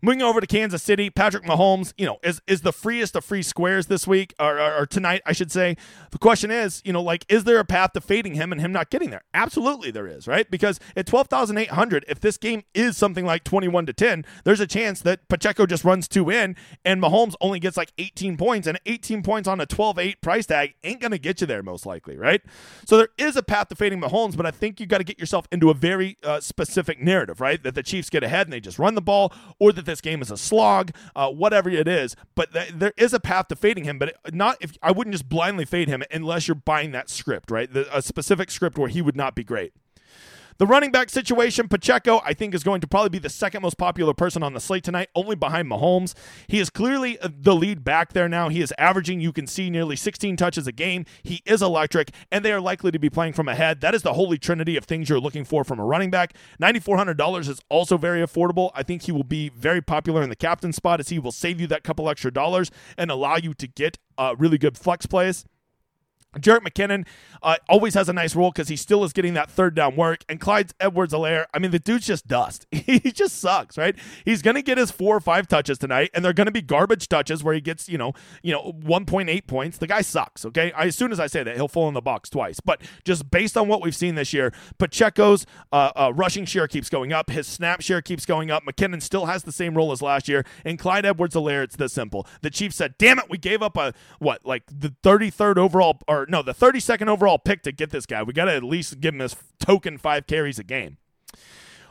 Moving 0.00 0.22
over 0.22 0.40
to 0.40 0.46
Kansas 0.46 0.82
City, 0.82 1.10
Patrick 1.10 1.44
Mahomes, 1.44 1.92
you 1.96 2.06
know, 2.06 2.18
is 2.22 2.40
is 2.46 2.62
the 2.62 2.72
freest 2.72 3.16
of 3.16 3.24
free 3.24 3.42
squares 3.42 3.86
this 3.86 4.06
week 4.06 4.34
or, 4.38 4.58
or, 4.58 4.74
or, 4.82 4.86
tonight, 4.86 5.22
I 5.26 5.32
should 5.32 5.50
say. 5.50 5.76
The 6.10 6.18
question 6.18 6.50
is, 6.50 6.82
you 6.84 6.92
know, 6.92 7.02
like, 7.02 7.24
is 7.28 7.44
there 7.44 7.58
a 7.58 7.64
path 7.64 7.92
to 7.92 8.00
fading 8.00 8.34
him 8.34 8.52
and 8.52 8.60
him 8.60 8.72
not 8.72 8.90
getting 8.90 9.10
there? 9.10 9.22
Absolutely, 9.34 9.90
there 9.90 10.06
is, 10.06 10.26
right? 10.26 10.50
Because 10.50 10.78
at 10.96 11.06
twelve 11.06 11.28
thousand 11.28 11.58
eight 11.58 11.70
hundred, 11.70 12.04
if 12.08 12.20
this 12.20 12.36
game 12.36 12.62
is 12.74 12.96
something 12.96 13.24
like 13.24 13.44
twenty 13.44 13.68
one 13.68 13.86
to 13.86 13.92
ten, 13.92 14.24
there's 14.44 14.60
a 14.60 14.66
chance 14.66 15.00
that 15.02 15.28
Pacheco 15.28 15.66
just 15.66 15.84
runs 15.84 16.08
two 16.08 16.30
in 16.30 16.56
and 16.84 17.02
Mahomes 17.02 17.34
only 17.40 17.60
gets 17.60 17.76
like 17.76 17.92
eighteen 17.98 18.36
points, 18.36 18.66
and 18.66 18.80
eighteen 18.86 19.22
points 19.22 19.48
on 19.48 19.60
a 19.60 19.66
12-8 19.66 20.20
price 20.20 20.46
tag 20.46 20.74
ain't 20.84 21.00
gonna 21.00 21.18
get 21.18 21.40
you 21.40 21.46
there 21.46 21.62
most 21.62 21.86
likely, 21.86 22.16
right? 22.16 22.42
So 22.86 22.96
there 22.96 23.08
is 23.18 23.36
a 23.36 23.42
path 23.42 23.68
to 23.68 23.74
fading 23.74 24.00
Mahomes, 24.00 24.36
but 24.36 24.46
I 24.46 24.50
think 24.50 24.80
you 24.80 24.86
got 24.86 24.98
to 24.98 25.04
get 25.04 25.18
yourself 25.18 25.46
into 25.50 25.70
a 25.70 25.74
very 25.74 26.16
uh, 26.22 26.40
specific 26.40 27.00
narrative, 27.00 27.40
right? 27.40 27.62
That 27.62 27.74
the 27.74 27.82
Chiefs 27.82 28.10
get 28.10 28.22
ahead 28.22 28.46
and 28.46 28.52
they 28.52 28.60
just 28.60 28.78
run 28.78 28.94
the 28.94 29.02
ball, 29.02 29.32
or 29.58 29.72
that 29.72 29.86
this 29.88 30.00
game 30.00 30.22
is 30.22 30.30
a 30.30 30.36
slog, 30.36 30.92
uh, 31.16 31.28
whatever 31.30 31.68
it 31.68 31.88
is. 31.88 32.14
But 32.36 32.52
th- 32.52 32.70
there 32.74 32.92
is 32.96 33.12
a 33.12 33.18
path 33.20 33.48
to 33.48 33.56
fading 33.56 33.84
him, 33.84 33.98
but 33.98 34.14
not 34.32 34.56
if 34.60 34.78
I 34.82 34.92
wouldn't 34.92 35.14
just 35.14 35.28
blindly 35.28 35.64
fade 35.64 35.88
him 35.88 36.04
unless 36.12 36.46
you're 36.46 36.54
buying 36.54 36.92
that 36.92 37.10
script, 37.10 37.50
right? 37.50 37.72
The, 37.72 37.88
a 37.96 38.02
specific 38.02 38.50
script 38.50 38.78
where 38.78 38.88
he 38.88 39.02
would 39.02 39.16
not 39.16 39.34
be 39.34 39.42
great. 39.42 39.72
The 40.58 40.66
running 40.66 40.90
back 40.90 41.08
situation, 41.08 41.68
Pacheco, 41.68 42.20
I 42.24 42.34
think, 42.34 42.52
is 42.52 42.64
going 42.64 42.80
to 42.80 42.88
probably 42.88 43.10
be 43.10 43.20
the 43.20 43.28
second 43.28 43.62
most 43.62 43.78
popular 43.78 44.12
person 44.12 44.42
on 44.42 44.54
the 44.54 44.60
slate 44.60 44.82
tonight, 44.82 45.08
only 45.14 45.36
behind 45.36 45.70
Mahomes. 45.70 46.14
He 46.48 46.58
is 46.58 46.68
clearly 46.68 47.16
uh, 47.20 47.28
the 47.32 47.54
lead 47.54 47.84
back 47.84 48.12
there 48.12 48.28
now. 48.28 48.48
He 48.48 48.60
is 48.60 48.74
averaging, 48.76 49.20
you 49.20 49.32
can 49.32 49.46
see, 49.46 49.70
nearly 49.70 49.94
16 49.94 50.36
touches 50.36 50.66
a 50.66 50.72
game. 50.72 51.04
He 51.22 51.42
is 51.46 51.62
electric, 51.62 52.10
and 52.32 52.44
they 52.44 52.50
are 52.50 52.60
likely 52.60 52.90
to 52.90 52.98
be 52.98 53.08
playing 53.08 53.34
from 53.34 53.48
ahead. 53.48 53.82
That 53.82 53.94
is 53.94 54.02
the 54.02 54.14
holy 54.14 54.36
trinity 54.36 54.76
of 54.76 54.84
things 54.84 55.08
you're 55.08 55.20
looking 55.20 55.44
for 55.44 55.62
from 55.62 55.78
a 55.78 55.84
running 55.84 56.10
back. 56.10 56.34
$9,400 56.60 57.48
is 57.48 57.60
also 57.68 57.96
very 57.96 58.20
affordable. 58.20 58.72
I 58.74 58.82
think 58.82 59.02
he 59.02 59.12
will 59.12 59.22
be 59.22 59.50
very 59.50 59.80
popular 59.80 60.22
in 60.22 60.28
the 60.28 60.34
captain 60.34 60.72
spot 60.72 60.98
as 60.98 61.08
he 61.08 61.20
will 61.20 61.30
save 61.30 61.60
you 61.60 61.68
that 61.68 61.84
couple 61.84 62.10
extra 62.10 62.32
dollars 62.32 62.72
and 62.96 63.12
allow 63.12 63.36
you 63.36 63.54
to 63.54 63.68
get 63.68 63.98
uh, 64.18 64.34
really 64.36 64.58
good 64.58 64.76
flex 64.76 65.06
plays. 65.06 65.44
Jerick 66.36 66.60
McKinnon 66.60 67.06
uh, 67.42 67.56
always 67.68 67.94
has 67.94 68.08
a 68.08 68.12
nice 68.12 68.36
role 68.36 68.50
because 68.50 68.68
he 68.68 68.76
still 68.76 69.02
is 69.02 69.12
getting 69.12 69.34
that 69.34 69.50
third 69.50 69.74
down 69.74 69.96
work. 69.96 70.24
And 70.28 70.38
Clyde 70.38 70.72
Edwards-Helaire, 70.78 71.46
I 71.54 71.58
mean, 71.58 71.70
the 71.70 71.78
dude's 71.78 72.06
just 72.06 72.26
dust. 72.26 72.66
he 72.72 73.00
just 73.12 73.40
sucks, 73.40 73.78
right? 73.78 73.96
He's 74.24 74.42
going 74.42 74.56
to 74.56 74.62
get 74.62 74.76
his 74.76 74.90
four 74.90 75.16
or 75.16 75.20
five 75.20 75.48
touches 75.48 75.78
tonight, 75.78 76.10
and 76.12 76.24
they're 76.24 76.34
going 76.34 76.46
to 76.46 76.52
be 76.52 76.60
garbage 76.60 77.08
touches 77.08 77.42
where 77.42 77.54
he 77.54 77.60
gets, 77.60 77.88
you 77.88 77.96
know, 77.96 78.12
you 78.42 78.52
know, 78.52 78.74
1.8 78.84 79.46
points. 79.46 79.78
The 79.78 79.86
guy 79.86 80.02
sucks, 80.02 80.44
okay? 80.44 80.70
I, 80.72 80.86
as 80.86 80.96
soon 80.96 81.12
as 81.12 81.20
I 81.20 81.28
say 81.28 81.42
that, 81.42 81.56
he'll 81.56 81.68
fall 81.68 81.88
in 81.88 81.94
the 81.94 82.02
box 82.02 82.28
twice. 82.28 82.60
But 82.60 82.82
just 83.04 83.30
based 83.30 83.56
on 83.56 83.68
what 83.68 83.80
we've 83.80 83.96
seen 83.96 84.14
this 84.14 84.32
year, 84.32 84.52
Pacheco's 84.78 85.46
uh, 85.72 85.92
uh, 85.96 86.12
rushing 86.14 86.44
share 86.44 86.68
keeps 86.68 86.90
going 86.90 87.12
up. 87.12 87.30
His 87.30 87.46
snap 87.46 87.80
share 87.80 88.02
keeps 88.02 88.26
going 88.26 88.50
up. 88.50 88.64
McKinnon 88.64 89.00
still 89.02 89.26
has 89.26 89.44
the 89.44 89.52
same 89.52 89.74
role 89.74 89.92
as 89.92 90.02
last 90.02 90.28
year. 90.28 90.44
And 90.64 90.78
Clyde 90.78 91.06
Edwards-Helaire, 91.06 91.64
it's 91.64 91.76
this 91.76 91.94
simple. 91.94 92.26
The 92.42 92.50
Chiefs 92.50 92.76
said, 92.76 92.96
damn 92.98 93.18
it, 93.18 93.26
we 93.30 93.38
gave 93.38 93.62
up 93.62 93.76
a, 93.78 93.94
what, 94.18 94.44
like 94.44 94.64
the 94.66 94.94
33rd 95.02 95.56
overall, 95.56 95.98
or 96.06 96.17
no, 96.26 96.42
the 96.42 96.54
32nd 96.54 97.08
overall 97.08 97.38
pick 97.38 97.62
to 97.62 97.72
get 97.72 97.90
this 97.90 98.06
guy. 98.06 98.22
We 98.22 98.32
got 98.32 98.46
to 98.46 98.54
at 98.54 98.64
least 98.64 99.00
give 99.00 99.14
him 99.14 99.18
this 99.18 99.36
token 99.58 99.98
five 99.98 100.26
carries 100.26 100.58
a 100.58 100.64
game. 100.64 100.98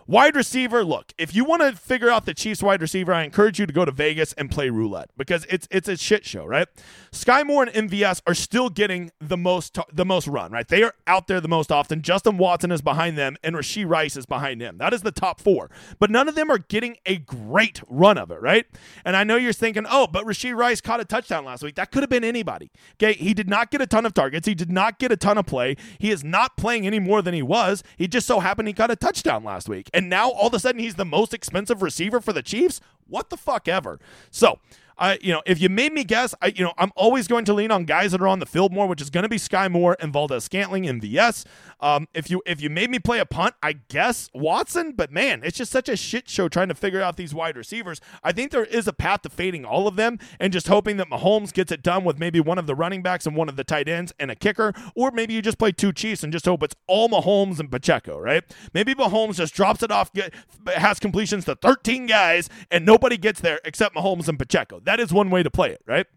Wide 0.09 0.37
receiver, 0.37 0.85
look, 0.85 1.11
if 1.17 1.35
you 1.35 1.43
want 1.43 1.63
to 1.63 1.73
figure 1.73 2.09
out 2.09 2.25
the 2.25 2.33
Chiefs 2.33 2.63
wide 2.63 2.81
receiver, 2.81 3.13
I 3.13 3.23
encourage 3.23 3.59
you 3.59 3.65
to 3.65 3.73
go 3.73 3.83
to 3.83 3.91
Vegas 3.91 4.31
and 4.33 4.49
play 4.49 4.69
roulette 4.69 5.09
because 5.17 5.45
it's 5.49 5.67
it's 5.69 5.89
a 5.89 5.97
shit 5.97 6.23
show, 6.23 6.45
right? 6.45 6.69
Skyy 7.11 7.45
Moore 7.45 7.63
and 7.63 7.89
MVS 7.91 8.21
are 8.25 8.33
still 8.33 8.69
getting 8.69 9.11
the 9.19 9.35
most 9.35 9.77
the 9.91 10.05
most 10.05 10.25
run, 10.25 10.53
right? 10.53 10.65
They 10.65 10.81
are 10.83 10.93
out 11.07 11.27
there 11.27 11.41
the 11.41 11.49
most 11.49 11.73
often. 11.73 12.01
Justin 12.01 12.37
Watson 12.37 12.71
is 12.71 12.81
behind 12.81 13.17
them 13.17 13.35
and 13.43 13.53
Rashee 13.53 13.85
Rice 13.85 14.15
is 14.15 14.25
behind 14.25 14.61
him. 14.61 14.77
That 14.77 14.93
is 14.93 15.01
the 15.01 15.11
top 15.11 15.41
4. 15.41 15.69
But 15.99 16.09
none 16.09 16.29
of 16.29 16.35
them 16.35 16.49
are 16.49 16.57
getting 16.57 16.95
a 17.05 17.17
great 17.17 17.81
run 17.89 18.17
of 18.17 18.31
it, 18.31 18.39
right? 18.41 18.65
And 19.03 19.17
I 19.17 19.25
know 19.25 19.35
you're 19.35 19.51
thinking, 19.51 19.85
"Oh, 19.89 20.07
but 20.07 20.23
Rashee 20.25 20.55
Rice 20.55 20.79
caught 20.79 21.01
a 21.01 21.05
touchdown 21.05 21.43
last 21.43 21.63
week." 21.63 21.75
That 21.75 21.91
could 21.91 22.01
have 22.03 22.09
been 22.09 22.23
anybody. 22.23 22.71
Okay, 22.93 23.11
he 23.11 23.33
did 23.33 23.49
not 23.49 23.71
get 23.71 23.81
a 23.81 23.87
ton 23.87 24.05
of 24.05 24.13
targets. 24.13 24.47
He 24.47 24.55
did 24.55 24.71
not 24.71 24.99
get 24.99 25.11
a 25.11 25.17
ton 25.17 25.37
of 25.37 25.45
play. 25.45 25.75
He 25.99 26.11
is 26.11 26.23
not 26.23 26.55
playing 26.55 26.87
any 26.87 26.99
more 26.99 27.21
than 27.21 27.33
he 27.33 27.41
was. 27.41 27.83
He 27.97 28.07
just 28.07 28.25
so 28.25 28.39
happened 28.39 28.69
he 28.69 28.73
caught 28.73 28.89
a 28.89 28.95
touchdown 28.95 29.43
last 29.43 29.67
week 29.67 29.89
and 29.97 30.09
now 30.09 30.29
all 30.29 30.47
of 30.47 30.53
a 30.53 30.59
sudden 30.59 30.79
he's 30.79 30.93
the 30.93 31.05
most 31.05 31.33
expensive 31.33 31.81
receiver 31.81 32.21
for 32.21 32.31
the 32.31 32.43
Chiefs? 32.43 32.79
What 33.07 33.31
the 33.31 33.37
fuck 33.37 33.67
ever. 33.67 33.99
So, 34.29 34.59
I, 34.97 35.19
you 35.21 35.31
know, 35.31 35.41
if 35.45 35.59
you 35.61 35.69
made 35.69 35.93
me 35.93 36.03
guess, 36.03 36.33
I, 36.41 36.47
you 36.47 36.63
know, 36.63 36.73
I'm 36.77 36.91
always 36.95 37.27
going 37.27 37.45
to 37.45 37.53
lean 37.53 37.71
on 37.71 37.85
guys 37.85 38.11
that 38.11 38.21
are 38.21 38.27
on 38.27 38.39
the 38.39 38.45
field 38.45 38.73
more, 38.73 38.87
which 38.87 39.01
is 39.01 39.09
going 39.09 39.23
to 39.23 39.29
be 39.29 39.37
Skyy 39.37 39.69
Moore 39.69 39.95
and 39.99 40.11
Valdes-Scantling 40.11 40.85
in 40.85 40.99
VS. 40.99 41.45
Um, 41.79 42.07
if 42.13 42.31
you 42.31 42.41
if 42.45 42.59
you 42.59 42.69
made 42.69 42.89
me 42.89 42.99
play 42.99 43.19
a 43.19 43.25
punt, 43.25 43.55
I 43.61 43.73
guess 43.73 44.29
Watson. 44.33 44.93
But 44.93 45.11
man, 45.11 45.41
it's 45.43 45.57
just 45.57 45.71
such 45.71 45.89
a 45.89 45.95
shit 45.95 46.27
show 46.27 46.49
trying 46.49 46.69
to 46.69 46.75
figure 46.75 47.01
out 47.01 47.17
these 47.17 47.33
wide 47.33 47.55
receivers. 47.55 48.01
I 48.23 48.31
think 48.31 48.51
there 48.51 48.65
is 48.65 48.87
a 48.87 48.93
path 48.93 49.21
to 49.23 49.29
fading 49.29 49.65
all 49.65 49.87
of 49.87 49.95
them 49.95 50.17
and 50.39 50.51
just 50.51 50.67
hoping 50.67 50.97
that 50.97 51.09
Mahomes 51.09 51.53
gets 51.53 51.71
it 51.71 51.83
done 51.83 52.03
with 52.03 52.17
maybe 52.19 52.39
one 52.39 52.57
of 52.57 52.65
the 52.65 52.75
running 52.75 53.03
backs 53.03 53.25
and 53.25 53.35
one 53.35 53.49
of 53.49 53.55
the 53.55 53.63
tight 53.63 53.87
ends 53.87 54.13
and 54.19 54.31
a 54.31 54.35
kicker, 54.35 54.73
or 54.95 55.11
maybe 55.11 55.33
you 55.33 55.41
just 55.41 55.59
play 55.59 55.71
two 55.71 55.93
Chiefs 55.93 56.23
and 56.23 56.33
just 56.33 56.45
hope 56.45 56.63
it's 56.63 56.75
all 56.87 57.09
Mahomes 57.09 57.59
and 57.59 57.71
Pacheco, 57.71 58.19
right? 58.19 58.43
Maybe 58.73 58.95
Mahomes 58.95 59.35
just 59.35 59.53
drops 59.53 59.83
it 59.83 59.91
off, 59.91 60.11
get, 60.13 60.33
has 60.75 60.99
completions 60.99 61.45
to 61.45 61.55
13 61.55 62.07
guys, 62.07 62.49
and 62.71 62.85
nobody 62.85 63.17
gets 63.17 63.41
there 63.41 63.59
except 63.63 63.95
Mahomes 63.95 64.27
and 64.27 64.39
Pacheco. 64.39 64.79
That 64.87 65.01
is 65.01 65.11
one 65.11 65.29
way 65.29 65.43
to 65.43 65.51
play 65.51 65.71
it, 65.71 65.81
right? 65.85 66.07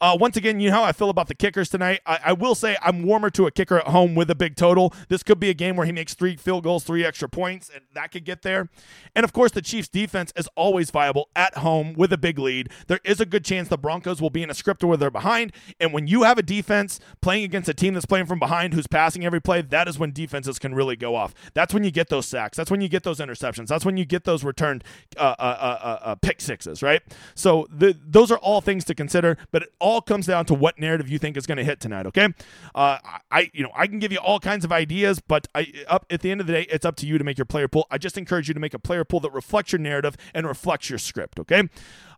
Uh, 0.00 0.16
once 0.18 0.36
again, 0.36 0.60
you 0.60 0.70
know 0.70 0.76
how 0.76 0.82
I 0.82 0.92
feel 0.92 1.10
about 1.10 1.28
the 1.28 1.34
kickers 1.34 1.68
tonight. 1.68 2.00
I, 2.06 2.18
I 2.26 2.32
will 2.32 2.54
say 2.54 2.76
I'm 2.82 3.02
warmer 3.02 3.28
to 3.30 3.46
a 3.46 3.50
kicker 3.50 3.78
at 3.78 3.88
home 3.88 4.14
with 4.14 4.30
a 4.30 4.34
big 4.34 4.56
total. 4.56 4.94
This 5.08 5.22
could 5.22 5.38
be 5.38 5.50
a 5.50 5.54
game 5.54 5.76
where 5.76 5.84
he 5.84 5.92
makes 5.92 6.14
three 6.14 6.36
field 6.36 6.64
goals, 6.64 6.84
three 6.84 7.04
extra 7.04 7.28
points, 7.28 7.70
and 7.72 7.84
that 7.92 8.10
could 8.10 8.24
get 8.24 8.40
there. 8.40 8.70
And 9.14 9.24
of 9.24 9.34
course, 9.34 9.52
the 9.52 9.60
Chiefs' 9.60 9.88
defense 9.88 10.32
is 10.36 10.48
always 10.56 10.90
viable 10.90 11.28
at 11.36 11.58
home 11.58 11.92
with 11.92 12.14
a 12.14 12.18
big 12.18 12.38
lead. 12.38 12.70
There 12.86 13.00
is 13.04 13.20
a 13.20 13.26
good 13.26 13.44
chance 13.44 13.68
the 13.68 13.76
Broncos 13.76 14.22
will 14.22 14.30
be 14.30 14.42
in 14.42 14.48
a 14.48 14.54
script 14.54 14.82
where 14.82 14.96
they're 14.96 15.10
behind. 15.10 15.52
And 15.78 15.92
when 15.92 16.06
you 16.06 16.22
have 16.22 16.38
a 16.38 16.42
defense 16.42 16.98
playing 17.20 17.44
against 17.44 17.68
a 17.68 17.74
team 17.74 17.92
that's 17.92 18.06
playing 18.06 18.26
from 18.26 18.38
behind, 18.38 18.72
who's 18.72 18.86
passing 18.86 19.26
every 19.26 19.40
play, 19.40 19.60
that 19.60 19.86
is 19.86 19.98
when 19.98 20.12
defenses 20.12 20.58
can 20.58 20.74
really 20.74 20.96
go 20.96 21.14
off. 21.14 21.34
That's 21.52 21.74
when 21.74 21.84
you 21.84 21.90
get 21.90 22.08
those 22.08 22.26
sacks. 22.26 22.56
That's 22.56 22.70
when 22.70 22.80
you 22.80 22.88
get 22.88 23.02
those 23.02 23.18
interceptions. 23.18 23.66
That's 23.66 23.84
when 23.84 23.98
you 23.98 24.06
get 24.06 24.24
those 24.24 24.44
returned 24.44 24.82
uh, 25.18 25.34
uh, 25.38 25.42
uh, 25.42 25.98
uh 26.02 26.14
pick 26.14 26.40
sixes, 26.40 26.82
right? 26.82 27.02
So 27.34 27.66
the, 27.70 27.94
those 28.02 28.30
are 28.30 28.38
all 28.38 28.62
things 28.62 28.86
to 28.86 28.94
consider, 28.94 29.36
but 29.50 29.64
it 29.64 29.72
all 29.90 30.00
comes 30.00 30.26
down 30.26 30.46
to 30.46 30.54
what 30.54 30.78
narrative 30.78 31.08
you 31.08 31.18
think 31.18 31.36
is 31.36 31.46
going 31.46 31.58
to 31.58 31.64
hit 31.64 31.80
tonight. 31.80 32.06
Okay, 32.06 32.28
uh, 32.74 32.98
I 33.30 33.50
you 33.52 33.62
know 33.62 33.70
I 33.74 33.86
can 33.86 33.98
give 33.98 34.12
you 34.12 34.18
all 34.18 34.40
kinds 34.40 34.64
of 34.64 34.72
ideas, 34.72 35.20
but 35.20 35.48
I, 35.54 35.72
up 35.88 36.06
at 36.10 36.22
the 36.22 36.30
end 36.30 36.40
of 36.40 36.46
the 36.46 36.52
day, 36.52 36.66
it's 36.70 36.84
up 36.84 36.96
to 36.96 37.06
you 37.06 37.18
to 37.18 37.24
make 37.24 37.38
your 37.38 37.44
player 37.44 37.68
pool. 37.68 37.86
I 37.90 37.98
just 37.98 38.16
encourage 38.16 38.48
you 38.48 38.54
to 38.54 38.60
make 38.60 38.74
a 38.74 38.78
player 38.78 39.04
pool 39.04 39.20
that 39.20 39.32
reflects 39.32 39.72
your 39.72 39.80
narrative 39.80 40.16
and 40.34 40.46
reflects 40.46 40.88
your 40.88 40.98
script. 40.98 41.38
Okay. 41.40 41.68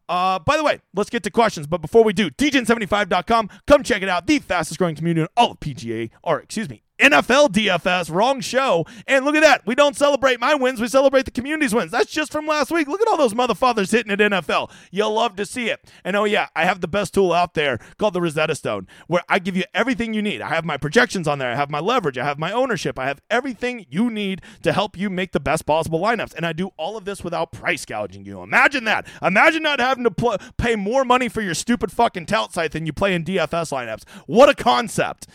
Uh, 0.08 0.38
by 0.40 0.56
the 0.56 0.64
way, 0.64 0.80
let's 0.94 1.10
get 1.10 1.22
to 1.22 1.30
questions. 1.30 1.66
But 1.66 1.80
before 1.80 2.04
we 2.04 2.12
do, 2.12 2.28
Degen75.com, 2.30 3.48
come 3.66 3.82
check 3.82 4.02
it 4.02 4.08
out. 4.08 4.26
The 4.26 4.40
fastest 4.40 4.78
growing 4.78 4.96
community 4.96 5.22
in 5.22 5.28
all 5.36 5.52
of 5.52 5.60
PGA, 5.60 6.10
or 6.22 6.40
excuse 6.40 6.68
me, 6.68 6.82
NFL 7.02 7.48
DFS, 7.48 8.14
wrong 8.14 8.40
show. 8.40 8.86
And 9.06 9.24
look 9.24 9.34
at 9.34 9.42
that. 9.42 9.66
We 9.66 9.74
don't 9.74 9.96
celebrate 9.96 10.38
my 10.40 10.54
wins, 10.54 10.80
we 10.80 10.88
celebrate 10.88 11.24
the 11.24 11.30
community's 11.30 11.74
wins. 11.74 11.90
That's 11.90 12.10
just 12.10 12.30
from 12.30 12.46
last 12.46 12.70
week. 12.70 12.86
Look 12.86 13.02
at 13.02 13.08
all 13.08 13.16
those 13.16 13.34
motherfuckers 13.34 13.90
hitting 13.90 14.12
at 14.12 14.18
NFL. 14.18 14.70
You'll 14.90 15.12
love 15.12 15.36
to 15.36 15.44
see 15.44 15.68
it. 15.68 15.90
And 16.04 16.16
oh, 16.16 16.24
yeah, 16.24 16.48
I 16.54 16.64
have 16.64 16.80
the 16.80 16.88
best 16.88 17.12
tool 17.12 17.32
out 17.32 17.54
there 17.54 17.78
called 17.98 18.14
the 18.14 18.20
Rosetta 18.20 18.54
Stone, 18.54 18.86
where 19.08 19.22
I 19.28 19.38
give 19.38 19.56
you 19.56 19.64
everything 19.74 20.14
you 20.14 20.22
need. 20.22 20.40
I 20.40 20.48
have 20.48 20.64
my 20.64 20.76
projections 20.76 21.26
on 21.26 21.38
there, 21.38 21.50
I 21.50 21.56
have 21.56 21.70
my 21.70 21.80
leverage, 21.80 22.18
I 22.18 22.24
have 22.24 22.38
my 22.38 22.52
ownership, 22.52 22.98
I 22.98 23.06
have 23.06 23.20
everything 23.30 23.86
you 23.90 24.10
need 24.10 24.42
to 24.62 24.72
help 24.72 24.96
you 24.96 25.10
make 25.10 25.32
the 25.32 25.40
best 25.40 25.66
possible 25.66 26.00
lineups. 26.00 26.34
And 26.34 26.46
I 26.46 26.52
do 26.52 26.70
all 26.76 26.96
of 26.96 27.04
this 27.04 27.24
without 27.24 27.52
price 27.52 27.84
gouging 27.84 28.24
you. 28.24 28.42
Imagine 28.42 28.84
that. 28.84 29.06
Imagine 29.20 29.62
not 29.62 29.80
having 29.80 30.04
to 30.04 30.10
pl- 30.10 30.38
pay 30.56 30.76
more 30.76 31.04
money 31.04 31.28
for 31.28 31.40
your 31.40 31.54
stupid 31.54 31.90
fucking 31.90 32.26
tout 32.26 32.52
site 32.52 32.72
than 32.72 32.86
you 32.86 32.92
play 32.92 33.14
in 33.14 33.24
DFS 33.24 33.72
lineups. 33.72 34.08
What 34.26 34.48
a 34.48 34.54
concept. 34.54 35.26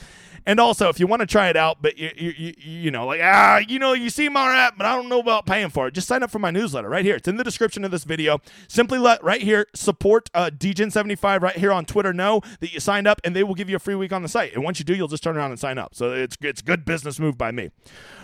And 0.48 0.62
also, 0.62 0.88
if 0.88 0.98
you 0.98 1.08
want 1.08 1.20
to 1.20 1.26
try 1.26 1.50
it 1.50 1.58
out, 1.58 1.82
but 1.82 1.98
you, 1.98 2.10
you, 2.16 2.54
you, 2.58 2.90
know, 2.90 3.06
like, 3.06 3.20
ah, 3.22 3.58
you 3.58 3.80
know, 3.80 3.92
you 3.92 4.10
see 4.10 4.30
my 4.30 4.56
app, 4.56 4.78
but 4.78 4.86
I 4.86 4.96
don't 4.96 5.10
know 5.10 5.20
about 5.20 5.46
paying 5.46 5.70
for 5.70 5.90
it, 5.90 5.94
just 5.94 6.08
sign 6.08 6.24
up 6.24 6.32
for 6.32 6.40
my 6.40 6.52
newsletter 6.52 6.88
right 6.88 7.04
here. 7.04 7.18
It's 7.18 7.28
in 7.28 7.36
the 7.36 7.44
description 7.44 7.84
of 7.84 7.92
this 7.92 8.06
video. 8.06 8.40
Simply 8.70 8.98
let 8.98 9.22
right 9.22 9.42
here 9.42 9.68
support 9.76 10.30
uh, 10.34 10.50
Degen75 10.50 11.42
right 11.42 11.58
here 11.58 11.74
on 11.74 11.84
Twitter 11.84 12.14
know 12.14 12.40
that 12.62 12.72
you 12.74 12.80
signed 12.80 13.08
up, 13.08 13.20
and 13.26 13.36
they 13.36 13.44
will 13.44 13.56
give 13.56 13.70
you 13.70 13.76
a 13.76 13.80
free 13.80 13.96
week 13.96 14.14
on 14.14 14.22
the 14.22 14.30
site. 14.30 14.54
And 14.54 14.64
once 14.64 14.80
you 14.80 14.86
do, 14.86 14.96
you'll 14.96 15.10
just 15.10 15.22
turn 15.22 15.36
around 15.36 15.52
and 15.52 15.60
sign 15.60 15.78
up. 15.78 15.94
So 15.94 16.14
it's 16.14 16.38
it's 16.40 16.62
good 16.62 16.86
business 16.86 17.20
move 17.20 17.38
by 17.38 17.52
me. 17.52 17.70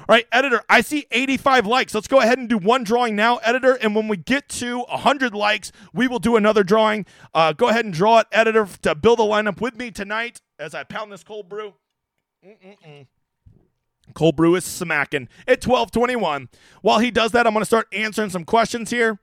All 0.07 0.15
right, 0.15 0.25
editor, 0.31 0.62
I 0.69 0.79
see 0.79 1.05
85 1.12 1.67
likes. 1.67 1.93
Let's 1.93 2.07
go 2.07 2.21
ahead 2.21 2.38
and 2.38 2.47
do 2.47 2.57
one 2.57 2.86
drawing 2.86 3.17
now, 3.17 3.38
editor. 3.38 3.73
And 3.73 3.97
when 3.97 4.07
we 4.07 4.15
get 4.15 4.47
to 4.49 4.79
100 4.79 5.36
likes, 5.36 5.73
we 5.93 6.07
will 6.07 6.19
do 6.19 6.38
another 6.38 6.63
drawing. 6.63 7.05
Uh, 7.33 7.51
go 7.51 7.67
ahead 7.67 7.83
and 7.83 7.93
draw 7.93 8.19
it, 8.19 8.27
editor, 8.31 8.65
to 8.83 8.95
build 8.95 9.19
a 9.19 9.23
lineup 9.23 9.59
with 9.59 9.75
me 9.75 9.91
tonight 9.91 10.39
as 10.57 10.73
I 10.73 10.86
pound 10.86 11.12
this 11.12 11.25
cold 11.25 11.49
brew. 11.49 11.73
Mm-mm-mm. 12.45 13.08
Cold 14.13 14.36
Brew 14.36 14.56
is 14.56 14.65
smacking 14.65 15.29
at 15.47 15.65
1221. 15.65 16.49
While 16.82 16.99
he 16.99 17.10
does 17.10 17.32
that, 17.32 17.47
I'm 17.47 17.53
going 17.53 17.62
to 17.62 17.65
start 17.65 17.88
answering 17.93 18.29
some 18.29 18.43
questions 18.43 18.89
here. 18.89 19.17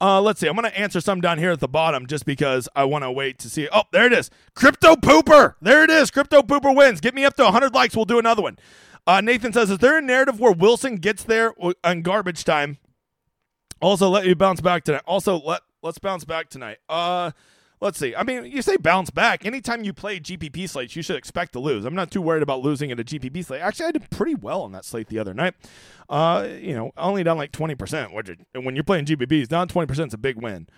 Uh, 0.00 0.20
let's 0.20 0.40
see. 0.40 0.48
I'm 0.48 0.54
going 0.54 0.70
to 0.70 0.78
answer 0.78 1.00
some 1.00 1.20
down 1.20 1.38
here 1.38 1.50
at 1.50 1.60
the 1.60 1.68
bottom 1.68 2.06
just 2.06 2.24
because 2.24 2.68
I 2.76 2.84
want 2.84 3.04
to 3.04 3.10
wait 3.10 3.38
to 3.40 3.50
see. 3.50 3.68
Oh, 3.72 3.82
there 3.92 4.06
it 4.06 4.12
is. 4.12 4.30
Crypto 4.54 4.94
Pooper. 4.94 5.54
There 5.60 5.82
it 5.82 5.90
is. 5.90 6.10
Crypto 6.10 6.42
Pooper 6.42 6.74
wins. 6.74 7.00
Get 7.00 7.14
me 7.14 7.24
up 7.24 7.34
to 7.36 7.44
100 7.44 7.74
likes. 7.74 7.96
We'll 7.96 8.04
do 8.04 8.18
another 8.18 8.42
one. 8.42 8.58
Uh, 9.06 9.20
Nathan 9.20 9.52
says, 9.52 9.70
Is 9.70 9.78
there 9.78 9.98
a 9.98 10.02
narrative 10.02 10.38
where 10.38 10.52
Wilson 10.52 10.96
gets 10.96 11.24
there 11.24 11.54
on 11.82 12.02
garbage 12.02 12.44
time? 12.44 12.78
Also, 13.80 14.08
let 14.08 14.26
you 14.26 14.34
bounce 14.34 14.60
back 14.60 14.84
tonight. 14.84 15.02
Also, 15.06 15.40
let 15.40 15.62
let's 15.82 15.98
bounce 15.98 16.24
back 16.24 16.48
tonight. 16.48 16.78
Uh, 16.88 17.30
let's 17.80 17.98
see. 17.98 18.14
I 18.14 18.22
mean, 18.22 18.44
you 18.44 18.62
say 18.62 18.76
bounce 18.76 19.10
back. 19.10 19.44
Anytime 19.44 19.84
you 19.84 19.92
play 19.92 20.20
GPP 20.20 20.68
slates, 20.68 20.96
you 20.96 21.02
should 21.02 21.16
expect 21.16 21.52
to 21.52 21.60
lose. 21.60 21.84
I'm 21.84 21.94
not 21.94 22.10
too 22.10 22.22
worried 22.22 22.42
about 22.42 22.60
losing 22.60 22.90
at 22.90 23.00
a 23.00 23.04
GPP 23.04 23.44
slate. 23.44 23.60
Actually, 23.60 23.86
I 23.86 23.92
did 23.92 24.10
pretty 24.10 24.34
well 24.34 24.62
on 24.62 24.72
that 24.72 24.84
slate 24.84 25.08
the 25.08 25.18
other 25.18 25.34
night. 25.34 25.54
Uh, 26.08 26.48
you 26.60 26.74
know, 26.74 26.92
only 26.96 27.22
down 27.22 27.36
like 27.36 27.52
20%, 27.52 28.12
which 28.12 28.30
when 28.54 28.74
you're 28.74 28.84
playing 28.84 29.04
GPPs, 29.04 29.48
down 29.48 29.68
20% 29.68 30.08
is 30.08 30.14
a 30.14 30.18
big 30.18 30.40
win. 30.40 30.68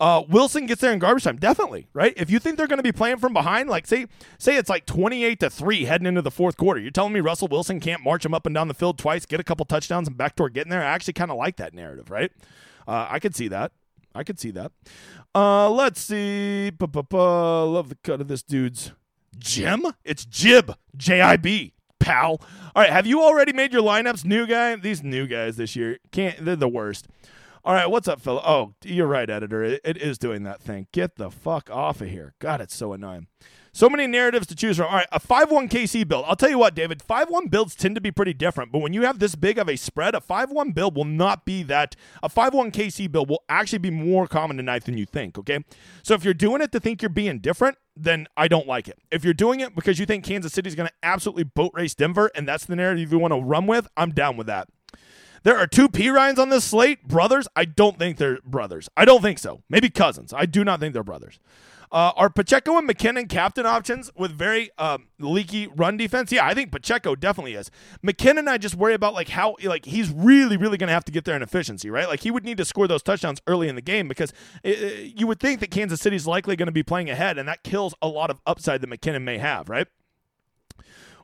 Uh, 0.00 0.24
Wilson 0.28 0.66
gets 0.66 0.80
there 0.80 0.92
in 0.92 0.98
garbage 0.98 1.22
time, 1.22 1.36
definitely, 1.36 1.86
right? 1.92 2.12
If 2.16 2.28
you 2.28 2.40
think 2.40 2.56
they're 2.56 2.66
going 2.66 2.78
to 2.78 2.82
be 2.82 2.90
playing 2.90 3.18
from 3.18 3.32
behind, 3.32 3.70
like 3.70 3.86
say, 3.86 4.06
say 4.38 4.56
it's 4.56 4.68
like 4.68 4.86
twenty-eight 4.86 5.38
to 5.38 5.48
three 5.48 5.84
heading 5.84 6.08
into 6.08 6.20
the 6.20 6.32
fourth 6.32 6.56
quarter, 6.56 6.80
you're 6.80 6.90
telling 6.90 7.12
me 7.12 7.20
Russell 7.20 7.46
Wilson 7.46 7.78
can't 7.78 8.02
march 8.02 8.24
him 8.24 8.34
up 8.34 8.44
and 8.44 8.54
down 8.54 8.66
the 8.66 8.74
field 8.74 8.98
twice, 8.98 9.24
get 9.24 9.38
a 9.38 9.44
couple 9.44 9.64
touchdowns, 9.64 10.08
and 10.08 10.16
backdoor 10.16 10.50
getting 10.50 10.70
there. 10.70 10.82
I 10.82 10.86
actually 10.86 11.12
kind 11.12 11.30
of 11.30 11.36
like 11.36 11.56
that 11.58 11.74
narrative, 11.74 12.10
right? 12.10 12.32
Uh, 12.88 13.06
I 13.08 13.20
could 13.20 13.36
see 13.36 13.46
that. 13.48 13.70
I 14.14 14.24
could 14.24 14.38
see 14.38 14.50
that. 14.52 14.72
Uh, 15.34 15.68
let's 15.70 16.00
see. 16.00 16.70
Ba-ba-ba. 16.70 17.64
Love 17.64 17.88
the 17.88 17.96
cut 17.96 18.20
of 18.20 18.28
this 18.28 18.42
dude's 18.42 18.92
Jim. 19.36 19.84
It's 20.04 20.24
Jib. 20.24 20.76
J 20.96 21.20
I 21.20 21.36
B. 21.36 21.72
Pal. 21.98 22.40
All 22.74 22.82
right. 22.82 22.90
Have 22.90 23.06
you 23.06 23.22
already 23.22 23.52
made 23.52 23.72
your 23.72 23.82
lineups, 23.82 24.24
new 24.24 24.46
guy? 24.46 24.76
These 24.76 25.02
new 25.02 25.26
guys 25.26 25.56
this 25.56 25.74
year 25.74 25.98
can't. 26.12 26.44
They're 26.44 26.54
the 26.54 26.68
worst. 26.68 27.08
All 27.66 27.72
right, 27.72 27.90
what's 27.90 28.08
up, 28.08 28.20
fella? 28.20 28.42
Oh, 28.44 28.74
you're 28.84 29.06
right, 29.06 29.30
editor. 29.30 29.62
It, 29.62 29.80
it 29.84 29.96
is 29.96 30.18
doing 30.18 30.42
that 30.42 30.60
thing. 30.60 30.86
Get 30.92 31.16
the 31.16 31.30
fuck 31.30 31.70
off 31.70 32.02
of 32.02 32.10
here. 32.10 32.34
God, 32.38 32.60
it's 32.60 32.76
so 32.76 32.92
annoying. 32.92 33.26
So 33.72 33.88
many 33.88 34.06
narratives 34.06 34.46
to 34.48 34.54
choose 34.54 34.76
from. 34.76 34.88
All 34.88 34.96
right, 34.96 35.06
a 35.10 35.18
5 35.18 35.50
1 35.50 35.70
KC 35.70 36.06
build. 36.06 36.26
I'll 36.28 36.36
tell 36.36 36.50
you 36.50 36.58
what, 36.58 36.74
David, 36.74 37.00
5 37.00 37.30
1 37.30 37.48
builds 37.48 37.74
tend 37.74 37.94
to 37.94 38.02
be 38.02 38.10
pretty 38.10 38.34
different, 38.34 38.70
but 38.70 38.80
when 38.80 38.92
you 38.92 39.02
have 39.02 39.18
this 39.18 39.34
big 39.34 39.56
of 39.56 39.70
a 39.70 39.76
spread, 39.76 40.14
a 40.14 40.20
5 40.20 40.50
1 40.50 40.72
build 40.72 40.94
will 40.94 41.06
not 41.06 41.46
be 41.46 41.62
that. 41.62 41.96
A 42.22 42.28
5 42.28 42.52
1 42.52 42.70
KC 42.70 43.10
build 43.10 43.30
will 43.30 43.42
actually 43.48 43.78
be 43.78 43.90
more 43.90 44.26
common 44.26 44.58
tonight 44.58 44.84
than 44.84 44.98
you 44.98 45.06
think, 45.06 45.38
okay? 45.38 45.64
So 46.02 46.12
if 46.12 46.22
you're 46.22 46.34
doing 46.34 46.60
it 46.60 46.70
to 46.72 46.80
think 46.80 47.00
you're 47.00 47.08
being 47.08 47.38
different, 47.38 47.78
then 47.96 48.26
I 48.36 48.46
don't 48.46 48.66
like 48.66 48.88
it. 48.88 48.98
If 49.10 49.24
you're 49.24 49.32
doing 49.32 49.60
it 49.60 49.74
because 49.74 49.98
you 49.98 50.04
think 50.04 50.22
Kansas 50.22 50.52
City 50.52 50.68
is 50.68 50.74
going 50.74 50.88
to 50.88 50.94
absolutely 51.02 51.44
boat 51.44 51.72
race 51.72 51.94
Denver 51.94 52.30
and 52.34 52.46
that's 52.46 52.66
the 52.66 52.76
narrative 52.76 53.10
you 53.10 53.18
want 53.18 53.32
to 53.32 53.40
run 53.40 53.66
with, 53.66 53.88
I'm 53.96 54.10
down 54.10 54.36
with 54.36 54.48
that. 54.48 54.68
There 55.44 55.58
are 55.58 55.66
two 55.66 55.88
Perines 55.88 56.38
on 56.38 56.48
this 56.48 56.64
slate, 56.64 57.06
brothers. 57.06 57.46
I 57.54 57.66
don't 57.66 57.98
think 57.98 58.16
they're 58.16 58.38
brothers. 58.44 58.88
I 58.96 59.04
don't 59.04 59.20
think 59.20 59.38
so. 59.38 59.62
Maybe 59.68 59.90
cousins. 59.90 60.32
I 60.32 60.46
do 60.46 60.64
not 60.64 60.80
think 60.80 60.94
they're 60.94 61.04
brothers. 61.04 61.38
Uh, 61.92 62.12
are 62.16 62.30
Pacheco 62.30 62.76
and 62.78 62.88
McKinnon 62.88 63.28
captain 63.28 63.66
options 63.66 64.10
with 64.16 64.32
very 64.32 64.70
um, 64.78 65.06
leaky 65.20 65.68
run 65.68 65.98
defense? 65.98 66.32
Yeah, 66.32 66.46
I 66.46 66.54
think 66.54 66.72
Pacheco 66.72 67.14
definitely 67.14 67.54
is. 67.54 67.70
McKinnon, 68.04 68.48
I 68.48 68.58
just 68.58 68.74
worry 68.74 68.94
about 68.94 69.12
like 69.14 69.28
how 69.28 69.54
like 69.62 69.84
he's 69.84 70.10
really 70.10 70.56
really 70.56 70.76
going 70.78 70.88
to 70.88 70.94
have 70.94 71.04
to 71.04 71.12
get 71.12 71.24
there 71.24 71.36
in 71.36 71.42
efficiency, 71.42 71.90
right? 71.90 72.08
Like 72.08 72.20
he 72.20 72.32
would 72.32 72.44
need 72.44 72.56
to 72.56 72.64
score 72.64 72.88
those 72.88 73.02
touchdowns 73.02 73.40
early 73.46 73.68
in 73.68 73.76
the 73.76 73.82
game 73.82 74.08
because 74.08 74.32
it, 74.64 74.78
uh, 74.78 74.86
it, 74.86 75.20
you 75.20 75.26
would 75.26 75.38
think 75.38 75.60
that 75.60 75.70
Kansas 75.70 76.00
City's 76.00 76.26
likely 76.26 76.56
going 76.56 76.66
to 76.66 76.72
be 76.72 76.82
playing 76.82 77.10
ahead, 77.10 77.38
and 77.38 77.46
that 77.46 77.62
kills 77.62 77.94
a 78.02 78.08
lot 78.08 78.30
of 78.30 78.40
upside 78.44 78.80
that 78.80 78.90
McKinnon 78.90 79.22
may 79.22 79.38
have, 79.38 79.68
right? 79.68 79.86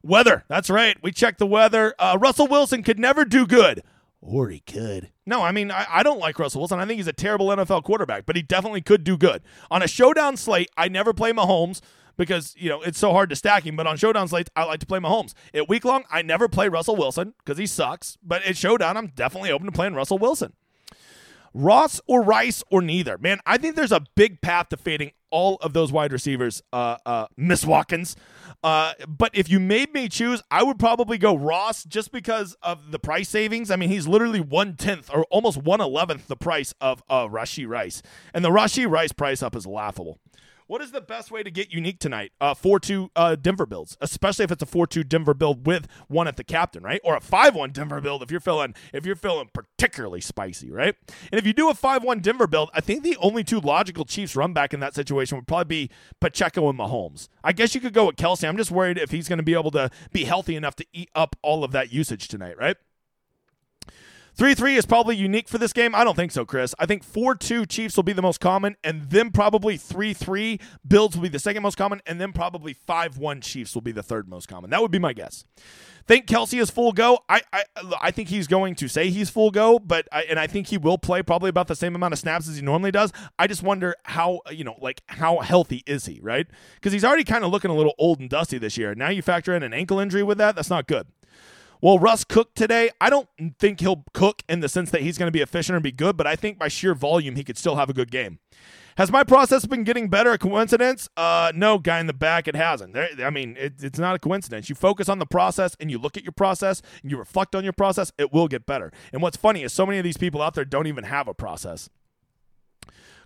Weather, 0.02 0.44
that's 0.46 0.70
right. 0.70 0.96
We 1.02 1.10
checked 1.10 1.38
the 1.38 1.46
weather. 1.46 1.94
Uh, 1.98 2.16
Russell 2.20 2.46
Wilson 2.46 2.82
could 2.84 2.98
never 2.98 3.24
do 3.24 3.44
good 3.46 3.82
or 4.20 4.48
he 4.48 4.60
could. 4.60 5.10
No, 5.26 5.42
I 5.42 5.52
mean, 5.52 5.70
I, 5.70 5.86
I, 5.88 6.02
don't 6.02 6.18
like 6.18 6.38
Russell 6.38 6.60
Wilson. 6.60 6.78
I 6.78 6.86
think 6.86 6.98
he's 6.98 7.06
a 7.06 7.12
terrible 7.12 7.48
NFL 7.48 7.84
quarterback, 7.84 8.26
but 8.26 8.36
he 8.36 8.42
definitely 8.42 8.82
could 8.82 9.04
do 9.04 9.16
good. 9.16 9.42
On 9.70 9.82
a 9.82 9.88
showdown 9.88 10.36
slate, 10.36 10.70
I 10.76 10.88
never 10.88 11.12
play 11.12 11.32
Mahomes 11.32 11.80
because, 12.16 12.54
you 12.58 12.68
know, 12.68 12.82
it's 12.82 12.98
so 12.98 13.12
hard 13.12 13.30
to 13.30 13.36
stack 13.36 13.64
him. 13.64 13.76
But 13.76 13.86
on 13.86 13.96
showdown 13.96 14.28
slates, 14.28 14.50
I 14.54 14.64
like 14.64 14.80
to 14.80 14.86
play 14.86 14.98
Mahomes. 14.98 15.32
At 15.54 15.68
week 15.68 15.84
long, 15.84 16.04
I 16.10 16.22
never 16.22 16.48
play 16.48 16.68
Russell 16.68 16.96
Wilson 16.96 17.34
because 17.38 17.58
he 17.58 17.66
sucks. 17.66 18.18
But 18.22 18.42
at 18.44 18.56
showdown, 18.56 18.96
I'm 18.96 19.08
definitely 19.08 19.50
open 19.50 19.66
to 19.66 19.72
playing 19.72 19.94
Russell 19.94 20.18
Wilson. 20.18 20.52
Ross 21.54 22.00
or 22.06 22.22
Rice 22.22 22.62
or 22.70 22.80
neither. 22.80 23.18
Man, 23.18 23.40
I 23.46 23.58
think 23.58 23.76
there's 23.76 23.92
a 23.92 24.04
big 24.14 24.40
path 24.40 24.68
to 24.70 24.76
fading 24.76 25.12
all 25.30 25.56
of 25.56 25.72
those 25.72 25.92
wide 25.92 26.12
receivers, 26.12 26.62
uh, 26.72 26.96
uh, 27.06 27.26
Miss 27.36 27.64
Watkins. 27.64 28.16
Uh, 28.62 28.92
but 29.06 29.30
if 29.32 29.48
you 29.48 29.60
made 29.60 29.92
me 29.94 30.08
choose, 30.08 30.42
I 30.50 30.62
would 30.62 30.78
probably 30.78 31.18
go 31.18 31.36
Ross 31.36 31.84
just 31.84 32.12
because 32.12 32.56
of 32.62 32.90
the 32.90 32.98
price 32.98 33.28
savings. 33.28 33.70
I 33.70 33.76
mean, 33.76 33.88
he's 33.88 34.06
literally 34.06 34.40
one 34.40 34.76
tenth 34.76 35.08
or 35.12 35.24
almost 35.30 35.56
one 35.56 35.80
eleventh 35.80 36.26
the 36.26 36.36
price 36.36 36.74
of 36.80 37.02
uh, 37.08 37.26
Rashee 37.26 37.66
Rice, 37.66 38.02
and 38.34 38.44
the 38.44 38.50
Rashee 38.50 38.90
Rice 38.90 39.12
price 39.12 39.42
up 39.42 39.54
is 39.56 39.66
laughable. 39.66 40.18
What 40.70 40.82
is 40.82 40.92
the 40.92 41.00
best 41.00 41.32
way 41.32 41.42
to 41.42 41.50
get 41.50 41.72
unique 41.72 41.98
tonight? 41.98 42.30
Uh, 42.40 42.54
4 42.54 42.78
2 42.78 43.10
uh, 43.16 43.34
Denver 43.34 43.66
builds, 43.66 43.96
especially 44.00 44.44
if 44.44 44.52
it's 44.52 44.62
a 44.62 44.66
4 44.66 44.86
2 44.86 45.02
Denver 45.02 45.34
build 45.34 45.66
with 45.66 45.88
one 46.06 46.28
at 46.28 46.36
the 46.36 46.44
captain, 46.44 46.84
right? 46.84 47.00
Or 47.02 47.16
a 47.16 47.20
5 47.20 47.56
1 47.56 47.72
Denver 47.72 48.00
build 48.00 48.22
if 48.22 48.30
you're 48.30 48.38
feeling 48.38 48.76
if 48.94 49.04
you're 49.04 49.16
feeling 49.16 49.50
particularly 49.52 50.20
spicy, 50.20 50.70
right? 50.70 50.94
And 51.32 51.40
if 51.40 51.44
you 51.44 51.52
do 51.52 51.70
a 51.70 51.74
5 51.74 52.04
1 52.04 52.20
Denver 52.20 52.46
build, 52.46 52.70
I 52.72 52.80
think 52.80 53.02
the 53.02 53.16
only 53.16 53.42
two 53.42 53.58
logical 53.58 54.04
Chiefs 54.04 54.36
run 54.36 54.52
back 54.52 54.72
in 54.72 54.78
that 54.78 54.94
situation 54.94 55.38
would 55.38 55.48
probably 55.48 55.88
be 55.88 55.90
Pacheco 56.20 56.68
and 56.68 56.78
Mahomes. 56.78 57.26
I 57.42 57.50
guess 57.50 57.74
you 57.74 57.80
could 57.80 57.92
go 57.92 58.06
with 58.06 58.14
Kelce. 58.14 58.48
I'm 58.48 58.56
just 58.56 58.70
worried 58.70 58.96
if 58.96 59.10
he's 59.10 59.26
going 59.26 59.38
to 59.38 59.42
be 59.42 59.54
able 59.54 59.72
to 59.72 59.90
be 60.12 60.22
healthy 60.22 60.54
enough 60.54 60.76
to 60.76 60.86
eat 60.92 61.10
up 61.16 61.34
all 61.42 61.64
of 61.64 61.72
that 61.72 61.92
usage 61.92 62.28
tonight, 62.28 62.56
right? 62.56 62.76
3 64.40 64.54
3 64.54 64.76
is 64.76 64.86
probably 64.86 65.14
unique 65.16 65.48
for 65.48 65.58
this 65.58 65.74
game. 65.74 65.94
I 65.94 66.02
don't 66.02 66.16
think 66.16 66.32
so, 66.32 66.46
Chris. 66.46 66.74
I 66.78 66.86
think 66.86 67.04
4 67.04 67.34
2 67.34 67.66
Chiefs 67.66 67.94
will 67.94 68.04
be 68.04 68.14
the 68.14 68.22
most 68.22 68.40
common, 68.40 68.74
and 68.82 69.10
then 69.10 69.32
probably 69.32 69.76
3 69.76 70.14
3 70.14 70.58
Bills 70.88 71.14
will 71.14 71.24
be 71.24 71.28
the 71.28 71.38
second 71.38 71.62
most 71.62 71.76
common, 71.76 72.00
and 72.06 72.18
then 72.18 72.32
probably 72.32 72.72
5 72.72 73.18
1 73.18 73.42
Chiefs 73.42 73.74
will 73.74 73.82
be 73.82 73.92
the 73.92 74.02
third 74.02 74.30
most 74.30 74.48
common. 74.48 74.70
That 74.70 74.80
would 74.80 74.90
be 74.90 74.98
my 74.98 75.12
guess. 75.12 75.44
Think 76.06 76.26
Kelsey 76.26 76.58
is 76.58 76.70
full 76.70 76.92
go? 76.92 77.18
I, 77.28 77.42
I 77.52 77.64
I 78.00 78.10
think 78.12 78.30
he's 78.30 78.46
going 78.46 78.76
to 78.76 78.88
say 78.88 79.10
he's 79.10 79.28
full 79.28 79.50
go, 79.50 79.78
but 79.78 80.08
I, 80.10 80.22
and 80.22 80.40
I 80.40 80.46
think 80.46 80.68
he 80.68 80.78
will 80.78 80.96
play 80.96 81.22
probably 81.22 81.50
about 81.50 81.68
the 81.68 81.76
same 81.76 81.94
amount 81.94 82.14
of 82.14 82.18
snaps 82.18 82.48
as 82.48 82.56
he 82.56 82.62
normally 82.62 82.92
does. 82.92 83.12
I 83.38 83.46
just 83.46 83.62
wonder 83.62 83.94
how 84.04 84.40
you 84.50 84.64
know 84.64 84.76
like 84.80 85.02
how 85.08 85.40
healthy 85.40 85.82
is 85.86 86.06
he, 86.06 86.18
right? 86.22 86.46
Because 86.76 86.94
he's 86.94 87.04
already 87.04 87.24
kind 87.24 87.44
of 87.44 87.50
looking 87.50 87.70
a 87.70 87.76
little 87.76 87.94
old 87.98 88.20
and 88.20 88.30
dusty 88.30 88.56
this 88.56 88.78
year. 88.78 88.94
Now 88.94 89.10
you 89.10 89.20
factor 89.20 89.54
in 89.54 89.62
an 89.62 89.74
ankle 89.74 89.98
injury 89.98 90.22
with 90.22 90.38
that, 90.38 90.56
that's 90.56 90.70
not 90.70 90.86
good. 90.86 91.08
Well, 91.82 91.98
Russ 91.98 92.24
cooked 92.24 92.56
today. 92.56 92.90
I 93.00 93.08
don't 93.08 93.28
think 93.58 93.80
he'll 93.80 94.04
cook 94.12 94.42
in 94.48 94.60
the 94.60 94.68
sense 94.68 94.90
that 94.90 95.00
he's 95.00 95.16
going 95.16 95.28
to 95.28 95.32
be 95.32 95.40
efficient 95.40 95.76
or 95.76 95.80
be 95.80 95.92
good, 95.92 96.16
but 96.16 96.26
I 96.26 96.36
think 96.36 96.58
by 96.58 96.68
sheer 96.68 96.94
volume, 96.94 97.36
he 97.36 97.44
could 97.44 97.56
still 97.56 97.76
have 97.76 97.88
a 97.88 97.94
good 97.94 98.10
game. 98.10 98.38
Has 98.96 99.10
my 99.10 99.24
process 99.24 99.64
been 99.64 99.84
getting 99.84 100.10
better? 100.10 100.32
A 100.32 100.38
coincidence? 100.38 101.08
Uh, 101.16 101.52
no, 101.54 101.78
guy 101.78 102.00
in 102.00 102.06
the 102.06 102.12
back, 102.12 102.46
it 102.46 102.54
hasn't. 102.54 102.96
I 102.96 103.30
mean, 103.30 103.56
it, 103.58 103.82
it's 103.82 103.98
not 103.98 104.14
a 104.14 104.18
coincidence. 104.18 104.68
You 104.68 104.74
focus 104.74 105.08
on 105.08 105.18
the 105.18 105.26
process 105.26 105.74
and 105.80 105.90
you 105.90 105.98
look 105.98 106.18
at 106.18 106.22
your 106.22 106.32
process 106.32 106.82
and 107.00 107.10
you 107.10 107.16
reflect 107.16 107.54
on 107.54 107.64
your 107.64 107.72
process, 107.72 108.12
it 108.18 108.30
will 108.30 108.48
get 108.48 108.66
better. 108.66 108.92
And 109.12 109.22
what's 109.22 109.38
funny 109.38 109.62
is 109.62 109.72
so 109.72 109.86
many 109.86 109.98
of 109.98 110.04
these 110.04 110.18
people 110.18 110.42
out 110.42 110.54
there 110.54 110.66
don't 110.66 110.86
even 110.86 111.04
have 111.04 111.28
a 111.28 111.34
process. 111.34 111.88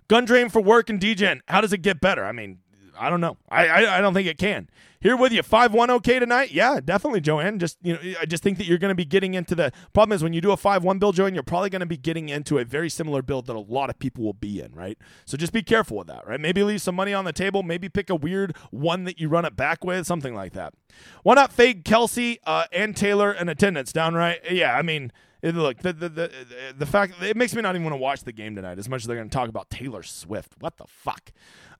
Gun 0.07 0.23
drain 0.23 0.49
for 0.49 0.61
work 0.61 0.89
and 0.89 0.99
Degen. 0.99 1.41
How 1.47 1.61
does 1.61 1.73
it 1.73 1.81
get 1.81 1.99
better? 1.99 2.23
I 2.23 2.31
mean, 2.31 2.59
I 2.97 3.09
don't 3.09 3.21
know. 3.21 3.37
I, 3.49 3.67
I, 3.67 3.97
I 3.97 4.01
don't 4.01 4.13
think 4.13 4.27
it 4.27 4.37
can. 4.37 4.69
Here 5.01 5.15
with 5.15 5.31
you, 5.31 5.43
five 5.43 5.71
one 5.71 5.91
okay 5.91 6.17
tonight. 6.17 6.51
Yeah, 6.51 6.79
definitely, 6.83 7.21
Joanne. 7.21 7.59
Just 7.59 7.77
you 7.83 7.93
know, 7.93 7.99
I 8.19 8.25
just 8.25 8.41
think 8.41 8.57
that 8.57 8.65
you're 8.65 8.79
going 8.79 8.89
to 8.89 8.95
be 8.95 9.05
getting 9.05 9.35
into 9.35 9.53
the 9.53 9.71
problem 9.93 10.15
is 10.15 10.23
when 10.23 10.33
you 10.33 10.41
do 10.41 10.51
a 10.51 10.57
five 10.57 10.83
one 10.83 10.97
build, 10.97 11.15
Joanne, 11.15 11.35
you're 11.35 11.43
probably 11.43 11.69
going 11.69 11.81
to 11.81 11.85
be 11.85 11.97
getting 11.97 12.29
into 12.29 12.57
a 12.57 12.65
very 12.65 12.89
similar 12.89 13.21
build 13.21 13.45
that 13.45 13.55
a 13.55 13.59
lot 13.59 13.91
of 13.91 13.99
people 13.99 14.23
will 14.23 14.33
be 14.33 14.61
in, 14.61 14.73
right? 14.73 14.97
So 15.25 15.37
just 15.37 15.53
be 15.53 15.61
careful 15.61 15.97
with 15.97 16.07
that, 16.07 16.25
right? 16.25 16.39
Maybe 16.39 16.63
leave 16.63 16.81
some 16.81 16.95
money 16.95 17.13
on 17.13 17.23
the 17.23 17.33
table. 17.33 17.61
Maybe 17.61 17.87
pick 17.87 18.09
a 18.09 18.15
weird 18.15 18.57
one 18.71 19.03
that 19.03 19.19
you 19.19 19.29
run 19.29 19.45
it 19.45 19.55
back 19.55 19.83
with, 19.83 20.07
something 20.07 20.33
like 20.33 20.53
that. 20.53 20.73
Why 21.21 21.35
not 21.35 21.51
fade 21.53 21.85
Kelce 21.85 22.39
uh, 22.47 22.65
and 22.71 22.95
Taylor 22.97 23.31
in 23.31 23.47
attendance? 23.47 23.93
Downright, 23.93 24.51
yeah. 24.51 24.75
I 24.75 24.81
mean. 24.81 25.11
Look, 25.43 25.77
the, 25.79 25.93
the 25.93 26.09
the 26.09 26.31
the 26.75 26.85
fact 26.87 27.21
it 27.21 27.37
makes 27.37 27.53
me 27.53 27.61
not 27.61 27.75
even 27.75 27.83
want 27.83 27.93
to 27.93 27.97
watch 27.97 28.23
the 28.23 28.31
game 28.31 28.55
tonight 28.55 28.79
as 28.79 28.89
much 28.89 29.03
as 29.03 29.07
they're 29.07 29.17
going 29.17 29.29
to 29.29 29.33
talk 29.33 29.47
about 29.47 29.69
Taylor 29.69 30.01
Swift. 30.01 30.53
What 30.59 30.77
the 30.77 30.85
fuck? 30.87 31.31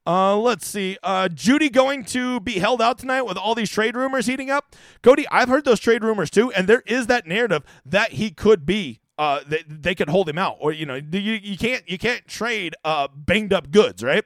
Uh, 0.08 0.38
let's 0.38 0.68
see. 0.68 0.98
Uh, 1.02 1.28
Jeudy 1.30 1.72
going 1.72 2.06
to 2.06 2.39
be 2.39 2.60
held 2.60 2.82
out 2.82 3.00
tonight 3.00 3.24
with 3.24 3.38
all 3.38 3.56
these 3.56 3.70
trade 3.72 3.96
rumors 3.96 4.28
heating 4.28 4.52
up. 4.52 4.76
Cody, 5.02 5.26
I've 5.32 5.50
heard 5.50 5.65
those 5.65 5.80
trade 5.80 6.04
rumors 6.04 6.30
too, 6.30 6.52
and 6.52 6.68
there 6.68 6.84
is 6.86 7.08
that 7.08 7.26
narrative 7.26 7.63
that 7.86 8.13
he 8.13 8.30
could 8.32 8.65
be. 8.65 9.00
Uh, 9.18 9.39
they, 9.48 9.63
they 9.68 9.96
could 9.96 10.10
hold 10.10 10.28
him 10.28 10.38
out, 10.38 10.58
or 10.60 10.74
you 10.74 10.86
know, 10.86 10.96
you, 10.96 11.20
you 11.20 11.58
can't 11.58 11.88
you 11.89 11.98
can't 11.98 12.28
trade 12.28 12.76
uh 12.84 13.08
banged 13.15 13.54
up 13.54 13.72
goods, 13.72 14.04
right? 14.04 14.26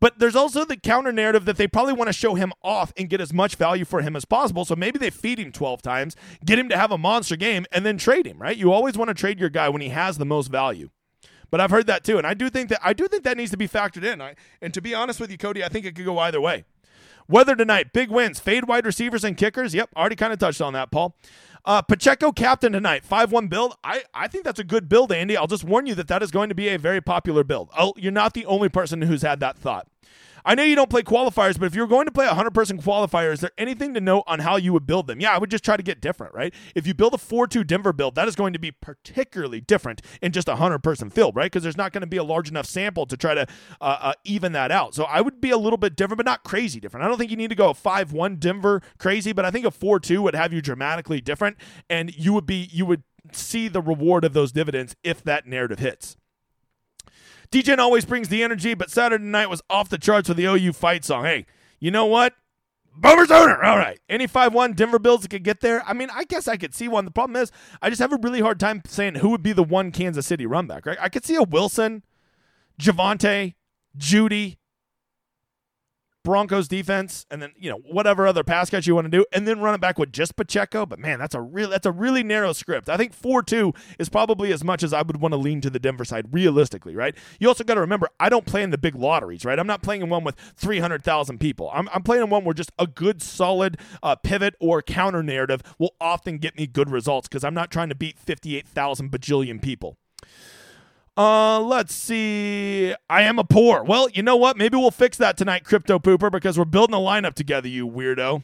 But 0.00 0.18
there's 0.18 0.34
also 0.34 0.64
the 0.64 0.76
counter 0.76 1.12
narrative 1.12 1.44
that 1.44 1.58
they 1.58 1.68
probably 1.68 1.92
want 1.92 2.08
to 2.08 2.12
show 2.12 2.34
him 2.34 2.52
off 2.64 2.92
and 2.96 3.08
get 3.08 3.20
as 3.20 3.32
much 3.32 3.54
value 3.54 3.84
for 3.84 4.02
him 4.02 4.16
as 4.16 4.24
possible. 4.24 4.64
So 4.64 4.74
maybe 4.74 4.98
they 4.98 5.10
feed 5.10 5.38
him 5.38 5.52
12 5.52 5.80
times, 5.80 6.16
get 6.44 6.58
him 6.58 6.68
to 6.70 6.76
have 6.76 6.90
a 6.90 6.98
monster 6.98 7.36
game, 7.36 7.66
and 7.70 7.86
then 7.86 7.98
trade 7.98 8.26
him, 8.26 8.38
right? 8.42 8.56
You 8.56 8.72
always 8.72 8.98
want 8.98 9.10
to 9.10 9.14
trade 9.14 9.38
your 9.38 9.48
guy 9.48 9.68
when 9.68 9.80
he 9.80 9.90
has 9.90 10.18
the 10.18 10.24
most 10.24 10.48
value. 10.48 10.90
But 11.52 11.60
I've 11.60 11.70
heard 11.70 11.86
that 11.86 12.02
too, 12.02 12.16
and 12.16 12.26
I 12.26 12.32
do 12.32 12.48
think 12.48 12.70
that 12.70 12.80
I 12.82 12.94
do 12.94 13.06
think 13.06 13.24
that 13.24 13.36
needs 13.36 13.50
to 13.50 13.58
be 13.58 13.68
factored 13.68 14.10
in. 14.10 14.22
I, 14.22 14.36
and 14.62 14.72
to 14.72 14.80
be 14.80 14.94
honest 14.94 15.20
with 15.20 15.30
you, 15.30 15.36
Cody, 15.36 15.62
I 15.62 15.68
think 15.68 15.84
it 15.84 15.94
could 15.94 16.06
go 16.06 16.18
either 16.18 16.40
way. 16.40 16.64
Weather 17.28 17.54
tonight, 17.54 17.92
big 17.92 18.10
wins, 18.10 18.40
fade 18.40 18.66
wide 18.66 18.86
receivers 18.86 19.22
and 19.22 19.36
kickers. 19.36 19.74
Yep, 19.74 19.90
already 19.94 20.16
kind 20.16 20.32
of 20.32 20.38
touched 20.38 20.62
on 20.62 20.72
that, 20.72 20.90
Paul. 20.90 21.14
Uh, 21.66 21.82
Pacheco 21.82 22.32
captain 22.32 22.72
tonight, 22.72 23.04
5 23.04 23.30
1 23.30 23.48
build. 23.48 23.76
I, 23.84 24.02
I 24.14 24.28
think 24.28 24.44
that's 24.44 24.60
a 24.60 24.64
good 24.64 24.88
build, 24.88 25.12
Andy. 25.12 25.36
I'll 25.36 25.46
just 25.46 25.62
warn 25.62 25.84
you 25.84 25.94
that 25.96 26.08
that 26.08 26.22
is 26.22 26.30
going 26.30 26.48
to 26.48 26.54
be 26.54 26.68
a 26.70 26.78
very 26.78 27.02
popular 27.02 27.44
build. 27.44 27.68
Oh, 27.78 27.92
you're 27.98 28.12
not 28.12 28.32
the 28.32 28.46
only 28.46 28.70
person 28.70 29.02
who's 29.02 29.20
had 29.20 29.38
that 29.40 29.58
thought. 29.58 29.86
I 30.44 30.54
know 30.54 30.62
you 30.62 30.74
don't 30.74 30.90
play 30.90 31.02
qualifiers, 31.02 31.58
but 31.58 31.66
if 31.66 31.74
you're 31.74 31.86
going 31.86 32.06
to 32.06 32.12
play 32.12 32.24
a 32.24 32.28
100 32.28 32.52
person 32.52 32.80
qualifier, 32.80 33.32
is 33.32 33.40
there 33.40 33.52
anything 33.56 33.94
to 33.94 34.00
note 34.00 34.24
on 34.26 34.40
how 34.40 34.56
you 34.56 34.72
would 34.72 34.86
build 34.86 35.06
them? 35.06 35.20
Yeah, 35.20 35.34
I 35.34 35.38
would 35.38 35.50
just 35.50 35.64
try 35.64 35.76
to 35.76 35.82
get 35.82 36.00
different, 36.00 36.34
right? 36.34 36.52
If 36.74 36.86
you 36.86 36.94
build 36.94 37.14
a 37.14 37.18
4 37.18 37.46
2 37.46 37.64
Denver 37.64 37.92
build, 37.92 38.14
that 38.16 38.28
is 38.28 38.34
going 38.34 38.52
to 38.52 38.58
be 38.58 38.70
particularly 38.70 39.60
different 39.60 40.02
in 40.20 40.32
just 40.32 40.48
a 40.48 40.52
100 40.52 40.80
person 40.80 41.10
field, 41.10 41.36
right? 41.36 41.50
Because 41.50 41.62
there's 41.62 41.76
not 41.76 41.92
going 41.92 42.00
to 42.02 42.06
be 42.06 42.16
a 42.16 42.24
large 42.24 42.48
enough 42.48 42.66
sample 42.66 43.06
to 43.06 43.16
try 43.16 43.34
to 43.34 43.46
uh, 43.80 43.98
uh, 44.00 44.12
even 44.24 44.52
that 44.52 44.70
out. 44.70 44.94
So 44.94 45.04
I 45.04 45.20
would 45.20 45.40
be 45.40 45.50
a 45.50 45.58
little 45.58 45.76
bit 45.76 45.96
different, 45.96 46.18
but 46.18 46.26
not 46.26 46.44
crazy 46.44 46.80
different. 46.80 47.04
I 47.04 47.08
don't 47.08 47.18
think 47.18 47.30
you 47.30 47.36
need 47.36 47.50
to 47.50 47.56
go 47.56 47.72
5 47.72 48.12
1 48.12 48.36
Denver 48.36 48.82
crazy, 48.98 49.32
but 49.32 49.44
I 49.44 49.50
think 49.50 49.66
a 49.66 49.70
4 49.70 50.00
2 50.00 50.22
would 50.22 50.34
have 50.34 50.52
you 50.52 50.60
dramatically 50.60 51.20
different, 51.20 51.56
and 51.88 52.14
you 52.16 52.32
would 52.32 52.46
be, 52.46 52.68
you 52.72 52.86
would 52.86 53.02
see 53.30 53.68
the 53.68 53.80
reward 53.80 54.24
of 54.24 54.32
those 54.32 54.52
dividends 54.52 54.96
if 55.04 55.22
that 55.22 55.46
narrative 55.46 55.78
hits. 55.78 56.16
Degen 57.52 57.78
always 57.78 58.06
brings 58.06 58.30
the 58.30 58.42
energy, 58.42 58.72
but 58.72 58.90
Saturday 58.90 59.24
night 59.24 59.50
was 59.50 59.60
off 59.68 59.90
the 59.90 59.98
charts 59.98 60.26
with 60.26 60.38
the 60.38 60.46
OU 60.46 60.72
fight 60.72 61.04
song. 61.04 61.24
Hey, 61.24 61.44
you 61.78 61.90
know 61.90 62.06
what? 62.06 62.32
Boomer 62.96 63.26
Sooner. 63.26 63.62
All 63.62 63.76
right. 63.76 64.00
Any 64.08 64.26
5 64.26 64.54
1 64.54 64.72
Denver 64.72 64.98
Bills 64.98 65.20
that 65.20 65.28
could 65.28 65.44
get 65.44 65.60
there? 65.60 65.82
I 65.86 65.92
mean, 65.92 66.08
I 66.14 66.24
guess 66.24 66.48
I 66.48 66.56
could 66.56 66.74
see 66.74 66.88
one. 66.88 67.04
The 67.04 67.10
problem 67.10 67.36
is, 67.36 67.52
I 67.82 67.90
just 67.90 68.00
have 68.00 68.12
a 68.12 68.18
really 68.22 68.40
hard 68.40 68.58
time 68.58 68.80
saying 68.86 69.16
who 69.16 69.28
would 69.28 69.42
be 69.42 69.52
the 69.52 69.62
one 69.62 69.92
Kansas 69.92 70.26
City 70.26 70.46
run 70.46 70.66
back, 70.66 70.86
right? 70.86 70.96
I 70.98 71.10
could 71.10 71.26
see 71.26 71.34
a 71.34 71.42
Wilson, 71.42 72.02
Javonte, 72.80 73.54
Jeudy, 73.98 74.56
Broncos 76.24 76.68
defense, 76.68 77.26
and 77.30 77.42
then 77.42 77.52
you 77.56 77.70
know 77.70 77.78
whatever 77.90 78.26
other 78.26 78.44
pass 78.44 78.70
catch 78.70 78.86
you 78.86 78.94
want 78.94 79.06
to 79.06 79.10
do, 79.10 79.24
and 79.32 79.46
then 79.46 79.60
run 79.60 79.74
it 79.74 79.80
back 79.80 79.98
with 79.98 80.12
just 80.12 80.36
Pacheco. 80.36 80.86
But 80.86 80.98
man, 80.98 81.18
that's 81.18 81.34
a 81.34 81.40
real 81.40 81.70
that's 81.70 81.86
a 81.86 81.92
really 81.92 82.22
narrow 82.22 82.52
script. 82.52 82.88
I 82.88 82.96
think 82.96 83.12
four 83.12 83.42
two 83.42 83.72
is 83.98 84.08
probably 84.08 84.52
as 84.52 84.62
much 84.62 84.82
as 84.82 84.92
I 84.92 85.02
would 85.02 85.20
want 85.20 85.32
to 85.32 85.38
lean 85.38 85.60
to 85.62 85.70
the 85.70 85.78
Denver 85.78 86.04
side 86.04 86.26
realistically, 86.32 86.94
right? 86.94 87.14
You 87.40 87.48
also 87.48 87.64
got 87.64 87.74
to 87.74 87.80
remember 87.80 88.08
I 88.20 88.28
don't 88.28 88.46
play 88.46 88.62
in 88.62 88.70
the 88.70 88.78
big 88.78 88.94
lotteries, 88.94 89.44
right? 89.44 89.58
I'm 89.58 89.66
not 89.66 89.82
playing 89.82 90.02
in 90.02 90.08
one 90.08 90.24
with 90.24 90.36
three 90.56 90.78
hundred 90.78 91.02
thousand 91.02 91.38
people. 91.38 91.70
I'm, 91.72 91.88
I'm 91.92 92.02
playing 92.02 92.22
in 92.22 92.30
one 92.30 92.44
where 92.44 92.54
just 92.54 92.72
a 92.78 92.86
good 92.86 93.22
solid 93.22 93.78
uh, 94.02 94.16
pivot 94.16 94.54
or 94.60 94.82
counter 94.82 95.22
narrative 95.22 95.62
will 95.78 95.94
often 96.00 96.38
get 96.38 96.56
me 96.56 96.66
good 96.66 96.90
results 96.90 97.28
because 97.28 97.44
I'm 97.44 97.54
not 97.54 97.70
trying 97.70 97.88
to 97.88 97.94
beat 97.94 98.18
fifty 98.18 98.56
eight 98.56 98.66
thousand 98.66 99.10
bajillion 99.10 99.60
people. 99.60 99.98
Uh, 101.16 101.60
let's 101.60 101.94
see. 101.94 102.94
I 103.10 103.22
am 103.22 103.38
a 103.38 103.44
poor. 103.44 103.82
Well, 103.82 104.08
you 104.10 104.22
know 104.22 104.36
what? 104.36 104.56
Maybe 104.56 104.76
we'll 104.76 104.90
fix 104.90 105.18
that 105.18 105.36
tonight, 105.36 105.64
Crypto 105.64 105.98
Pooper, 105.98 106.30
because 106.30 106.58
we're 106.58 106.64
building 106.64 106.94
a 106.94 106.98
lineup 106.98 107.34
together, 107.34 107.68
you 107.68 107.86
weirdo. 107.86 108.42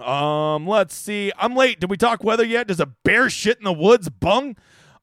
Um, 0.00 0.66
let's 0.66 0.94
see. 0.94 1.32
I'm 1.38 1.54
late. 1.54 1.80
Did 1.80 1.90
we 1.90 1.96
talk 1.96 2.24
weather 2.24 2.44
yet? 2.44 2.66
Does 2.66 2.80
a 2.80 2.86
bear 2.86 3.30
shit 3.30 3.58
in 3.58 3.64
the 3.64 3.72
woods 3.72 4.08
bung? 4.08 4.56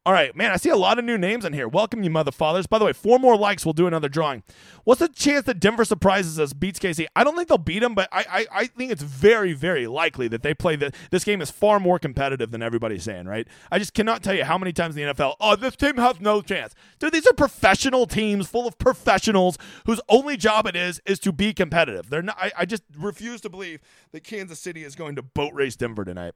All 0.06 0.12
right, 0.12 0.36
man, 0.36 0.52
I 0.52 0.58
see 0.58 0.68
a 0.68 0.76
lot 0.76 1.00
of 1.00 1.06
new 1.06 1.18
names 1.18 1.46
in 1.46 1.54
here. 1.54 1.66
Welcome, 1.66 2.04
you 2.04 2.10
mother 2.10 2.32
fathers. 2.32 2.68
By 2.68 2.78
the 2.78 2.84
way, 2.84 2.92
four 2.92 3.20
more 3.20 3.38
likes, 3.38 3.66
we'll 3.66 3.72
do 3.72 3.88
another 3.88 4.10
drawing. 4.10 4.44
What's 4.84 5.00
the 5.00 5.08
chance 5.08 5.46
that 5.46 5.62
Denver 5.62 5.86
surprises 5.86 6.38
us, 6.38 6.52
beats 6.52 6.78
KC? 6.78 7.06
I 7.16 7.24
don't 7.24 7.38
think 7.38 7.48
they'll 7.48 7.58
beat 7.58 7.80
them, 7.80 7.96
but 7.96 8.10
I, 8.12 8.26
I, 8.30 8.46
I 8.52 8.66
think 8.68 8.92
it's 8.92 9.02
very, 9.02 9.54
very 9.54 9.88
likely 9.88 10.28
that 10.28 10.44
they 10.44 10.54
play 10.54 10.76
that. 10.76 10.94
This 11.10 11.24
game 11.24 11.42
is 11.42 11.50
far 11.52 11.80
more 11.80 12.00
competitive 12.00 12.52
than 12.52 12.62
everybody's 12.62 13.04
saying, 13.04 13.28
right? 13.28 13.48
I 13.72 13.80
just 13.80 13.94
cannot 13.94 14.24
tell 14.24 14.36
you 14.36 14.44
how 14.44 14.58
many 14.58 14.74
times 14.74 14.98
in 14.98 15.08
the 15.08 15.14
NFL, 15.14 15.36
oh, 15.40 15.56
this 15.56 15.78
team 15.78 15.96
has 15.96 16.20
no 16.20 16.42
chance. 16.42 16.76
Dude, 17.00 17.14
these 17.14 17.26
are 17.26 17.32
professional 17.32 18.06
teams 18.06 18.46
full 18.46 18.68
of 18.68 18.78
professionals 18.78 19.58
whose 19.86 20.02
only 20.10 20.36
job 20.36 20.68
it 20.68 20.76
is 20.76 21.02
is 21.06 21.18
to 21.20 21.32
be 21.32 21.54
competitive. 21.54 22.10
They're 22.10 22.22
not. 22.22 22.36
I, 22.38 22.52
I 22.58 22.66
just 22.66 22.84
refuse 22.98 23.40
to 23.40 23.50
believe 23.50 23.80
that 24.12 24.26
Kansas 24.26 24.60
City 24.60 24.84
is 24.84 24.96
going 24.96 25.16
to 25.16 25.22
boat 25.22 25.54
race 25.54 25.78
Denver 25.78 26.04
tonight. 26.04 26.34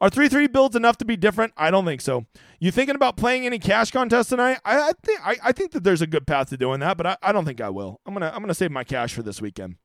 Are 0.00 0.10
3 0.10 0.28
3 0.28 0.46
builds 0.46 0.76
enough 0.76 0.96
to 0.98 1.04
be 1.04 1.16
different? 1.16 1.52
I 1.56 1.70
don't 1.70 1.84
think 1.84 2.00
so. 2.00 2.26
You 2.60 2.70
thinking 2.70 2.94
about 2.94 3.16
playing 3.16 3.46
any 3.46 3.58
cash 3.58 3.90
contest 3.90 4.30
tonight? 4.30 4.58
I, 4.64 4.88
I 4.88 4.92
think 5.02 5.20
I, 5.26 5.36
I, 5.44 5.52
think 5.52 5.72
that 5.72 5.84
there's 5.84 6.02
a 6.02 6.06
good 6.06 6.26
path 6.26 6.50
to 6.50 6.56
doing 6.56 6.80
that, 6.80 6.96
but 6.96 7.06
I, 7.06 7.16
I 7.22 7.32
don't 7.32 7.44
think 7.44 7.60
I 7.60 7.70
will. 7.70 8.00
I'm 8.06 8.14
gonna 8.14 8.30
I'm 8.34 8.40
gonna 8.40 8.54
save 8.54 8.70
my 8.70 8.84
cash 8.84 9.14
for 9.14 9.22
this 9.22 9.40
weekend 9.40 9.76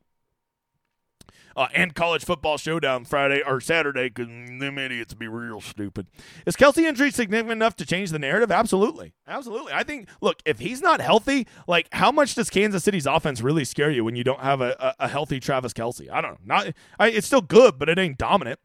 uh, 1.56 1.68
and 1.74 1.96
college 1.96 2.26
football 2.26 2.58
showdown 2.58 3.06
Friday 3.06 3.42
or 3.46 3.60
Saturday 3.60 4.10
because 4.10 4.28
them 4.28 4.78
idiots 4.78 5.14
be 5.14 5.28
real 5.28 5.62
stupid. 5.62 6.08
Is 6.46 6.56
Kelce 6.56 6.80
injury 6.80 7.12
significant 7.12 7.52
enough 7.52 7.76
to 7.78 7.86
change 7.86 8.12
the 8.12 8.20
narrative? 8.20 8.52
Absolutely, 8.52 9.14
absolutely. 9.28 9.74
I 9.74 9.84
think. 9.84 10.10
Look, 10.22 10.42
if 10.46 10.60
he's 10.60 10.82
not 10.82 11.02
healthy, 11.02 11.48
like 11.68 11.88
how 11.92 12.12
much 12.12 12.36
does 12.36 12.50
Kansas 12.50 12.84
City's 12.84 13.06
offense 13.06 13.42
really 13.42 13.66
scare 13.66 13.92
you 13.92 14.04
when 14.04 14.16
you 14.16 14.24
don't 14.24 14.40
have 14.40 14.62
a, 14.62 14.76
a, 14.80 15.06
a 15.06 15.08
healthy 15.08 15.40
Travis 15.40 15.74
Kelce? 15.74 16.10
I 16.12 16.22
don't 16.22 16.32
know. 16.32 16.56
Not, 16.56 16.74
I, 17.00 17.10
it's 17.10 17.28
still 17.28 17.42
good, 17.42 17.80
but 17.80 17.90
it 17.90 17.98
ain't 17.98 18.18
dominant. 18.18 18.60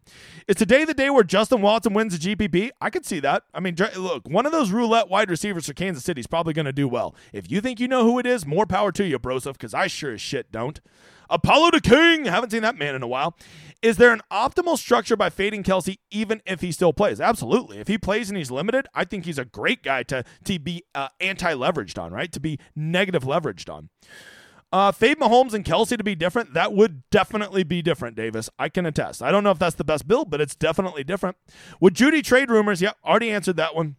Is 0.46 0.56
today 0.56 0.84
the 0.84 0.94
day 0.94 1.10
where 1.10 1.24
Justin 1.24 1.62
Watson 1.62 1.94
wins 1.94 2.18
the 2.18 2.34
GPP? 2.34 2.70
I 2.80 2.90
could 2.90 3.04
see 3.04 3.20
that. 3.20 3.44
I 3.54 3.60
mean, 3.60 3.76
look, 3.96 4.28
one 4.28 4.46
of 4.46 4.52
those 4.52 4.70
roulette 4.70 5.08
wide 5.08 5.30
receivers 5.30 5.66
for 5.66 5.74
Kansas 5.74 6.04
City 6.04 6.20
is 6.20 6.26
probably 6.26 6.52
going 6.52 6.66
to 6.66 6.72
do 6.72 6.88
well. 6.88 7.14
If 7.32 7.50
you 7.50 7.60
think 7.60 7.80
you 7.80 7.88
know 7.88 8.04
who 8.04 8.18
it 8.18 8.26
is, 8.26 8.46
more 8.46 8.66
power 8.66 8.92
to 8.92 9.04
you, 9.04 9.18
Broseph, 9.18 9.52
because 9.52 9.74
I 9.74 9.86
sure 9.86 10.12
as 10.12 10.20
shit 10.20 10.50
don't. 10.52 10.80
Apollo 11.30 11.72
the 11.72 11.80
King. 11.80 12.24
Haven't 12.24 12.50
seen 12.50 12.62
that 12.62 12.78
man 12.78 12.94
in 12.94 13.02
a 13.02 13.08
while. 13.08 13.36
Is 13.80 13.96
there 13.96 14.12
an 14.12 14.22
optimal 14.30 14.76
structure 14.76 15.16
by 15.16 15.30
fading 15.30 15.62
Kelce, 15.62 15.98
even 16.10 16.42
if 16.44 16.60
he 16.60 16.72
still 16.72 16.92
plays? 16.92 17.20
Absolutely. 17.20 17.78
If 17.78 17.86
he 17.86 17.96
plays 17.96 18.28
and 18.28 18.36
he's 18.36 18.50
limited, 18.50 18.86
I 18.94 19.04
think 19.04 19.24
he's 19.24 19.38
a 19.38 19.44
great 19.44 19.82
guy 19.82 20.02
to, 20.04 20.24
to 20.44 20.58
be 20.58 20.84
uh, 20.94 21.08
anti 21.20 21.54
leveraged 21.54 22.00
on, 22.00 22.12
right? 22.12 22.32
To 22.32 22.40
be 22.40 22.58
negative 22.74 23.22
leveraged 23.22 23.72
on. 23.72 23.90
Uh, 24.70 24.92
Fade 24.92 25.18
Mahomes 25.18 25.54
and 25.54 25.64
Kelce 25.64 25.96
to 25.96 26.04
be 26.04 26.14
different, 26.14 26.52
that 26.52 26.74
would 26.74 27.08
definitely 27.10 27.64
be 27.64 27.80
different, 27.80 28.16
Davis. 28.16 28.50
I 28.58 28.68
can 28.68 28.84
attest. 28.84 29.22
I 29.22 29.30
don't 29.30 29.42
know 29.42 29.50
if 29.50 29.58
that's 29.58 29.76
the 29.76 29.84
best 29.84 30.06
build, 30.06 30.28
but 30.28 30.42
it's 30.42 30.54
definitely 30.54 31.04
different. 31.04 31.36
Would 31.80 31.94
Jeudy 31.94 32.22
trade 32.22 32.50
rumors? 32.50 32.82
Yep, 32.82 32.96
already 33.02 33.30
answered 33.30 33.56
that 33.56 33.74
one. 33.74 33.96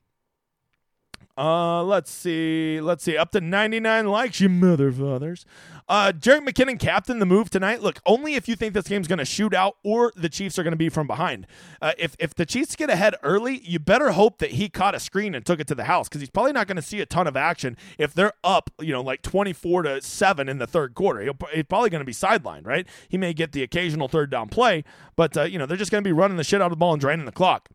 Uh, 1.40 1.82
let's 1.84 2.12
see. 2.12 2.82
Let's 2.82 3.02
see. 3.02 3.16
Up 3.16 3.32
to 3.32 3.40
99 3.40 4.08
likes, 4.08 4.42
you 4.42 4.50
mother 4.50 4.92
fathers. 4.92 5.46
Uh, 5.88 6.12
Jerick 6.12 6.46
McKinnon 6.46 6.78
captain 6.78 7.20
the 7.20 7.26
move 7.26 7.50
tonight. 7.50 7.82
Look, 7.82 8.02
only 8.06 8.36
if 8.36 8.50
you 8.50 8.58
think 8.58 8.74
this 8.74 8.90
game's 8.90 9.08
going 9.08 9.20
to 9.20 9.26
shoot 9.26 9.54
out 9.54 9.78
or 9.82 10.12
the 10.18 10.28
Chiefs 10.28 10.60
are 10.60 10.64
going 10.64 10.74
to 10.74 10.78
be 10.78 10.90
from 10.90 11.08
behind. 11.08 11.48
Uh, 11.82 11.94
if 11.98 12.14
if 12.20 12.36
the 12.36 12.46
Chiefs 12.46 12.76
get 12.76 12.90
ahead 12.90 13.16
early, 13.24 13.60
you 13.60 13.80
better 13.80 14.12
hope 14.12 14.40
that 14.40 14.52
he 14.52 14.68
caught 14.68 14.96
a 14.96 15.00
screen 15.00 15.34
and 15.34 15.46
took 15.46 15.62
it 15.62 15.68
to 15.68 15.76
the 15.76 15.86
house 15.86 16.10
because 16.10 16.20
he's 16.20 16.30
probably 16.30 16.52
not 16.52 16.68
going 16.68 16.76
to 16.76 16.82
see 16.82 17.00
a 17.00 17.06
ton 17.06 17.26
of 17.26 17.38
action 17.38 17.78
if 17.98 18.14
they're 18.14 18.34
up, 18.44 18.70
you 18.82 18.92
know, 18.92 19.02
like 19.02 19.22
24 19.22 19.84
to 19.84 20.02
seven 20.02 20.50
in 20.50 20.58
the 20.58 20.68
third 20.68 20.94
quarter. 20.94 21.22
He'll, 21.22 21.38
he's 21.54 21.64
probably 21.64 21.90
going 21.90 22.02
to 22.02 22.06
be 22.06 22.12
sidelined, 22.12 22.68
right? 22.68 22.86
He 23.08 23.18
may 23.18 23.34
get 23.34 23.54
the 23.54 23.64
occasional 23.64 24.10
third 24.10 24.30
down 24.30 24.50
play, 24.50 24.84
but 25.16 25.38
uh, 25.38 25.44
you 25.44 25.58
know 25.58 25.66
they're 25.66 25.78
just 25.78 25.90
going 25.90 26.04
to 26.04 26.08
be 26.08 26.14
running 26.14 26.36
the 26.36 26.44
shit 26.44 26.62
out 26.62 26.66
of 26.66 26.72
the 26.72 26.76
ball 26.76 26.92
and 26.92 27.00
draining 27.00 27.26
the 27.26 27.32
clock. 27.32 27.70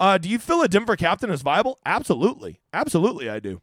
Uh, 0.00 0.18
do 0.18 0.28
you 0.28 0.38
feel 0.38 0.62
a 0.62 0.68
Denver 0.68 0.96
captain 0.96 1.30
is 1.30 1.42
viable? 1.42 1.78
Absolutely. 1.84 2.60
Absolutely, 2.72 3.28
I 3.28 3.40
do. 3.40 3.60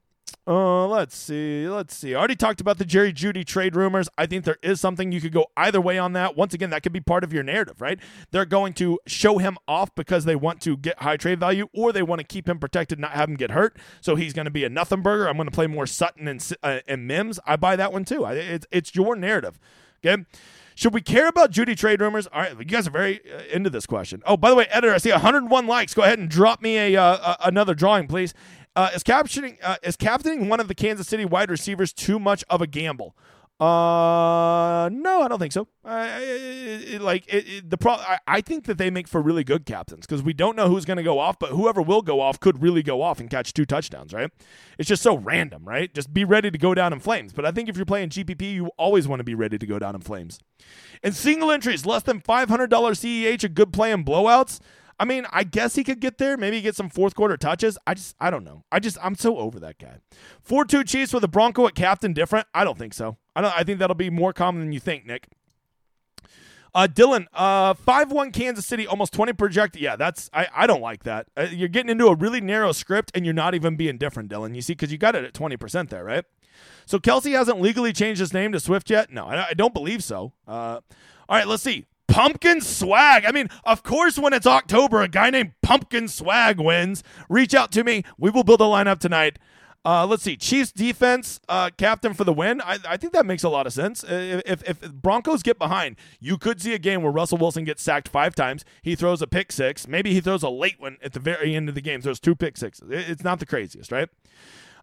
Uh, 0.47 0.85
let's 0.85 1.15
see. 1.15 1.67
Let's 1.67 1.95
see. 1.95 2.13
I 2.13 2.19
already 2.19 2.35
talked 2.35 2.61
about 2.61 2.77
the 2.77 2.85
Jerry 2.85 3.11
Jeudy 3.11 3.43
trade 3.43 3.75
rumors. 3.75 4.07
I 4.15 4.27
think 4.27 4.45
there 4.45 4.57
is 4.61 4.79
something 4.79 5.11
you 5.11 5.19
could 5.19 5.31
go 5.31 5.47
either 5.57 5.81
way 5.81 5.97
on 5.97 6.13
that. 6.13 6.35
Once 6.35 6.53
again, 6.53 6.69
that 6.69 6.83
could 6.83 6.91
be 6.93 6.99
part 6.99 7.23
of 7.23 7.33
your 7.33 7.41
narrative, 7.41 7.81
right? 7.81 7.99
They're 8.29 8.45
going 8.45 8.73
to 8.73 8.99
show 9.07 9.39
him 9.39 9.57
off 9.67 9.95
because 9.95 10.25
they 10.25 10.35
want 10.35 10.61
to 10.61 10.77
get 10.77 10.99
high 10.99 11.17
trade 11.17 11.39
value, 11.39 11.67
or 11.73 11.91
they 11.91 12.03
want 12.03 12.19
to 12.19 12.25
keep 12.25 12.47
him 12.47 12.59
protected, 12.59 12.99
not 12.99 13.11
have 13.11 13.27
him 13.27 13.37
get 13.37 13.51
hurt. 13.51 13.77
So 14.01 14.15
he's 14.15 14.33
going 14.33 14.45
to 14.45 14.51
be 14.51 14.63
a 14.63 14.69
nothing 14.69 15.01
burger. 15.01 15.27
I'm 15.27 15.35
going 15.35 15.47
to 15.47 15.55
play 15.55 15.67
more 15.67 15.87
Sutton 15.87 16.27
and 16.27 16.53
uh, 16.61 16.79
and 16.87 17.07
Mims. 17.07 17.39
I 17.47 17.55
buy 17.55 17.75
that 17.75 17.91
one 17.91 18.05
too. 18.05 18.23
I, 18.23 18.33
it's 18.33 18.67
it's 18.71 18.93
your 18.93 19.15
narrative. 19.15 19.59
Okay. 20.05 20.25
Should 20.75 20.93
we 20.93 21.01
care 21.01 21.27
about 21.27 21.51
Jeudy 21.51 21.75
trade 21.75 22.01
rumors? 22.01 22.27
All 22.27 22.41
right, 22.41 22.57
you 22.57 22.65
guys 22.65 22.85
are 22.85 22.91
very 22.91 23.21
uh, 23.33 23.43
into 23.51 23.69
this 23.69 23.85
question. 23.85 24.21
Oh, 24.25 24.35
by 24.35 24.49
the 24.49 24.55
way, 24.57 24.65
editor, 24.69 24.93
I 24.93 24.97
see 24.97 25.11
101 25.11 25.67
likes. 25.67 25.93
Go 25.93 26.03
ahead 26.03 26.19
and 26.19 26.29
drop 26.29 26.61
me 26.61 26.77
a 26.77 27.01
uh, 27.01 27.35
another 27.45 27.73
drawing, 27.73 28.07
please. 28.07 28.33
Uh, 28.75 28.89
is 28.93 29.03
capturing 29.03 29.57
uh, 29.63 29.77
is 29.83 29.95
captaining 29.95 30.49
one 30.49 30.59
of 30.59 30.67
the 30.67 30.75
Kansas 30.75 31.07
City 31.07 31.23
wide 31.23 31.49
receivers 31.49 31.93
too 31.93 32.19
much 32.19 32.43
of 32.49 32.61
a 32.61 32.67
gamble? 32.67 33.15
Uh, 33.57 34.89
no, 34.91 35.21
I 35.21 35.27
don't 35.29 35.39
think 35.39 35.53
so. 35.53 35.69
It, 35.85 37.01
like 37.01 37.23
it, 37.33 37.69
the 37.69 37.77
pro, 37.77 37.93
I, 37.93 38.19
I, 38.27 38.41
think 38.41 38.65
that 38.65 38.77
they 38.77 38.89
make 38.89 39.07
for 39.07 39.21
really 39.21 39.45
good 39.45 39.65
captains 39.65 40.05
because 40.05 40.21
we 40.21 40.33
don't 40.33 40.57
know 40.57 40.67
who's 40.67 40.83
going 40.83 40.97
to 40.97 41.03
go 41.03 41.19
off, 41.19 41.39
but 41.39 41.51
whoever 41.51 41.81
will 41.81 42.01
go 42.01 42.19
off 42.19 42.37
could 42.37 42.61
really 42.61 42.83
go 42.83 43.01
off 43.01 43.21
and 43.21 43.29
catch 43.29 43.53
two 43.53 43.65
touchdowns. 43.65 44.11
Right? 44.11 44.29
It's 44.77 44.89
just 44.89 45.01
so 45.01 45.17
random, 45.17 45.63
right? 45.63 45.93
Just 45.93 46.13
be 46.13 46.25
ready 46.25 46.51
to 46.51 46.57
go 46.57 46.73
down 46.73 46.91
in 46.91 46.99
flames. 46.99 47.31
But 47.31 47.45
I 47.45 47.51
think 47.51 47.69
if 47.69 47.77
you're 47.77 47.85
playing 47.85 48.09
GPP, 48.09 48.41
you 48.55 48.71
always 48.77 49.07
want 49.07 49.21
to 49.21 49.23
be 49.23 49.35
ready 49.35 49.57
to 49.57 49.65
go 49.65 49.79
down 49.79 49.95
in 49.95 50.01
flames. 50.01 50.37
And 51.01 51.15
single 51.15 51.49
entries 51.49 51.85
less 51.85 52.03
than 52.03 52.19
five 52.19 52.49
hundred 52.49 52.69
dollars 52.69 52.99
CEH, 52.99 53.45
a 53.45 53.49
good 53.49 53.71
play 53.71 53.93
in 53.93 54.03
blowouts. 54.03 54.59
I 54.99 55.05
mean, 55.05 55.25
I 55.31 55.45
guess 55.45 55.75
he 55.75 55.85
could 55.85 56.01
get 56.01 56.17
there, 56.17 56.35
maybe 56.35 56.59
get 56.59 56.75
some 56.75 56.89
fourth 56.89 57.15
quarter 57.15 57.37
touches. 57.37 57.77
I 57.87 57.93
just, 57.93 58.15
I 58.19 58.29
don't 58.29 58.43
know. 58.43 58.63
I 58.69 58.79
just, 58.79 58.97
I'm 59.01 59.15
so 59.15 59.37
over 59.37 59.61
that 59.61 59.77
guy. 59.77 59.99
Four 60.41 60.65
two 60.65 60.83
Chiefs 60.83 61.13
with 61.13 61.23
a 61.23 61.29
Bronco 61.29 61.67
at 61.67 61.75
captain 61.75 62.11
different. 62.11 62.47
I 62.53 62.65
don't 62.65 62.77
think 62.77 62.93
so. 62.93 63.17
I 63.35 63.41
don't. 63.41 63.53
I 63.55 63.63
think 63.63 63.79
that'll 63.79 63.95
be 63.95 64.09
more 64.09 64.33
common 64.33 64.61
than 64.61 64.71
you 64.71 64.79
think, 64.79 65.05
Nick. 65.05 65.27
Uh, 66.73 66.87
Dylan, 66.91 67.25
uh, 67.33 67.73
five 67.73 68.11
one 68.11 68.31
Kansas 68.31 68.65
City, 68.65 68.85
almost 68.85 69.13
twenty 69.13 69.33
projected. 69.33 69.81
Yeah, 69.81 69.95
that's 69.95 70.29
I. 70.33 70.47
I 70.55 70.67
don't 70.67 70.81
like 70.81 71.03
that. 71.03 71.27
Uh, 71.37 71.47
you're 71.51 71.69
getting 71.69 71.89
into 71.89 72.07
a 72.07 72.15
really 72.15 72.41
narrow 72.41 72.71
script, 72.71 73.11
and 73.15 73.25
you're 73.25 73.33
not 73.33 73.55
even 73.55 73.75
being 73.75 73.97
different, 73.97 74.29
Dylan. 74.29 74.55
You 74.55 74.61
see, 74.61 74.73
because 74.73 74.91
you 74.91 74.97
got 74.97 75.15
it 75.15 75.23
at 75.23 75.33
twenty 75.33 75.57
percent 75.57 75.89
there, 75.89 76.03
right? 76.03 76.25
So 76.85 76.99
Kelce 76.99 77.31
hasn't 77.31 77.61
legally 77.61 77.93
changed 77.93 78.19
his 78.19 78.33
name 78.33 78.51
to 78.51 78.59
Swift 78.59 78.89
yet. 78.89 79.11
No, 79.11 79.25
I, 79.25 79.49
I 79.49 79.53
don't 79.53 79.73
believe 79.73 80.03
so. 80.03 80.33
Uh, 80.47 80.79
all 81.27 81.37
right, 81.37 81.47
let's 81.47 81.63
see. 81.63 81.85
Pumpkin 82.07 82.61
Swag. 82.61 83.25
I 83.25 83.31
mean, 83.31 83.49
of 83.63 83.83
course, 83.83 84.17
when 84.17 84.31
it's 84.31 84.45
October, 84.45 85.01
a 85.01 85.07
guy 85.07 85.29
named 85.29 85.53
Pumpkin 85.61 86.07
Swag 86.07 86.59
wins. 86.59 87.03
Reach 87.29 87.53
out 87.53 87.71
to 87.73 87.83
me. 87.83 88.03
We 88.17 88.29
will 88.29 88.43
build 88.43 88.61
a 88.61 88.65
lineup 88.65 88.99
tonight. 88.99 89.39
Uh, 89.85 90.03
let's 90.03 90.23
see. 90.23 90.35
Chiefs 90.35 90.71
defense 90.71 91.39
uh, 91.47 91.69
captain 91.77 92.15
for 92.15 92.23
the 92.23 92.33
win. 92.33 92.59
I, 92.61 92.79
I, 92.87 92.97
think 92.97 93.13
that 93.13 93.23
makes 93.23 93.43
a 93.43 93.49
lot 93.49 93.67
of 93.67 93.73
sense. 93.73 94.03
If, 94.07 94.67
if 94.67 94.91
Broncos 94.91 95.43
get 95.43 95.59
behind, 95.59 95.95
you 96.19 96.39
could 96.39 96.59
see 96.59 96.73
a 96.73 96.79
game 96.79 97.03
where 97.03 97.11
Russell 97.11 97.37
Wilson 97.37 97.65
gets 97.65 97.83
sacked 97.83 98.07
five 98.07 98.33
times. 98.33 98.65
He 98.81 98.95
throws 98.95 99.21
a 99.21 99.27
pick 99.27 99.51
six. 99.51 99.87
Maybe 99.87 100.11
he 100.11 100.21
throws 100.21 100.41
a 100.41 100.49
late 100.49 100.79
one 100.79 100.97
at 101.03 101.13
the 101.13 101.19
very 101.19 101.55
end 101.55 101.69
of 101.69 101.75
the 101.75 101.81
game. 101.81 102.01
Throws 102.01 102.19
two 102.19 102.33
pick 102.33 102.57
sixes. 102.57 102.89
It's 102.89 103.23
not 103.23 103.39
the 103.39 103.45
craziest, 103.45 103.91
right? 103.91 104.09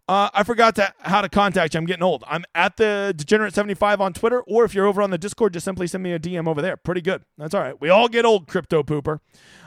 Uh, 0.09 0.29
I 0.35 0.43
forgot 0.43 0.75
to, 0.77 0.93
how 0.99 1.23
to 1.23 1.29
contact 1.29 1.75
you. 1.75 1.79
I'm 1.79 1.87
getting 1.87 2.03
old. 2.03 2.25
I'm 2.27 2.45
at 2.55 2.77
the 2.77 3.15
Degenerate75 3.17 4.01
on 4.01 4.13
Twitter, 4.13 4.41
or 4.43 4.65
if 4.65 4.75
you're 4.75 4.87
over 4.87 5.01
on 5.01 5.11
the 5.11 5.19
Discord, 5.19 5.53
just 5.53 5.65
simply 5.65 5.87
send 5.87 6.03
me 6.03 6.13
a 6.13 6.19
DM 6.19 6.49
over 6.49 6.61
there. 6.61 6.77
Pretty 6.77 7.01
good. 7.01 7.23
That's 7.39 7.55
all 7.55 7.61
right. 7.61 7.81
We 7.81 7.89
all 7.89 8.09
get 8.09 8.25
old, 8.25 8.49
crypto 8.49 8.83
pooper. 8.83 9.21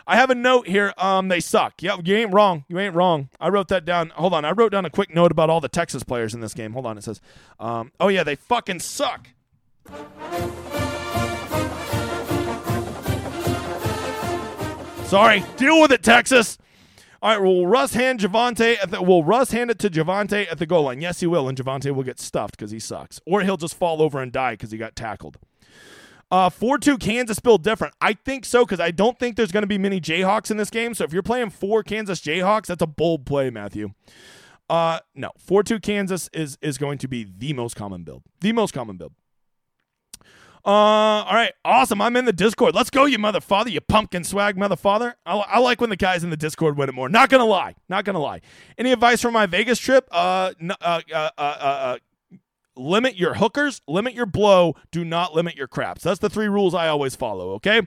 I 0.06 0.18
have 0.18 0.30
a 0.30 0.36
note 0.36 0.68
here. 0.68 0.94
Um, 0.98 1.30
they 1.30 1.40
suck. 1.40 1.82
Yeah, 1.82 1.98
you 2.04 2.16
ain't 2.16 2.34
wrong. 2.34 2.66
You 2.68 2.80
ain't 2.80 2.94
wrong. 2.94 3.30
I 3.40 3.48
wrote 3.50 3.70
that 3.70 3.86
down. 3.86 4.10
Hold 4.10 4.34
on. 4.34 4.46
I 4.46 4.52
wrote 4.52 4.74
down 4.74 4.86
a 4.86 4.90
quick 4.90 5.16
note 5.16 5.32
about 5.32 5.50
all 5.50 5.62
the 5.62 5.70
Texas 5.70 6.04
players 6.04 6.34
in 6.34 6.42
this 6.42 6.54
game. 6.54 6.74
Hold 6.74 6.86
on. 6.86 6.98
It 6.98 7.04
says, 7.06 7.22
um, 7.60 7.92
oh 8.00 8.10
yeah, 8.10 8.24
they 8.24 8.36
fucking 8.36 8.82
suck. 8.82 9.30
Sorry. 15.06 15.44
Deal 15.58 15.82
with 15.82 15.92
it, 15.92 16.04
Texas. 16.04 16.58
All 17.26 17.32
right, 17.32 17.42
will 17.42 17.66
Russ 17.66 17.96
hand 17.96 18.20
Javonte 18.20 18.78
at 18.80 18.92
the 18.92 19.02
will 19.02 19.24
Russ 19.24 19.50
hand 19.50 19.72
it 19.72 19.80
to 19.80 19.90
Javonte 19.90 20.46
at 20.48 20.60
the 20.60 20.68
goal 20.68 20.84
line? 20.84 21.02
Yes, 21.02 21.22
he 21.22 21.26
will, 21.26 21.50
and 21.50 21.58
Javonte 21.58 21.90
will 21.90 22.04
get 22.04 22.20
stuffed 22.20 22.56
because 22.56 22.70
he 22.70 22.78
sucks, 22.78 23.20
or 23.26 23.42
he'll 23.42 23.58
just 23.58 23.74
fall 23.74 24.00
over 24.00 24.22
and 24.22 24.32
die 24.32 24.54
because 24.54 24.70
he 24.70 24.78
got 24.78 24.96
tackled. 24.96 25.40
Uh, 26.30 26.52
4 26.52 26.78
2 26.78 27.00
Kansas 27.00 27.40
build 27.40 27.64
different. 27.64 27.96
I 28.00 28.14
think 28.14 28.46
so 28.46 28.64
because 28.64 28.80
I 28.80 28.92
don't 28.92 29.18
think 29.18 29.38
there's 29.38 29.52
going 29.52 29.64
to 29.64 29.68
be 29.68 29.80
many 29.80 30.00
Jayhawks 30.00 30.52
in 30.52 30.58
this 30.58 30.70
game. 30.70 30.94
So 30.94 31.04
if 31.04 31.14
you're 31.14 31.24
playing 31.24 31.50
four 31.50 31.82
Kansas 31.82 32.22
Jayhawks, 32.22 32.68
that's 32.68 32.84
a 32.84 32.88
bold 32.88 33.26
play, 33.26 33.50
Matthew. 33.50 33.94
Uh, 34.70 35.00
no, 35.16 35.32
4 35.40 35.64
2 35.64 35.80
Kansas 35.80 36.30
is, 36.32 36.60
is 36.62 36.78
going 36.78 37.00
to 37.00 37.08
be 37.08 37.26
the 37.36 37.54
most 37.54 37.76
common 37.76 38.04
build. 38.04 38.22
The 38.42 38.52
most 38.52 38.72
common 38.72 38.98
build. 38.98 39.14
Uh, 40.66 40.70
all 40.70 41.34
right, 41.34 41.54
awesome. 41.64 42.02
I'm 42.02 42.16
in 42.16 42.26
the 42.26 42.34
Discord. 42.34 42.74
Let's 42.74 42.90
go, 42.90 43.06
you 43.06 43.20
mother 43.20 43.40
father, 43.40 43.70
you 43.70 43.82
pumpkin 43.82 44.24
swag 44.24 44.58
mother 44.58 44.76
father. 44.76 45.16
I, 45.24 45.36
I 45.36 45.60
like 45.60 45.80
when 45.80 45.92
the 45.92 45.96
guys 45.96 46.24
in 46.24 46.32
the 46.32 46.38
Discord 46.38 46.76
win 46.76 46.90
it 46.90 46.96
more. 46.96 47.08
Not 47.08 47.30
gonna 47.30 47.46
lie, 47.46 47.76
not 47.88 48.04
gonna 48.04 48.20
lie. 48.20 48.42
Any 48.76 48.92
advice 48.92 49.22
for 49.22 49.30
my 49.30 49.46
Vegas 49.46 49.78
trip? 49.78 50.08
Uh, 50.12 50.54
uh, 50.82 51.02
uh, 51.14 51.30
uh, 51.38 51.42
uh, 51.42 51.98
limit 52.76 53.16
your 53.16 53.36
hookers, 53.36 53.82
limit 53.88 54.16
your 54.16 54.26
blow, 54.26 54.76
do 54.90 55.06
not 55.06 55.36
limit 55.36 55.56
your 55.56 55.68
craps. 55.68 56.02
That's 56.02 56.20
the 56.20 56.32
three 56.32 56.48
rules 56.48 56.74
I 56.74 56.88
always 56.88 57.16
follow. 57.16 57.52
Okay. 57.54 57.82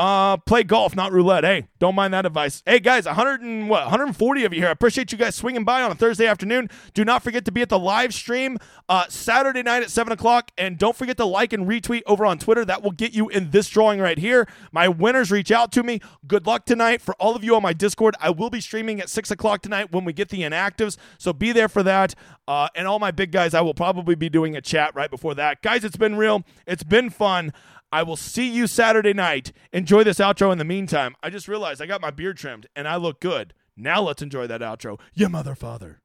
Uh, 0.00 0.38
play 0.38 0.62
golf, 0.62 0.96
not 0.96 1.12
roulette. 1.12 1.44
Hey, 1.44 1.68
don't 1.78 1.94
mind 1.94 2.14
that 2.14 2.24
advice. 2.24 2.62
Hey 2.64 2.80
guys, 2.80 3.04
100 3.04 3.42
and 3.42 3.68
what 3.68 3.82
140 3.82 4.44
of 4.44 4.54
you 4.54 4.60
here. 4.60 4.68
I 4.68 4.72
appreciate 4.72 5.12
you 5.12 5.18
guys 5.18 5.34
swinging 5.34 5.62
by 5.62 5.82
on 5.82 5.90
a 5.90 5.94
Thursday 5.94 6.26
afternoon. 6.26 6.70
Do 6.94 7.04
not 7.04 7.22
forget 7.22 7.44
to 7.44 7.52
be 7.52 7.60
at 7.60 7.68
the 7.68 7.78
live 7.78 8.14
stream 8.14 8.56
uh, 8.88 9.04
Saturday 9.10 9.62
night 9.62 9.82
at 9.82 9.90
seven 9.90 10.10
o'clock, 10.10 10.52
and 10.56 10.78
don't 10.78 10.96
forget 10.96 11.18
to 11.18 11.26
like 11.26 11.52
and 11.52 11.66
retweet 11.66 12.00
over 12.06 12.24
on 12.24 12.38
Twitter. 12.38 12.64
That 12.64 12.82
will 12.82 12.92
get 12.92 13.12
you 13.12 13.28
in 13.28 13.50
this 13.50 13.68
drawing 13.68 14.00
right 14.00 14.16
here. 14.16 14.48
My 14.72 14.88
winners 14.88 15.30
reach 15.30 15.50
out 15.50 15.70
to 15.72 15.82
me. 15.82 16.00
Good 16.26 16.46
luck 16.46 16.64
tonight 16.64 17.02
for 17.02 17.14
all 17.16 17.36
of 17.36 17.44
you 17.44 17.54
on 17.54 17.62
my 17.62 17.74
Discord. 17.74 18.14
I 18.20 18.30
will 18.30 18.48
be 18.48 18.62
streaming 18.62 19.02
at 19.02 19.10
six 19.10 19.30
o'clock 19.30 19.60
tonight 19.60 19.92
when 19.92 20.06
we 20.06 20.14
get 20.14 20.30
the 20.30 20.40
inactives, 20.40 20.96
so 21.18 21.34
be 21.34 21.52
there 21.52 21.68
for 21.68 21.82
that. 21.82 22.14
Uh, 22.48 22.68
and 22.74 22.88
all 22.88 22.98
my 22.98 23.10
big 23.10 23.32
guys, 23.32 23.52
I 23.52 23.60
will 23.60 23.74
probably 23.74 24.14
be 24.14 24.30
doing 24.30 24.56
a 24.56 24.62
chat 24.62 24.94
right 24.94 25.10
before 25.10 25.34
that. 25.34 25.60
Guys, 25.60 25.84
it's 25.84 25.98
been 25.98 26.16
real. 26.16 26.42
It's 26.66 26.84
been 26.84 27.10
fun. 27.10 27.52
I 27.92 28.04
will 28.04 28.16
see 28.16 28.48
you 28.48 28.66
Saturday 28.66 29.12
night. 29.12 29.52
Enjoy 29.72 30.04
this 30.04 30.18
outro 30.18 30.52
in 30.52 30.58
the 30.58 30.64
meantime. 30.64 31.16
I 31.22 31.30
just 31.30 31.48
realized 31.48 31.82
I 31.82 31.86
got 31.86 32.00
my 32.00 32.10
beard 32.10 32.36
trimmed 32.36 32.66
and 32.76 32.86
I 32.86 32.96
look 32.96 33.20
good. 33.20 33.52
Now 33.76 34.00
let's 34.02 34.22
enjoy 34.22 34.46
that 34.46 34.60
outro. 34.60 35.00
You 35.14 35.28
mother 35.28 35.54
father. 35.54 36.00